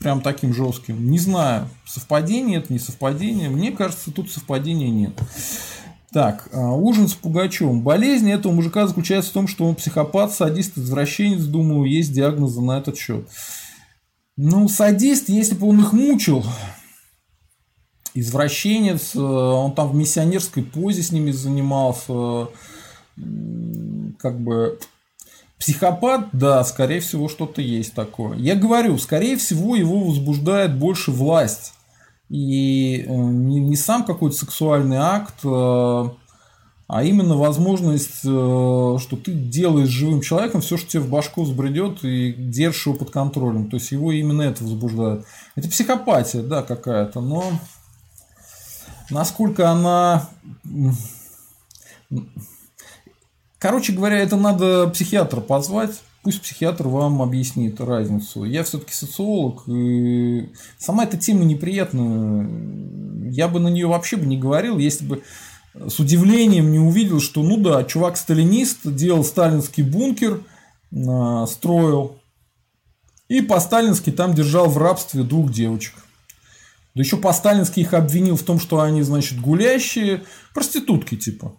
Прям 0.00 0.20
таким 0.20 0.52
жестким. 0.52 1.10
Не 1.10 1.18
знаю, 1.18 1.70
совпадение 1.86 2.58
это, 2.58 2.70
не 2.70 2.78
совпадение. 2.78 3.48
Мне 3.48 3.72
кажется, 3.72 4.10
тут 4.10 4.30
совпадения 4.30 4.90
нет. 4.90 5.18
Так, 6.12 6.50
а, 6.52 6.72
ужин 6.72 7.08
с 7.08 7.14
Пугачевым. 7.14 7.80
Болезнь 7.80 8.30
этого 8.30 8.52
мужика 8.52 8.86
заключается 8.86 9.30
в 9.30 9.32
том, 9.32 9.48
что 9.48 9.64
он 9.64 9.76
психопат, 9.76 10.34
садист, 10.34 10.76
извращенец. 10.76 11.44
Думаю, 11.44 11.90
есть 11.90 12.12
диагнозы 12.12 12.60
на 12.60 12.76
этот 12.76 12.98
счет. 12.98 13.26
Ну, 14.36 14.68
садист, 14.68 15.30
если 15.30 15.54
бы 15.54 15.66
он 15.68 15.80
их 15.80 15.94
мучил, 15.94 16.44
извращенец, 18.12 19.14
э, 19.14 19.20
он 19.20 19.74
там 19.74 19.88
в 19.88 19.94
миссионерской 19.94 20.62
позе 20.62 21.02
с 21.02 21.12
ними 21.12 21.30
занимался, 21.30 22.48
как 24.18 24.38
бы 24.38 24.78
Психопат, 25.64 26.28
да, 26.32 26.62
скорее 26.62 27.00
всего, 27.00 27.26
что-то 27.26 27.62
есть 27.62 27.94
такое. 27.94 28.36
Я 28.36 28.54
говорю, 28.54 28.98
скорее 28.98 29.38
всего, 29.38 29.74
его 29.74 29.98
возбуждает 30.04 30.76
больше 30.76 31.10
власть. 31.10 31.72
И 32.28 32.98
э, 32.98 33.06
не, 33.08 33.60
не 33.60 33.76
сам 33.76 34.04
какой-то 34.04 34.36
сексуальный 34.36 34.98
акт, 34.98 35.36
э, 35.42 35.48
а 35.48 37.02
именно 37.02 37.36
возможность, 37.36 38.20
э, 38.24 38.26
что 38.26 39.16
ты 39.16 39.32
делаешь 39.32 39.88
живым 39.88 40.20
человеком 40.20 40.60
все, 40.60 40.76
что 40.76 40.86
тебе 40.86 41.02
в 41.02 41.08
башку 41.08 41.44
взбредет, 41.44 42.04
и 42.04 42.34
держишь 42.34 42.84
его 42.84 42.96
под 42.96 43.10
контролем. 43.10 43.70
То 43.70 43.78
есть 43.78 43.90
его 43.90 44.12
именно 44.12 44.42
это 44.42 44.64
возбуждает. 44.64 45.24
Это 45.54 45.70
психопатия, 45.70 46.42
да, 46.42 46.62
какая-то, 46.62 47.22
но 47.22 47.58
насколько 49.08 49.70
она 49.70 50.28
Короче 53.64 53.94
говоря, 53.94 54.18
это 54.18 54.36
надо 54.36 54.90
психиатра 54.90 55.40
позвать. 55.40 56.02
Пусть 56.22 56.42
психиатр 56.42 56.86
вам 56.86 57.22
объяснит 57.22 57.80
разницу. 57.80 58.44
Я 58.44 58.62
все-таки 58.62 58.92
социолог, 58.92 59.66
и 59.66 60.52
сама 60.76 61.04
эта 61.04 61.16
тема 61.16 61.44
неприятная. 61.44 62.46
Я 63.30 63.48
бы 63.48 63.60
на 63.60 63.68
нее 63.68 63.86
вообще 63.86 64.18
бы 64.18 64.26
не 64.26 64.36
говорил, 64.36 64.76
если 64.76 65.06
бы 65.06 65.22
с 65.74 65.98
удивлением 65.98 66.72
не 66.72 66.78
увидел, 66.78 67.20
что 67.20 67.42
ну 67.42 67.56
да, 67.56 67.84
чувак 67.84 68.18
сталинист, 68.18 68.80
делал 68.84 69.24
сталинский 69.24 69.82
бункер, 69.82 70.42
а, 70.94 71.46
строил, 71.46 72.18
и 73.28 73.40
по-сталински 73.40 74.12
там 74.12 74.34
держал 74.34 74.68
в 74.68 74.76
рабстве 74.76 75.22
двух 75.22 75.50
девочек. 75.50 75.94
Да 76.94 77.02
еще 77.02 77.16
по-сталински 77.16 77.80
их 77.80 77.94
обвинил 77.94 78.36
в 78.36 78.42
том, 78.42 78.60
что 78.60 78.82
они, 78.82 79.00
значит, 79.00 79.40
гулящие, 79.40 80.22
проститутки 80.52 81.16
типа. 81.16 81.56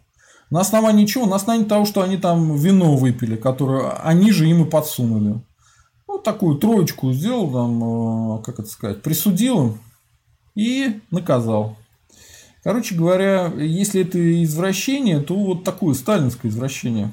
На 0.49 0.61
основании 0.61 1.05
чего? 1.05 1.25
На 1.25 1.37
основании 1.37 1.67
того, 1.67 1.85
что 1.85 2.01
они 2.01 2.17
там 2.17 2.55
вино 2.55 2.95
выпили, 2.95 3.35
которое 3.35 3.91
они 3.91 4.31
же 4.31 4.47
им 4.47 4.63
и 4.63 4.69
подсунули. 4.69 5.41
Вот 6.07 6.23
такую 6.23 6.57
троечку 6.57 7.11
сделал, 7.11 7.51
там, 7.51 8.39
э, 8.39 8.43
как 8.43 8.59
это 8.59 8.69
сказать, 8.69 9.01
присудил 9.01 9.65
им 9.65 9.79
и 10.55 11.01
наказал. 11.11 11.77
Короче 12.63 12.95
говоря, 12.95 13.51
если 13.57 14.01
это 14.01 14.43
извращение, 14.43 15.19
то 15.19 15.35
вот 15.35 15.63
такое 15.63 15.93
сталинское 15.93 16.51
извращение. 16.51 17.11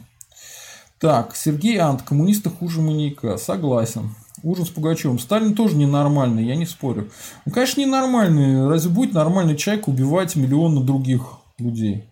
Так, 0.98 1.34
Сергей 1.34 1.78
Ант, 1.78 2.02
коммунисты 2.02 2.48
хуже 2.48 2.80
маньяка. 2.80 3.36
Согласен. 3.36 4.14
Ужин 4.42 4.64
с 4.64 4.70
Пугачевым. 4.70 5.18
Сталин 5.18 5.54
тоже 5.54 5.76
ненормальный, 5.76 6.44
я 6.44 6.56
не 6.56 6.64
спорю. 6.64 7.10
Ну, 7.44 7.52
конечно, 7.52 7.80
ненормальный. 7.80 8.68
Разве 8.68 8.90
будет 8.90 9.12
нормальный 9.12 9.56
человек 9.56 9.88
убивать 9.88 10.36
миллионы 10.36 10.82
других 10.82 11.38
людей? 11.58 12.04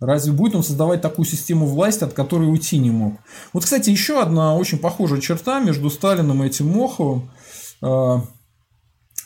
Разве 0.00 0.32
будет 0.32 0.54
он 0.54 0.62
создавать 0.62 1.00
такую 1.00 1.24
систему 1.24 1.66
власти, 1.66 2.04
от 2.04 2.12
которой 2.12 2.50
уйти 2.50 2.76
не 2.76 2.90
мог? 2.90 3.14
Вот, 3.54 3.64
кстати, 3.64 3.88
еще 3.88 4.20
одна 4.20 4.54
очень 4.54 4.78
похожая 4.78 5.20
черта 5.20 5.58
между 5.58 5.88
Сталином 5.88 6.44
и 6.44 6.48
этим 6.48 6.68
Моховым. 6.68 7.30
Э, 7.82 8.18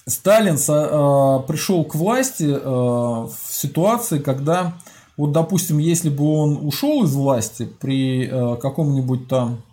Сталин 0.07 0.55
э, 0.55 1.47
пришел 1.49 1.85
к 1.85 1.97
власти 1.97 2.45
э, 2.45 2.57
в 2.57 3.35
ситуации, 3.51 4.21
когда, 4.21 4.75
вот, 5.17 5.33
допустим, 5.33 5.79
если 5.79 6.09
бы 6.09 6.25
он 6.25 6.65
ушел 6.65 7.03
из 7.03 7.15
власти 7.15 7.69
при 7.81 8.29
каком-нибудь 8.61 9.27
там 9.27 9.65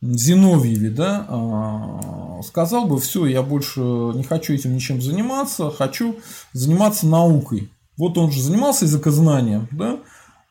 Зиновьеве, 0.00 0.90
да, 0.90 2.40
сказал 2.44 2.86
бы, 2.86 3.00
все, 3.00 3.26
я 3.26 3.42
больше 3.42 3.80
не 3.80 4.22
хочу 4.22 4.54
этим 4.54 4.74
ничем 4.74 5.00
заниматься, 5.02 5.70
хочу 5.70 6.16
заниматься 6.52 7.06
наукой. 7.06 7.70
Вот 7.98 8.16
он 8.16 8.30
же 8.30 8.40
занимался 8.40 8.84
языкознанием, 8.84 9.68
да? 9.72 9.98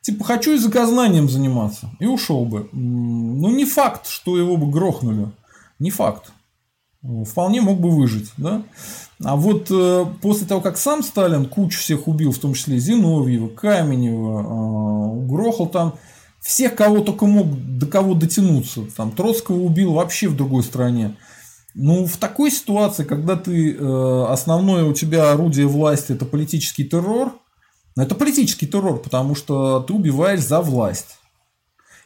Типа, 0.02 0.24
хочу 0.24 0.52
языкознанием 0.52 1.30
заниматься. 1.30 1.90
И 2.00 2.06
ушел 2.06 2.46
бы. 2.46 2.70
Ну, 2.72 3.50
не 3.50 3.66
факт, 3.66 4.08
что 4.08 4.38
его 4.38 4.58
бы 4.58 4.70
грохнули. 4.70 5.32
Не 5.80 5.90
факт. 5.90 6.32
Вполне 7.26 7.62
мог 7.62 7.80
бы 7.80 7.90
выжить, 7.90 8.32
да? 8.38 8.64
А 9.24 9.36
вот 9.36 9.68
э, 9.70 10.06
после 10.22 10.46
того, 10.46 10.62
как 10.62 10.78
сам 10.78 11.04
Сталин 11.04 11.46
кучу 11.46 11.80
всех 11.80 12.08
убил, 12.08 12.32
в 12.32 12.38
том 12.38 12.54
числе 12.54 12.80
Зиновьева, 12.80 13.48
Каменева, 13.48 14.42
э, 14.42 15.28
грохал 15.28 15.68
там 15.68 15.96
всех, 16.42 16.76
кого 16.76 17.00
только 17.00 17.26
мог 17.26 17.48
до 17.78 17.86
кого 17.86 18.14
дотянуться. 18.14 18.82
Там 18.96 19.12
Троцкого 19.12 19.58
убил 19.58 19.94
вообще 19.94 20.28
в 20.28 20.36
другой 20.36 20.64
стране. 20.64 21.16
Ну, 21.80 22.08
в 22.08 22.18
такой 22.18 22.50
ситуации, 22.50 23.04
когда 23.04 23.36
ты 23.36 23.72
э, 23.72 24.26
основное 24.30 24.84
у 24.86 24.94
тебя 24.94 25.32
орудие 25.32 25.68
власти 25.68 26.14
это 26.14 26.26
политический 26.26 26.84
террор, 26.84 27.40
но 27.96 28.02
это 28.02 28.16
политический 28.16 28.66
террор, 28.66 29.00
потому 29.00 29.36
что 29.36 29.82
ты 29.82 29.94
убиваешь 29.94 30.42
за 30.42 30.62
власть. 30.62 31.20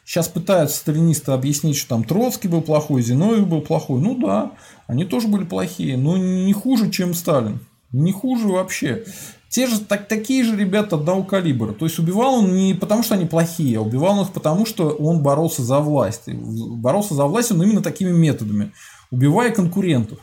Сейчас 0.04 0.28
пытаются 0.28 0.76
сталинисты 0.76 1.32
объяснить, 1.32 1.78
что 1.78 1.88
там 1.88 2.04
Троцкий 2.04 2.50
был 2.50 2.62
плохой, 2.62 3.02
Зиновьев 3.02 3.48
был 3.48 3.62
плохой. 3.62 4.02
Ну 4.02 4.16
да, 4.16 4.52
они 4.88 5.06
тоже 5.06 5.30
были 5.30 5.46
плохие, 5.46 5.96
но 5.96 6.18
не 6.18 6.52
хуже, 6.52 6.92
чем 6.92 7.14
Сталин. 7.14 7.62
Не 7.94 8.12
хуже 8.12 8.50
вообще. 8.50 9.06
Те 9.48 9.68
же, 9.68 9.80
так, 9.80 10.10
такие 10.10 10.44
же 10.44 10.58
ребята 10.58 10.98
одного 10.98 11.24
калибра. 11.24 11.72
То 11.72 11.86
есть 11.86 11.98
убивал 11.98 12.40
он 12.40 12.56
не 12.56 12.74
потому, 12.74 13.04
что 13.04 13.14
они 13.16 13.24
плохие, 13.24 13.78
а 13.78 13.82
убивал 13.82 14.20
он 14.20 14.26
их 14.26 14.34
потому, 14.34 14.66
что 14.66 14.90
он 14.90 15.24
боролся 15.24 15.62
за 15.62 15.80
власть. 15.80 16.24
И 16.28 16.34
боролся 16.34 17.14
за 17.14 17.26
власть 17.26 17.52
он 17.52 17.64
именно 17.64 17.82
такими 17.82 18.12
методами 18.12 18.74
убивая 19.12 19.52
конкурентов. 19.52 20.20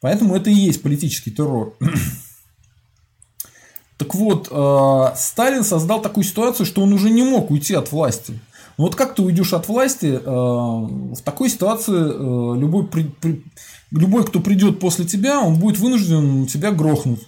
Поэтому 0.00 0.36
это 0.36 0.50
и 0.50 0.54
есть 0.54 0.82
политический 0.82 1.30
террор. 1.30 1.76
Так 3.98 4.14
вот, 4.14 4.48
э, 4.50 5.16
Сталин 5.16 5.64
создал 5.64 6.02
такую 6.02 6.22
ситуацию, 6.22 6.66
что 6.66 6.82
он 6.82 6.92
уже 6.92 7.08
не 7.08 7.22
мог 7.22 7.50
уйти 7.50 7.72
от 7.72 7.92
власти. 7.92 8.38
Вот 8.76 8.94
как 8.94 9.14
ты 9.14 9.22
уйдешь 9.22 9.54
от 9.54 9.68
власти, 9.68 10.20
э, 10.22 10.22
в 10.22 11.16
такой 11.24 11.48
ситуации 11.48 11.94
э, 11.94 12.58
любой, 12.58 12.90
любой, 13.90 14.24
кто 14.26 14.40
придет 14.40 14.80
после 14.80 15.06
тебя, 15.06 15.40
он 15.40 15.54
будет 15.58 15.78
вынужден 15.78 16.46
тебя 16.46 16.72
грохнуть. 16.72 17.26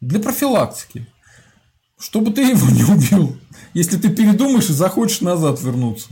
Для 0.00 0.18
профилактики. 0.18 1.06
Чтобы 1.96 2.32
ты 2.32 2.42
его 2.42 2.68
не 2.72 2.82
убил. 2.82 3.36
Если 3.72 3.98
ты 3.98 4.08
передумаешь 4.08 4.70
и 4.70 4.72
захочешь 4.72 5.20
назад 5.20 5.62
вернуться. 5.62 6.08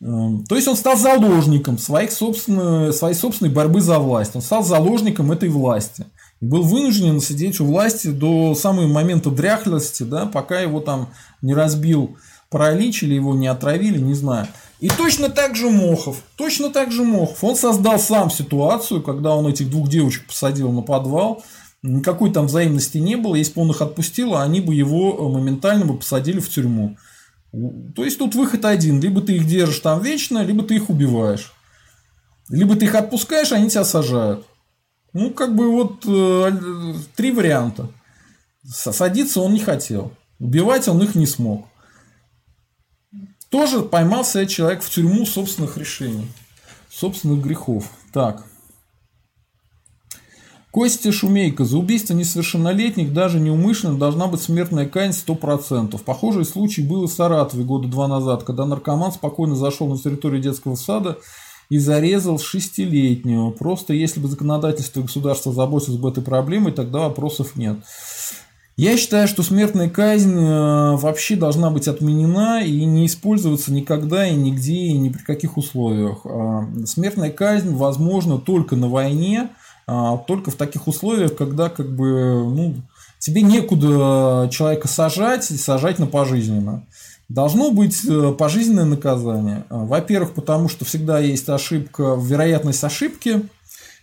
Эм, 0.00 0.44
то 0.44 0.56
есть 0.56 0.68
он 0.68 0.76
стал 0.76 0.96
заложником 0.96 1.78
своих 1.78 2.12
своей 2.12 3.14
собственной 3.14 3.50
борьбы 3.50 3.80
за 3.80 3.98
власть. 3.98 4.36
Он 4.36 4.42
стал 4.42 4.62
заложником 4.62 5.32
этой 5.32 5.48
власти. 5.48 6.06
И 6.40 6.46
был 6.46 6.62
вынужден 6.62 7.20
сидеть 7.20 7.60
у 7.60 7.64
власти 7.64 8.08
до 8.08 8.54
самого 8.54 8.86
момента 8.86 9.30
дряхлости, 9.30 10.02
да, 10.02 10.26
пока 10.26 10.60
его 10.60 10.80
там 10.80 11.08
не 11.40 11.54
разбил 11.54 12.16
паралич 12.50 13.02
или 13.02 13.14
его 13.14 13.34
не 13.34 13.46
отравили, 13.46 13.98
не 13.98 14.14
знаю. 14.14 14.46
И 14.80 14.88
точно 14.88 15.30
так 15.30 15.56
же 15.56 15.70
Мохов, 15.70 16.18
точно 16.36 16.70
так 16.70 16.92
же 16.92 17.02
Мохов. 17.02 17.42
Он 17.42 17.56
создал 17.56 17.98
сам 17.98 18.30
ситуацию, 18.30 19.02
когда 19.02 19.34
он 19.34 19.46
этих 19.46 19.70
двух 19.70 19.88
девочек 19.88 20.26
посадил 20.26 20.70
на 20.70 20.82
подвал. 20.82 21.42
Никакой 21.82 22.30
там 22.30 22.46
взаимности 22.46 22.98
не 22.98 23.16
было. 23.16 23.34
Если 23.34 23.54
бы 23.54 23.62
он 23.62 23.70
их 23.70 23.80
отпустил, 23.80 24.36
они 24.36 24.60
бы 24.60 24.74
его 24.74 25.28
моментально 25.30 25.86
бы 25.86 25.96
посадили 25.96 26.40
в 26.40 26.50
тюрьму. 26.50 26.98
То 27.52 28.04
есть 28.04 28.18
тут 28.18 28.34
выход 28.34 28.64
один. 28.64 29.00
Либо 29.00 29.20
ты 29.20 29.36
их 29.36 29.46
держишь 29.46 29.80
там 29.80 30.02
вечно, 30.02 30.42
либо 30.42 30.62
ты 30.62 30.76
их 30.76 30.90
убиваешь. 30.90 31.52
Либо 32.48 32.76
ты 32.76 32.84
их 32.84 32.94
отпускаешь, 32.94 33.52
они 33.52 33.70
тебя 33.70 33.84
сажают. 33.84 34.46
Ну, 35.12 35.30
как 35.30 35.54
бы 35.54 35.70
вот 35.70 36.04
э, 36.06 36.94
три 37.16 37.32
варианта. 37.32 37.90
Садиться 38.64 39.40
он 39.40 39.54
не 39.54 39.60
хотел. 39.60 40.12
Убивать 40.38 40.88
он 40.88 41.02
их 41.02 41.14
не 41.14 41.26
смог. 41.26 41.66
Тоже 43.48 43.80
поймал 43.80 44.24
себя 44.24 44.46
человек 44.46 44.82
в 44.82 44.90
тюрьму 44.90 45.24
собственных 45.24 45.78
решений, 45.78 46.28
собственных 46.90 47.42
грехов. 47.42 47.90
Так. 48.12 48.44
Костя 50.76 51.10
Шумейко. 51.10 51.64
За 51.64 51.78
убийство 51.78 52.12
несовершеннолетних 52.12 53.14
даже 53.14 53.40
неумышленно 53.40 53.98
должна 53.98 54.26
быть 54.26 54.42
смертная 54.42 54.86
казнь 54.86 55.18
100%. 55.26 55.98
Похожий 56.04 56.44
случай 56.44 56.82
был 56.82 57.06
в 57.06 57.10
Саратове 57.10 57.64
года 57.64 57.88
два 57.88 58.06
назад, 58.06 58.42
когда 58.42 58.66
наркоман 58.66 59.10
спокойно 59.10 59.56
зашел 59.56 59.86
на 59.86 59.96
территорию 59.96 60.42
детского 60.42 60.74
сада 60.74 61.16
и 61.70 61.78
зарезал 61.78 62.38
шестилетнего. 62.38 63.52
Просто 63.52 63.94
если 63.94 64.20
бы 64.20 64.28
законодательство 64.28 65.00
и 65.00 65.04
государство 65.04 65.50
заботилось 65.50 65.98
бы 65.98 66.10
этой 66.10 66.22
проблемой, 66.22 66.72
тогда 66.72 66.98
вопросов 66.98 67.56
нет. 67.56 67.78
Я 68.76 68.98
считаю, 68.98 69.28
что 69.28 69.42
смертная 69.42 69.88
казнь 69.88 70.38
э, 70.38 70.96
вообще 70.96 71.36
должна 71.36 71.70
быть 71.70 71.88
отменена 71.88 72.62
и 72.62 72.84
не 72.84 73.06
использоваться 73.06 73.72
никогда 73.72 74.28
и 74.28 74.34
нигде 74.34 74.74
и 74.74 74.92
ни 74.92 75.08
при 75.08 75.22
каких 75.22 75.56
условиях. 75.56 76.18
А, 76.26 76.68
смертная 76.84 77.30
казнь 77.30 77.74
возможна 77.74 78.36
только 78.36 78.76
на 78.76 78.88
войне, 78.88 79.48
а, 79.86 80.16
только 80.18 80.50
в 80.50 80.56
таких 80.56 80.88
условиях, 80.88 81.36
когда 81.36 81.68
как 81.68 81.94
бы, 81.94 82.44
ну, 82.44 82.74
тебе 83.20 83.42
некуда 83.42 84.48
человека 84.50 84.88
сажать 84.88 85.50
и 85.50 85.56
сажать 85.56 85.98
на 85.98 86.06
пожизненно. 86.06 86.84
Должно 87.28 87.72
быть 87.72 88.04
э, 88.08 88.32
пожизненное 88.38 88.84
наказание. 88.84 89.64
А, 89.68 89.84
во-первых, 89.84 90.34
потому 90.34 90.68
что 90.68 90.84
всегда 90.84 91.18
есть 91.18 91.48
ошибка, 91.48 92.16
вероятность 92.20 92.82
ошибки 92.84 93.48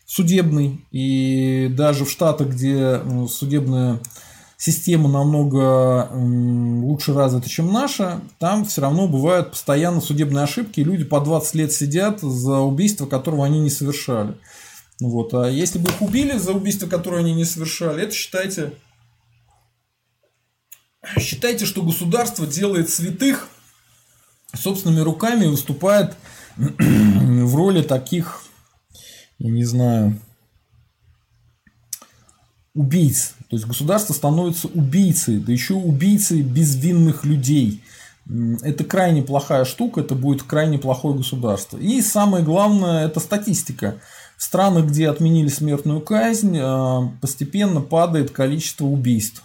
судебной. 0.05 0.85
И 0.91 1.69
даже 1.75 2.05
в 2.05 2.11
штатах, 2.11 2.49
где 2.49 3.01
судебная 3.29 3.99
система 4.57 5.09
намного 5.09 6.09
лучше 6.13 7.13
развита, 7.13 7.49
чем 7.49 7.73
наша, 7.73 8.21
там 8.39 8.63
все 8.63 8.81
равно 8.81 9.07
бывают 9.07 9.51
постоянно 9.51 9.99
судебные 9.99 10.43
ошибки, 10.43 10.79
и 10.79 10.83
люди 10.85 11.03
по 11.03 11.19
20 11.19 11.55
лет 11.55 11.73
сидят 11.73 12.21
за 12.21 12.59
убийство, 12.59 13.05
которого 13.05 13.45
они 13.45 13.59
не 13.59 13.69
совершали. 13.69 14.35
Вот. 14.99 15.33
А 15.33 15.49
если 15.49 15.79
бы 15.79 15.89
их 15.89 16.01
убили 16.01 16.37
за 16.37 16.53
убийство, 16.53 16.87
которое 16.87 17.19
они 17.19 17.33
не 17.33 17.45
совершали, 17.45 18.03
это 18.03 18.13
считайте, 18.13 18.73
считайте, 21.19 21.65
что 21.65 21.81
государство 21.81 22.47
делает 22.47 22.89
святых 22.89 23.49
собственными 24.55 25.01
руками 25.01 25.45
и 25.45 25.49
выступает 25.49 26.15
в 26.57 27.55
роли 27.55 27.81
таких, 27.81 28.43
я 29.39 29.49
не 29.49 29.65
знаю, 29.65 30.19
убийц. 32.73 33.33
То 33.49 33.55
есть 33.55 33.65
государство 33.65 34.13
становится 34.13 34.67
убийцей, 34.67 35.39
да 35.39 35.51
еще 35.51 35.75
убийцей 35.75 36.41
безвинных 36.41 37.23
людей. 37.23 37.83
Это 38.29 38.83
крайне 38.85 39.21
плохая 39.21 39.65
штука, 39.65 40.01
это 40.01 40.15
будет 40.15 40.43
крайне 40.43 40.77
плохое 40.77 41.15
государство. 41.15 41.77
И 41.77 42.01
самое 42.01 42.43
главное, 42.43 43.05
это 43.05 43.19
статистика. 43.19 43.99
В 44.37 44.43
странах, 44.43 44.85
где 44.85 45.09
отменили 45.09 45.49
смертную 45.49 46.01
казнь, 46.01 46.57
э, 46.57 46.99
постепенно 47.21 47.81
падает 47.81 48.31
количество 48.31 48.85
убийств. 48.85 49.43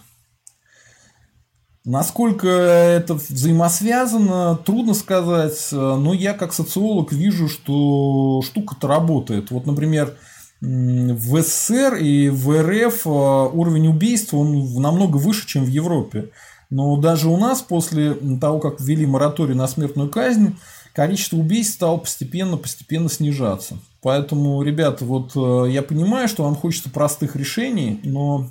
Насколько 1.85 2.47
это 2.47 3.15
взаимосвязано, 3.15 4.57
трудно 4.57 4.93
сказать, 4.93 5.69
э, 5.71 5.75
но 5.75 6.13
я 6.13 6.33
как 6.33 6.53
социолог 6.53 7.11
вижу, 7.11 7.49
что 7.49 8.41
штука-то 8.43 8.87
работает. 8.87 9.51
Вот, 9.51 9.65
например, 9.65 10.15
в 10.61 11.41
СССР 11.41 11.95
и 11.95 12.29
в 12.29 12.61
РФ 12.61 13.07
э, 13.07 13.09
уровень 13.09 13.87
убийств 13.87 14.33
он 14.33 14.73
намного 14.75 15.17
выше, 15.17 15.47
чем 15.47 15.63
в 15.63 15.69
Европе. 15.69 16.31
Но 16.69 16.97
даже 16.97 17.27
у 17.29 17.37
нас 17.37 17.61
после 17.61 18.13
того, 18.39 18.59
как 18.59 18.79
ввели 18.79 19.05
мораторий 19.05 19.55
на 19.55 19.67
смертную 19.67 20.09
казнь, 20.09 20.55
количество 20.93 21.37
убийств 21.37 21.75
стало 21.75 21.97
постепенно-постепенно 21.97 23.09
снижаться. 23.09 23.77
Поэтому, 24.01 24.61
ребята, 24.61 25.03
вот 25.03 25.31
э, 25.35 25.71
я 25.71 25.81
понимаю, 25.81 26.27
что 26.27 26.43
вам 26.43 26.55
хочется 26.55 26.89
простых 26.89 27.35
решений, 27.35 27.99
но 28.03 28.49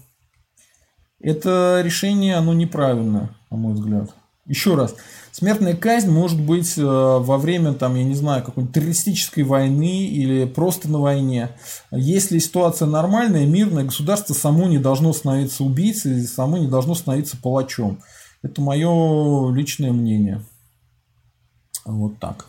это 1.21 1.81
решение, 1.85 2.37
оно 2.37 2.53
неправильное, 2.53 3.31
на 3.51 3.57
мой 3.57 3.75
взгляд. 3.75 4.11
Еще 4.49 4.74
раз, 4.74 4.94
смертная 5.30 5.76
казнь 5.76 6.11
может 6.11 6.40
быть 6.40 6.78
э, 6.78 6.82
во 6.82 7.36
время, 7.36 7.74
там, 7.74 7.96
я 7.96 8.05
не 8.05 8.14
знаю, 8.14 8.42
какой-нибудь 8.42 8.74
террористической 8.74 9.44
войны 9.44 10.07
или 10.07 10.46
просто 10.46 10.90
на 10.90 10.99
войне. 10.99 11.51
Если 11.92 12.38
ситуация 12.38 12.88
нормальная, 12.88 13.46
мирная, 13.46 13.84
государство 13.84 14.32
само 14.32 14.66
не 14.66 14.78
должно 14.78 15.12
становиться 15.12 15.64
убийцей, 15.64 16.26
само 16.26 16.57
не 16.57 16.66
должно 16.66 16.94
становиться 16.94 17.36
палачом. 17.36 17.99
Это 18.42 18.62
мое 18.62 19.53
личное 19.53 19.92
мнение. 19.92 20.42
Вот 21.84 22.18
так. 22.18 22.46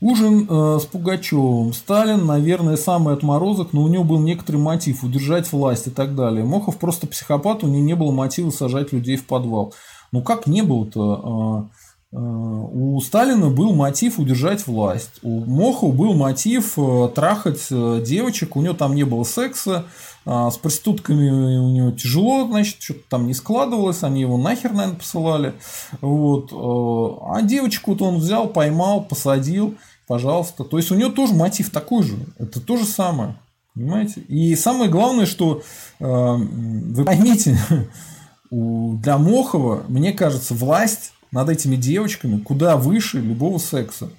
Ужин 0.00 0.46
э, 0.48 0.78
с 0.80 0.86
Пугачевым. 0.86 1.74
Сталин, 1.74 2.24
наверное, 2.24 2.76
самый 2.76 3.12
отморозок, 3.12 3.72
но 3.72 3.82
у 3.82 3.88
него 3.88 4.04
был 4.04 4.20
некоторый 4.20 4.56
мотив 4.56 5.02
удержать 5.04 5.50
власть 5.52 5.88
и 5.88 5.90
так 5.90 6.14
далее. 6.14 6.44
Мохов 6.44 6.78
просто 6.78 7.06
психопат, 7.06 7.64
у 7.64 7.66
него 7.66 7.84
не 7.84 7.94
было 7.94 8.12
мотива 8.12 8.50
сажать 8.50 8.92
людей 8.92 9.16
в 9.16 9.26
подвал. 9.26 9.74
Ну 10.12 10.22
как 10.22 10.46
не 10.46 10.62
было-то? 10.62 11.20
А, 11.24 11.68
а, 12.10 12.18
у 12.18 13.00
Сталина 13.00 13.50
был 13.50 13.74
мотив 13.74 14.18
удержать 14.18 14.66
власть. 14.66 15.18
У 15.22 15.44
Мохова 15.44 15.92
был 15.92 16.14
мотив 16.14 16.78
э, 16.78 17.10
трахать 17.14 17.66
э, 17.70 18.02
девочек. 18.04 18.56
У 18.56 18.62
него 18.62 18.74
там 18.74 18.94
не 18.94 19.04
было 19.04 19.24
секса. 19.24 19.84
А, 20.24 20.50
с 20.50 20.56
проститутками 20.56 21.58
у 21.58 21.68
него 21.68 21.90
тяжело, 21.90 22.46
значит, 22.46 22.80
что-то 22.80 23.00
там 23.10 23.26
не 23.26 23.34
складывалось. 23.34 24.02
Они 24.02 24.22
его 24.22 24.38
нахер, 24.38 24.72
наверное, 24.72 24.98
посылали. 24.98 25.54
Вот. 26.00 26.50
Э, 26.52 27.26
а 27.30 27.42
девочку-то 27.42 28.06
он 28.06 28.18
взял, 28.18 28.48
поймал, 28.48 29.04
посадил. 29.04 29.74
Пожалуйста. 30.06 30.64
То 30.64 30.78
есть 30.78 30.90
у 30.90 30.94
него 30.94 31.10
тоже 31.10 31.34
мотив 31.34 31.68
такой 31.68 32.04
же. 32.04 32.16
Это 32.38 32.60
то 32.60 32.78
же 32.78 32.86
самое. 32.86 33.36
Понимаете? 33.74 34.22
И 34.22 34.56
самое 34.56 34.90
главное, 34.90 35.26
что 35.26 35.62
вы 36.00 37.04
поймите, 37.04 37.56
для 38.50 39.18
Мохова, 39.18 39.84
мне 39.88 40.12
кажется, 40.12 40.54
власть 40.54 41.12
над 41.30 41.50
этими 41.50 41.76
девочками 41.76 42.40
куда 42.40 42.76
выше 42.76 43.20
любого 43.20 43.58
секса. 43.58 44.10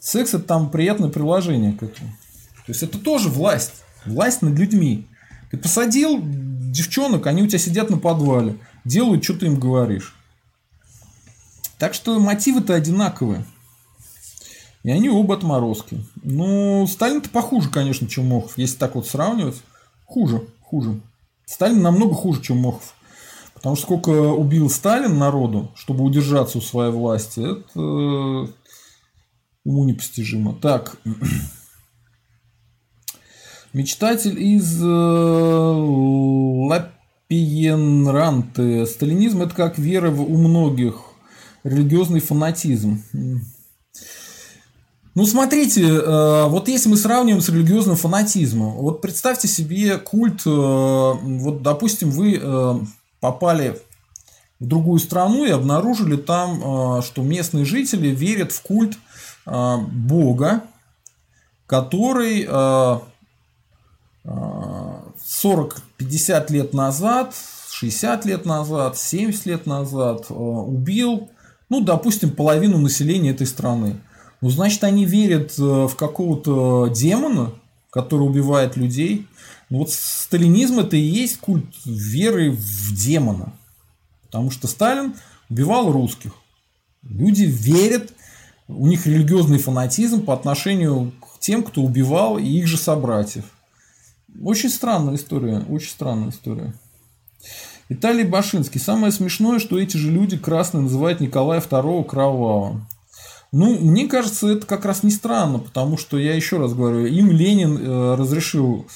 Секс 0.00 0.34
это 0.34 0.44
там 0.44 0.70
приятное 0.70 1.10
приложение 1.10 1.72
к 1.72 1.82
этому. 1.82 2.10
То 2.66 2.72
есть 2.72 2.82
это 2.82 2.98
тоже 2.98 3.28
власть. 3.28 3.82
Власть 4.04 4.42
над 4.42 4.58
людьми. 4.58 5.06
Ты 5.50 5.56
посадил 5.58 6.20
девчонок, 6.22 7.26
они 7.26 7.42
у 7.42 7.46
тебя 7.46 7.58
сидят 7.58 7.90
на 7.90 7.98
подвале, 7.98 8.58
делают, 8.84 9.24
что 9.24 9.34
ты 9.34 9.46
им 9.46 9.58
говоришь. 9.58 10.14
Так 11.78 11.94
что 11.94 12.18
мотивы-то 12.18 12.74
одинаковые. 12.74 13.44
И 14.82 14.90
они 14.90 15.08
оба 15.08 15.34
отморозки. 15.34 16.04
Ну, 16.22 16.86
Сталин-то 16.86 17.30
похуже, 17.30 17.68
конечно, 17.68 18.08
чем 18.08 18.26
Мохов. 18.26 18.56
Если 18.56 18.76
так 18.76 18.94
вот 18.94 19.06
сравнивать, 19.06 19.56
хуже, 20.04 20.46
хуже. 20.62 21.00
Сталин 21.46 21.82
намного 21.82 22.14
хуже, 22.14 22.42
чем 22.42 22.58
Мохов. 22.58 22.94
Потому 23.58 23.74
что 23.74 23.86
сколько 23.86 24.10
убил 24.10 24.70
Сталин 24.70 25.18
народу, 25.18 25.72
чтобы 25.74 26.04
удержаться 26.04 26.58
у 26.58 26.60
своей 26.60 26.92
власти, 26.92 27.40
это 27.40 27.64
э, 27.74 28.46
уму 29.64 29.84
непостижимо. 29.84 30.54
Так. 30.54 30.96
Мечтатель 33.72 34.40
из 34.40 34.80
э, 34.80 34.84
Пиенранты. 37.26 38.86
Сталинизм– 38.86 39.42
это 39.44 39.56
как 39.56 39.76
вера 39.76 40.12
у 40.12 40.36
многих. 40.36 41.00
Религиозный 41.64 42.20
фанатизм. 42.20 43.02
Ну, 45.16 45.26
смотрите, 45.26 45.82
э, 45.82 46.46
вот 46.46 46.68
если 46.68 46.90
мы 46.90 46.96
сравниваем 46.96 47.42
с 47.42 47.48
религиозным 47.48 47.96
фанатизмом, 47.96 48.74
вот 48.74 49.00
представьте 49.00 49.48
себе 49.48 49.98
культ, 49.98 50.44
вот, 50.44 51.62
допустим, 51.62 52.12
вы 52.12 52.40
попали 53.20 53.80
в 54.60 54.66
другую 54.66 54.98
страну 54.98 55.44
и 55.44 55.50
обнаружили 55.50 56.16
там, 56.16 57.02
что 57.02 57.22
местные 57.22 57.64
жители 57.64 58.08
верят 58.08 58.52
в 58.52 58.62
культ 58.62 58.98
Бога, 59.46 60.62
который 61.66 62.46
40-50 64.24 66.52
лет 66.52 66.74
назад, 66.74 67.34
60 67.70 68.24
лет 68.24 68.44
назад, 68.44 68.98
70 68.98 69.46
лет 69.46 69.66
назад 69.66 70.26
убил, 70.28 71.30
ну, 71.68 71.80
допустим, 71.80 72.30
половину 72.30 72.78
населения 72.78 73.30
этой 73.30 73.46
страны. 73.46 74.00
Ну, 74.40 74.50
значит, 74.50 74.84
они 74.84 75.04
верят 75.04 75.58
э, 75.58 75.62
в 75.62 75.94
какого-то 75.96 76.88
демона, 76.88 77.52
который 77.90 78.22
убивает 78.22 78.76
людей. 78.76 79.26
Ну, 79.70 79.78
вот 79.78 79.90
сталинизм 79.90 80.80
это 80.80 80.96
и 80.96 81.00
есть 81.00 81.38
культ 81.38 81.66
веры 81.84 82.50
в 82.50 82.94
демона. 82.94 83.52
Потому 84.24 84.50
что 84.50 84.66
Сталин 84.66 85.14
убивал 85.50 85.92
русских. 85.92 86.32
Люди 87.02 87.44
верят, 87.44 88.12
у 88.66 88.86
них 88.86 89.06
религиозный 89.06 89.58
фанатизм 89.58 90.24
по 90.24 90.34
отношению 90.34 91.12
к 91.20 91.38
тем, 91.40 91.62
кто 91.62 91.82
убивал 91.82 92.38
их 92.38 92.66
же 92.66 92.76
собратьев. 92.76 93.44
Очень 94.42 94.70
странная 94.70 95.16
история, 95.16 95.64
очень 95.68 95.90
странная 95.90 96.30
история. 96.30 96.74
Виталий 97.88 98.24
Башинский. 98.24 98.80
Самое 98.80 99.12
смешное, 99.12 99.58
что 99.58 99.78
эти 99.78 99.96
же 99.96 100.10
люди 100.10 100.36
красные 100.36 100.82
называют 100.82 101.20
Николая 101.20 101.60
II 101.60 102.04
кровавым. 102.04 102.86
Ну, 103.50 103.78
мне 103.78 104.06
кажется, 104.08 104.48
это 104.48 104.66
как 104.66 104.84
раз 104.84 105.02
не 105.02 105.10
странно, 105.10 105.58
потому 105.58 105.96
что, 105.96 106.18
я 106.18 106.34
еще 106.34 106.58
раз 106.58 106.74
говорю, 106.74 107.06
им 107.06 107.30
Ленин 107.30 107.78
э, 107.78 108.14
разрешил 108.14 108.86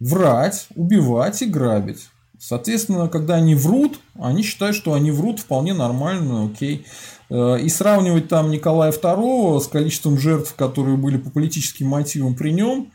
врать, 0.00 0.68
убивать 0.74 1.42
и 1.42 1.46
грабить. 1.46 2.08
Соответственно, 2.38 3.08
когда 3.08 3.36
они 3.36 3.54
врут, 3.54 3.98
они 4.14 4.42
считают, 4.42 4.76
что 4.76 4.94
они 4.94 5.10
врут 5.10 5.40
вполне 5.40 5.74
нормально, 5.74 6.46
окей. 6.46 6.86
Э, 7.30 7.58
и 7.60 7.68
сравнивать 7.68 8.28
там 8.28 8.50
Николая 8.50 8.92
II 8.92 9.60
с 9.60 9.66
количеством 9.66 10.18
жертв, 10.18 10.54
которые 10.54 10.96
были 10.96 11.16
по 11.16 11.30
политическим 11.30 11.88
мотивам 11.88 12.36
при 12.36 12.52
нем, 12.52 12.92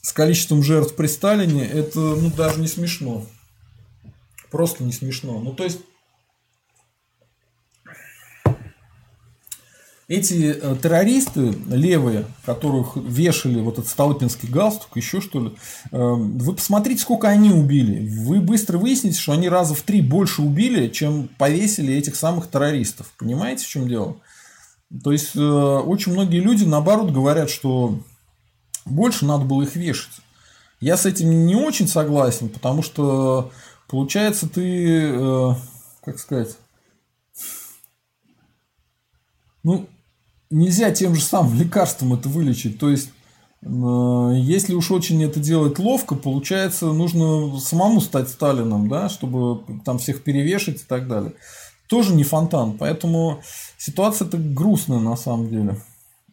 с 0.00 0.12
количеством 0.12 0.62
жертв 0.62 0.96
при 0.96 1.06
Сталине, 1.06 1.64
это 1.64 2.00
ну, 2.00 2.30
даже 2.30 2.60
не 2.60 2.66
смешно. 2.66 3.26
Просто 4.50 4.84
не 4.84 4.92
смешно. 4.92 5.38
Ну, 5.38 5.52
то 5.52 5.64
есть, 5.64 5.80
эти 10.08 10.56
э, 10.60 10.76
террористы 10.82 11.54
левые, 11.68 12.26
которых 12.44 12.96
вешали 12.96 13.60
вот 13.60 13.74
этот 13.78 13.88
столпинский 13.88 14.48
галстук, 14.48 14.96
еще 14.96 15.20
что 15.20 15.44
ли, 15.44 15.52
э, 15.90 15.98
вы 15.98 16.54
посмотрите, 16.54 17.02
сколько 17.02 17.28
они 17.28 17.50
убили. 17.50 18.08
Вы 18.08 18.40
быстро 18.40 18.78
выясните, 18.78 19.18
что 19.18 19.32
они 19.32 19.48
раза 19.48 19.74
в 19.74 19.82
три 19.82 20.00
больше 20.00 20.42
убили, 20.42 20.88
чем 20.88 21.28
повесили 21.38 21.94
этих 21.94 22.16
самых 22.16 22.50
террористов. 22.50 23.12
Понимаете, 23.16 23.64
в 23.64 23.68
чем 23.68 23.88
дело? 23.88 24.16
То 25.04 25.12
есть, 25.12 25.36
э, 25.36 25.40
очень 25.40 26.12
многие 26.12 26.40
люди, 26.40 26.64
наоборот, 26.64 27.12
говорят, 27.12 27.48
что 27.48 28.00
больше 28.84 29.24
надо 29.24 29.44
было 29.44 29.62
их 29.62 29.76
вешать. 29.76 30.12
Я 30.80 30.96
с 30.96 31.06
этим 31.06 31.46
не 31.46 31.54
очень 31.54 31.86
согласен, 31.86 32.48
потому 32.48 32.82
что, 32.82 33.52
получается, 33.86 34.48
ты, 34.48 35.54
как 36.04 36.18
сказать, 36.18 36.56
ну, 39.62 39.88
нельзя 40.50 40.90
тем 40.90 41.14
же 41.14 41.22
самым 41.22 41.54
лекарством 41.58 42.14
это 42.14 42.28
вылечить. 42.28 42.78
То 42.78 42.90
есть, 42.90 43.10
э, 43.62 44.32
если 44.36 44.74
уж 44.74 44.90
очень 44.90 45.22
это 45.24 45.40
делать 45.40 45.78
ловко, 45.78 46.14
получается, 46.14 46.86
нужно 46.92 47.58
самому 47.60 48.00
стать 48.00 48.28
Сталином, 48.28 48.88
да, 48.88 49.08
чтобы 49.08 49.62
там 49.84 49.98
всех 49.98 50.22
перевешать 50.22 50.76
и 50.76 50.84
так 50.86 51.08
далее. 51.08 51.32
Тоже 51.88 52.14
не 52.14 52.24
фонтан. 52.24 52.78
Поэтому 52.78 53.42
ситуация-то 53.78 54.38
грустная 54.38 54.98
на 54.98 55.16
самом 55.16 55.48
деле. 55.48 55.76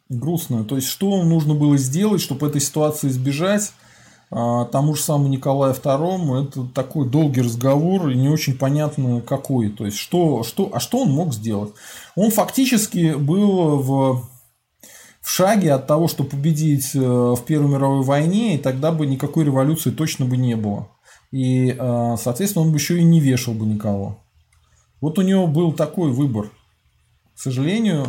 Грустная. 0.08 0.64
То 0.64 0.76
есть, 0.76 0.88
что 0.88 1.22
нужно 1.22 1.54
было 1.54 1.76
сделать, 1.76 2.20
чтобы 2.20 2.46
этой 2.46 2.60
ситуации 2.60 3.08
избежать? 3.08 3.72
А, 4.32 4.64
тому 4.66 4.94
же 4.94 5.02
самому 5.02 5.28
Николаю 5.28 5.74
II 5.74 6.48
это 6.48 6.64
такой 6.72 7.08
долгий 7.08 7.42
разговор 7.42 8.10
и 8.10 8.14
не 8.14 8.28
очень 8.28 8.56
понятно 8.56 9.20
какой. 9.20 9.70
То 9.70 9.86
есть, 9.86 9.96
что, 9.96 10.44
что, 10.44 10.70
а 10.72 10.78
что 10.78 11.00
он 11.00 11.10
мог 11.10 11.34
сделать? 11.34 11.72
Он 12.14 12.30
фактически 12.30 13.14
был 13.14 13.78
в, 13.78 14.28
в 15.20 15.30
шаге 15.30 15.72
от 15.72 15.88
того, 15.88 16.06
чтобы 16.06 16.30
победить 16.30 16.94
э, 16.94 16.98
в 16.98 17.42
Первой 17.44 17.72
мировой 17.72 18.04
войне, 18.04 18.54
и 18.54 18.58
тогда 18.58 18.92
бы 18.92 19.04
никакой 19.06 19.44
революции 19.44 19.90
точно 19.90 20.26
бы 20.26 20.36
не 20.36 20.54
было. 20.54 20.88
И, 21.32 21.76
э, 21.76 22.16
соответственно, 22.16 22.66
он 22.66 22.70
бы 22.70 22.78
еще 22.78 22.98
и 22.98 23.02
не 23.02 23.18
вешал 23.18 23.54
бы 23.54 23.66
никого. 23.66 24.18
Вот 25.00 25.18
у 25.18 25.22
него 25.22 25.48
был 25.48 25.72
такой 25.72 26.12
выбор. 26.12 26.50
К 27.34 27.40
сожалению, 27.40 28.06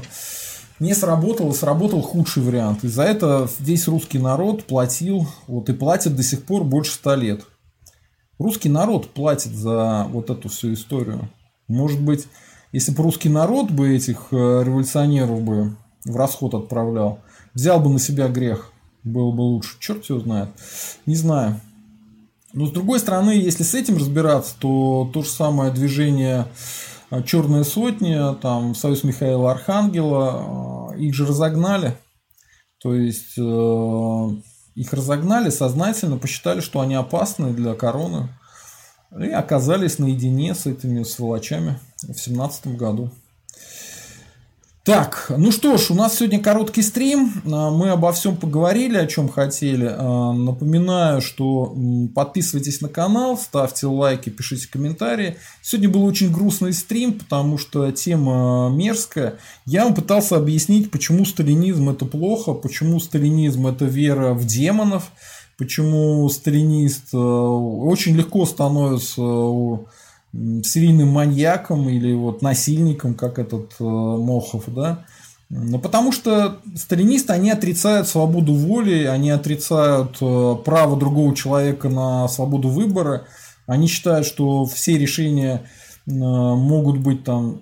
не 0.82 0.96
сработал, 0.96 1.54
сработал 1.54 2.02
худший 2.02 2.42
вариант. 2.42 2.84
И 2.84 2.88
за 2.88 3.04
это 3.04 3.48
весь 3.60 3.88
русский 3.88 4.18
народ 4.18 4.66
платил, 4.66 5.28
вот 5.46 5.70
и 5.70 5.74
платит 5.74 6.16
до 6.16 6.24
сих 6.24 6.44
пор 6.44 6.64
больше 6.64 6.94
ста 6.94 7.16
лет. 7.16 7.46
Русский 8.40 8.68
народ 8.68 9.12
платит 9.12 9.52
за 9.52 10.08
вот 10.10 10.32
эту 10.32 10.50
всю 10.50 10.74
историю. 10.74 11.30
Может 11.68 12.02
быть, 12.02 12.28
если 12.72 12.92
бы 12.94 13.04
русский 13.04 13.30
народ 13.30 13.70
бы 13.70 13.96
этих 13.96 14.30
э, 14.32 14.36
революционеров 14.36 15.44
бы 15.44 15.76
в 16.04 16.16
расход 16.16 16.56
отправлял, 16.56 17.20
взял 17.54 17.80
бы 17.80 17.92
на 17.92 18.00
себя 18.00 18.28
грех, 18.28 18.72
было 19.04 19.32
бы 19.32 19.42
лучше. 19.42 19.78
Черт 19.80 20.04
его 20.06 20.20
знает. 20.20 20.50
Не 21.06 21.16
знаю. 21.16 21.62
Но 22.54 22.66
с 22.66 22.72
другой 22.72 23.00
стороны, 23.00 23.30
если 23.30 23.62
с 23.62 23.76
этим 23.76 23.98
разбираться, 23.98 24.56
то 24.58 25.08
то 25.14 25.22
же 25.22 25.30
самое 25.30 25.72
движение 25.72 26.48
а, 27.12 27.22
Черная 27.22 27.64
сотня, 27.64 28.34
там 28.34 28.74
Союз 28.74 29.04
Михаила 29.04 29.52
Архангела, 29.52 30.90
а, 30.92 30.96
их 30.96 31.14
же 31.14 31.28
разогнали. 31.28 31.96
То 32.82 32.96
есть 32.96 33.38
э, 33.38 34.28
их 34.74 34.92
разогнали 34.92 35.52
сознательно, 35.52 36.18
посчитали, 36.18 36.62
что 36.62 36.80
они 36.80 36.96
опасны 36.96 37.54
для 37.54 37.76
короны. 37.76 38.30
И 39.20 39.30
оказались 39.30 40.00
наедине 40.00 40.56
с 40.56 40.66
этими 40.66 41.04
сволочами 41.04 41.80
в 42.02 42.16
семнадцатом 42.16 42.78
году. 42.78 43.12
Так, 44.84 45.32
ну 45.38 45.52
что 45.52 45.78
ж, 45.78 45.92
у 45.92 45.94
нас 45.94 46.18
сегодня 46.18 46.40
короткий 46.40 46.82
стрим. 46.82 47.32
А, 47.46 47.70
мы 47.70 47.90
обо 47.90 48.12
всем 48.14 48.36
поговорили, 48.36 48.98
о 48.98 49.06
чем 49.06 49.30
хотели. 49.30 49.88
А, 49.88 50.34
напоминаю, 50.34 51.22
что 51.22 51.76
подписывайтесь 52.16 52.82
на 52.82 52.90
канал, 52.90 53.38
ставьте 53.38 53.86
лайки, 53.86 54.32
пишите 54.32 54.68
комментарии. 54.68 55.36
Сегодня 55.62 55.88
был 55.88 56.04
очень 56.04 56.32
грустный 56.32 56.74
стрим, 56.74 57.14
потому 57.14 57.60
что 57.60 57.92
тема 57.92 58.72
мерзкая. 58.74 59.38
Я 59.68 59.84
вам 59.84 59.94
пытался 59.94 60.38
объяснить, 60.38 60.90
почему 60.90 61.26
сталинизм 61.26 61.92
это 61.92 62.06
плохо, 62.06 62.54
почему 62.54 63.00
сталинизм 63.00 63.68
это 63.68 63.86
вера 63.86 64.34
в 64.34 64.48
демонов, 64.48 65.12
почему 65.60 66.28
сталинист 66.28 67.14
э, 67.14 67.18
очень 67.18 68.16
легко 68.16 68.48
становится 68.48 69.22
серийным 70.34 71.10
маньяком 71.10 71.90
или 71.90 72.14
вот 72.14 72.42
насильником, 72.42 73.14
как 73.14 73.40
этот 73.40 73.74
э, 73.80 73.84
Мохов, 73.84 74.66
да. 74.68 75.06
Ну, 75.50 75.80
потому 75.80 76.14
что 76.14 76.60
сталинисты, 76.78 77.34
они 77.34 77.52
отрицают 77.52 78.08
свободу 78.08 78.54
воли, 78.54 79.04
они 79.04 79.32
отрицают 79.32 80.18
э, 80.22 80.56
право 80.64 80.96
другого 80.98 81.36
человека 81.36 81.90
на 81.90 82.30
свободу 82.30 82.70
выбора. 82.70 83.26
Они 83.68 83.88
считают, 83.88 84.26
что 84.26 84.66
все 84.66 84.98
решения 84.98 85.64
э, 86.08 86.12
могут 86.12 87.00
быть 87.00 87.26
там 87.26 87.62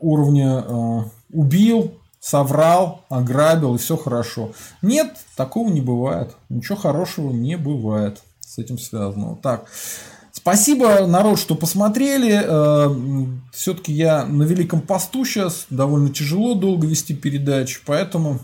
уровня 0.00 0.64
э, 0.66 1.00
убил, 1.30 1.92
соврал, 2.20 3.04
ограбил 3.10 3.74
и 3.74 3.78
все 3.78 3.98
хорошо. 3.98 4.52
Нет, 4.80 5.14
такого 5.36 5.68
не 5.68 5.82
бывает. 5.82 6.36
Ничего 6.48 6.78
хорошего 6.78 7.32
не 7.32 7.56
бывает 7.56 8.22
с 8.40 8.58
этим 8.58 8.78
связано. 8.78 9.36
Так, 9.36 9.66
Спасибо, 10.40 11.06
народ, 11.06 11.38
что 11.38 11.54
посмотрели. 11.54 12.40
Э, 12.42 12.88
Все-таки 13.52 13.92
я 13.92 14.24
на 14.24 14.44
великом 14.44 14.80
посту 14.80 15.26
сейчас. 15.26 15.66
Довольно 15.68 16.08
тяжело 16.08 16.54
долго 16.54 16.86
вести 16.86 17.14
передачу. 17.14 17.82
Поэтому 17.84 18.38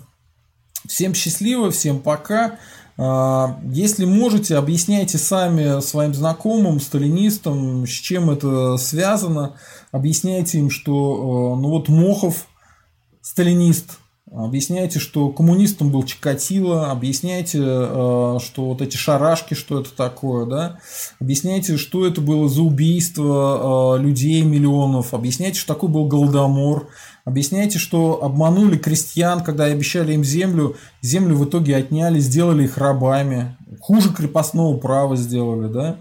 всем 0.86 1.14
счастливо, 1.14 1.70
всем 1.70 2.00
пока. 2.00 2.58
Э, 2.98 3.46
если 3.72 4.04
можете, 4.04 4.56
объясняйте 4.56 5.16
сами 5.16 5.80
своим 5.80 6.12
знакомым, 6.12 6.80
сталинистам, 6.80 7.86
с 7.86 7.90
чем 7.90 8.28
это 8.28 8.76
связано. 8.76 9.56
Объясняйте 9.90 10.58
им, 10.58 10.68
что 10.68 11.54
э, 11.56 11.60
ну 11.62 11.70
вот 11.70 11.88
Мохов 11.88 12.46
сталинист, 13.22 13.98
Объясняете, 14.32 14.98
что 14.98 15.28
коммунистом 15.28 15.92
был 15.92 16.02
Чикатило, 16.02 16.90
объясняете, 16.90 17.60
э, 17.62 18.38
что 18.42 18.64
вот 18.64 18.82
эти 18.82 18.96
шарашки, 18.96 19.54
что 19.54 19.80
это 19.80 19.94
такое, 19.94 20.46
да, 20.46 20.78
объясняете, 21.20 21.76
что 21.76 22.04
это 22.04 22.20
было 22.20 22.48
за 22.48 22.62
убийство 22.62 23.96
э, 23.96 24.02
людей, 24.02 24.42
миллионов, 24.42 25.14
объясняете, 25.14 25.60
что 25.60 25.74
такое 25.74 25.90
был 25.90 26.08
Голодомор, 26.08 26.88
объясняете, 27.24 27.78
что 27.78 28.18
обманули 28.20 28.76
крестьян, 28.76 29.44
когда 29.44 29.66
обещали 29.66 30.14
им 30.14 30.24
землю, 30.24 30.74
землю 31.02 31.36
в 31.36 31.44
итоге 31.44 31.76
отняли, 31.76 32.18
сделали 32.18 32.64
их 32.64 32.78
рабами, 32.78 33.56
хуже 33.80 34.12
крепостного 34.12 34.76
права 34.76 35.14
сделали, 35.14 35.72
да, 35.72 35.96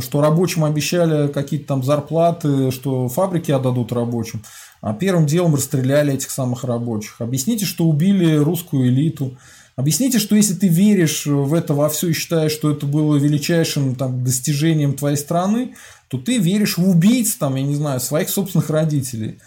что 0.00 0.20
рабочим 0.20 0.64
обещали 0.64 1.26
какие-то 1.28 1.66
там 1.66 1.82
зарплаты, 1.82 2.70
что 2.70 3.08
фабрики 3.08 3.50
отдадут 3.50 3.92
рабочим. 3.92 4.42
А 4.84 4.92
первым 4.92 5.24
делом 5.24 5.54
расстреляли 5.54 6.12
этих 6.12 6.30
самых 6.30 6.62
рабочих. 6.62 7.22
Объясните, 7.22 7.64
что 7.64 7.86
убили 7.86 8.36
русскую 8.36 8.88
элиту. 8.88 9.34
Объясните, 9.76 10.18
что 10.18 10.36
если 10.36 10.52
ты 10.52 10.68
веришь 10.68 11.24
в 11.24 11.54
это 11.54 11.72
во 11.72 11.88
все 11.88 12.08
и 12.08 12.12
считаешь, 12.12 12.52
что 12.52 12.70
это 12.70 12.84
было 12.84 13.16
величайшим 13.16 13.94
там, 13.94 14.22
достижением 14.22 14.92
твоей 14.92 15.16
страны, 15.16 15.74
то 16.08 16.18
ты 16.18 16.36
веришь 16.36 16.76
в 16.76 16.86
убийц, 16.86 17.34
там, 17.36 17.54
я 17.54 17.62
не 17.62 17.74
знаю, 17.74 17.98
своих 17.98 18.28
собственных 18.28 18.68
родителей. 18.68 19.38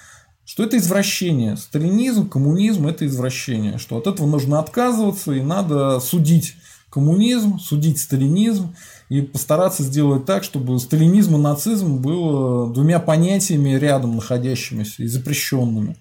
Что 0.44 0.64
это 0.64 0.78
извращение. 0.78 1.56
Сталинизм, 1.56 2.28
коммунизм– 2.28 2.88
это 2.90 3.06
извращение. 3.06 3.78
Что 3.78 3.98
от 3.98 4.08
этого 4.08 4.26
нужно 4.26 4.58
отказываться 4.58 5.34
и 5.34 5.42
надо 5.42 6.00
судить 6.00 6.56
коммунизм, 6.90 7.60
судить 7.60 8.00
сталинизм 8.00 8.74
и 9.10 9.22
постараться 9.22 9.84
сделать 9.84 10.26
так, 10.26 10.44
чтобы 10.44 10.80
сталинизм 10.80 11.36
и 11.36 11.40
нацизм 11.40 11.98
было 11.98 12.72
двумя 12.74 13.00
понятиями 13.00 13.72
рядом 13.72 14.16
находящимися 14.16 15.04
и 15.04 15.08
запрещенными. 15.08 15.96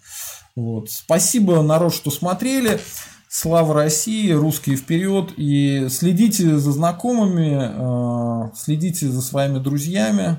Вот. 0.56 0.90
Спасибо, 0.90 1.62
народ, 1.62 1.94
что 1.94 2.10
смотрели. 2.10 2.80
Слава 3.28 3.74
России, 3.74 4.30
русские 4.30 4.76
вперед. 4.76 5.32
И 5.36 5.88
следите 5.90 6.58
за 6.58 6.72
знакомыми, 6.72 8.48
э, 8.48 8.50
следите 8.56 9.08
за 9.08 9.20
своими 9.20 9.58
друзьями. 9.58 10.38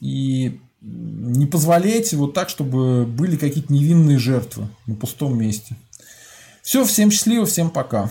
И 0.00 0.60
не 0.80 1.46
позволяйте 1.46 2.16
вот 2.16 2.34
так, 2.34 2.48
чтобы 2.48 3.04
были 3.06 3.36
какие-то 3.36 3.72
невинные 3.72 4.18
жертвы 4.18 4.68
на 4.86 4.94
пустом 4.94 5.38
месте. 5.38 5.76
Все, 6.62 6.84
всем 6.84 7.10
счастливо, 7.10 7.46
всем 7.46 7.70
пока. 7.70 8.10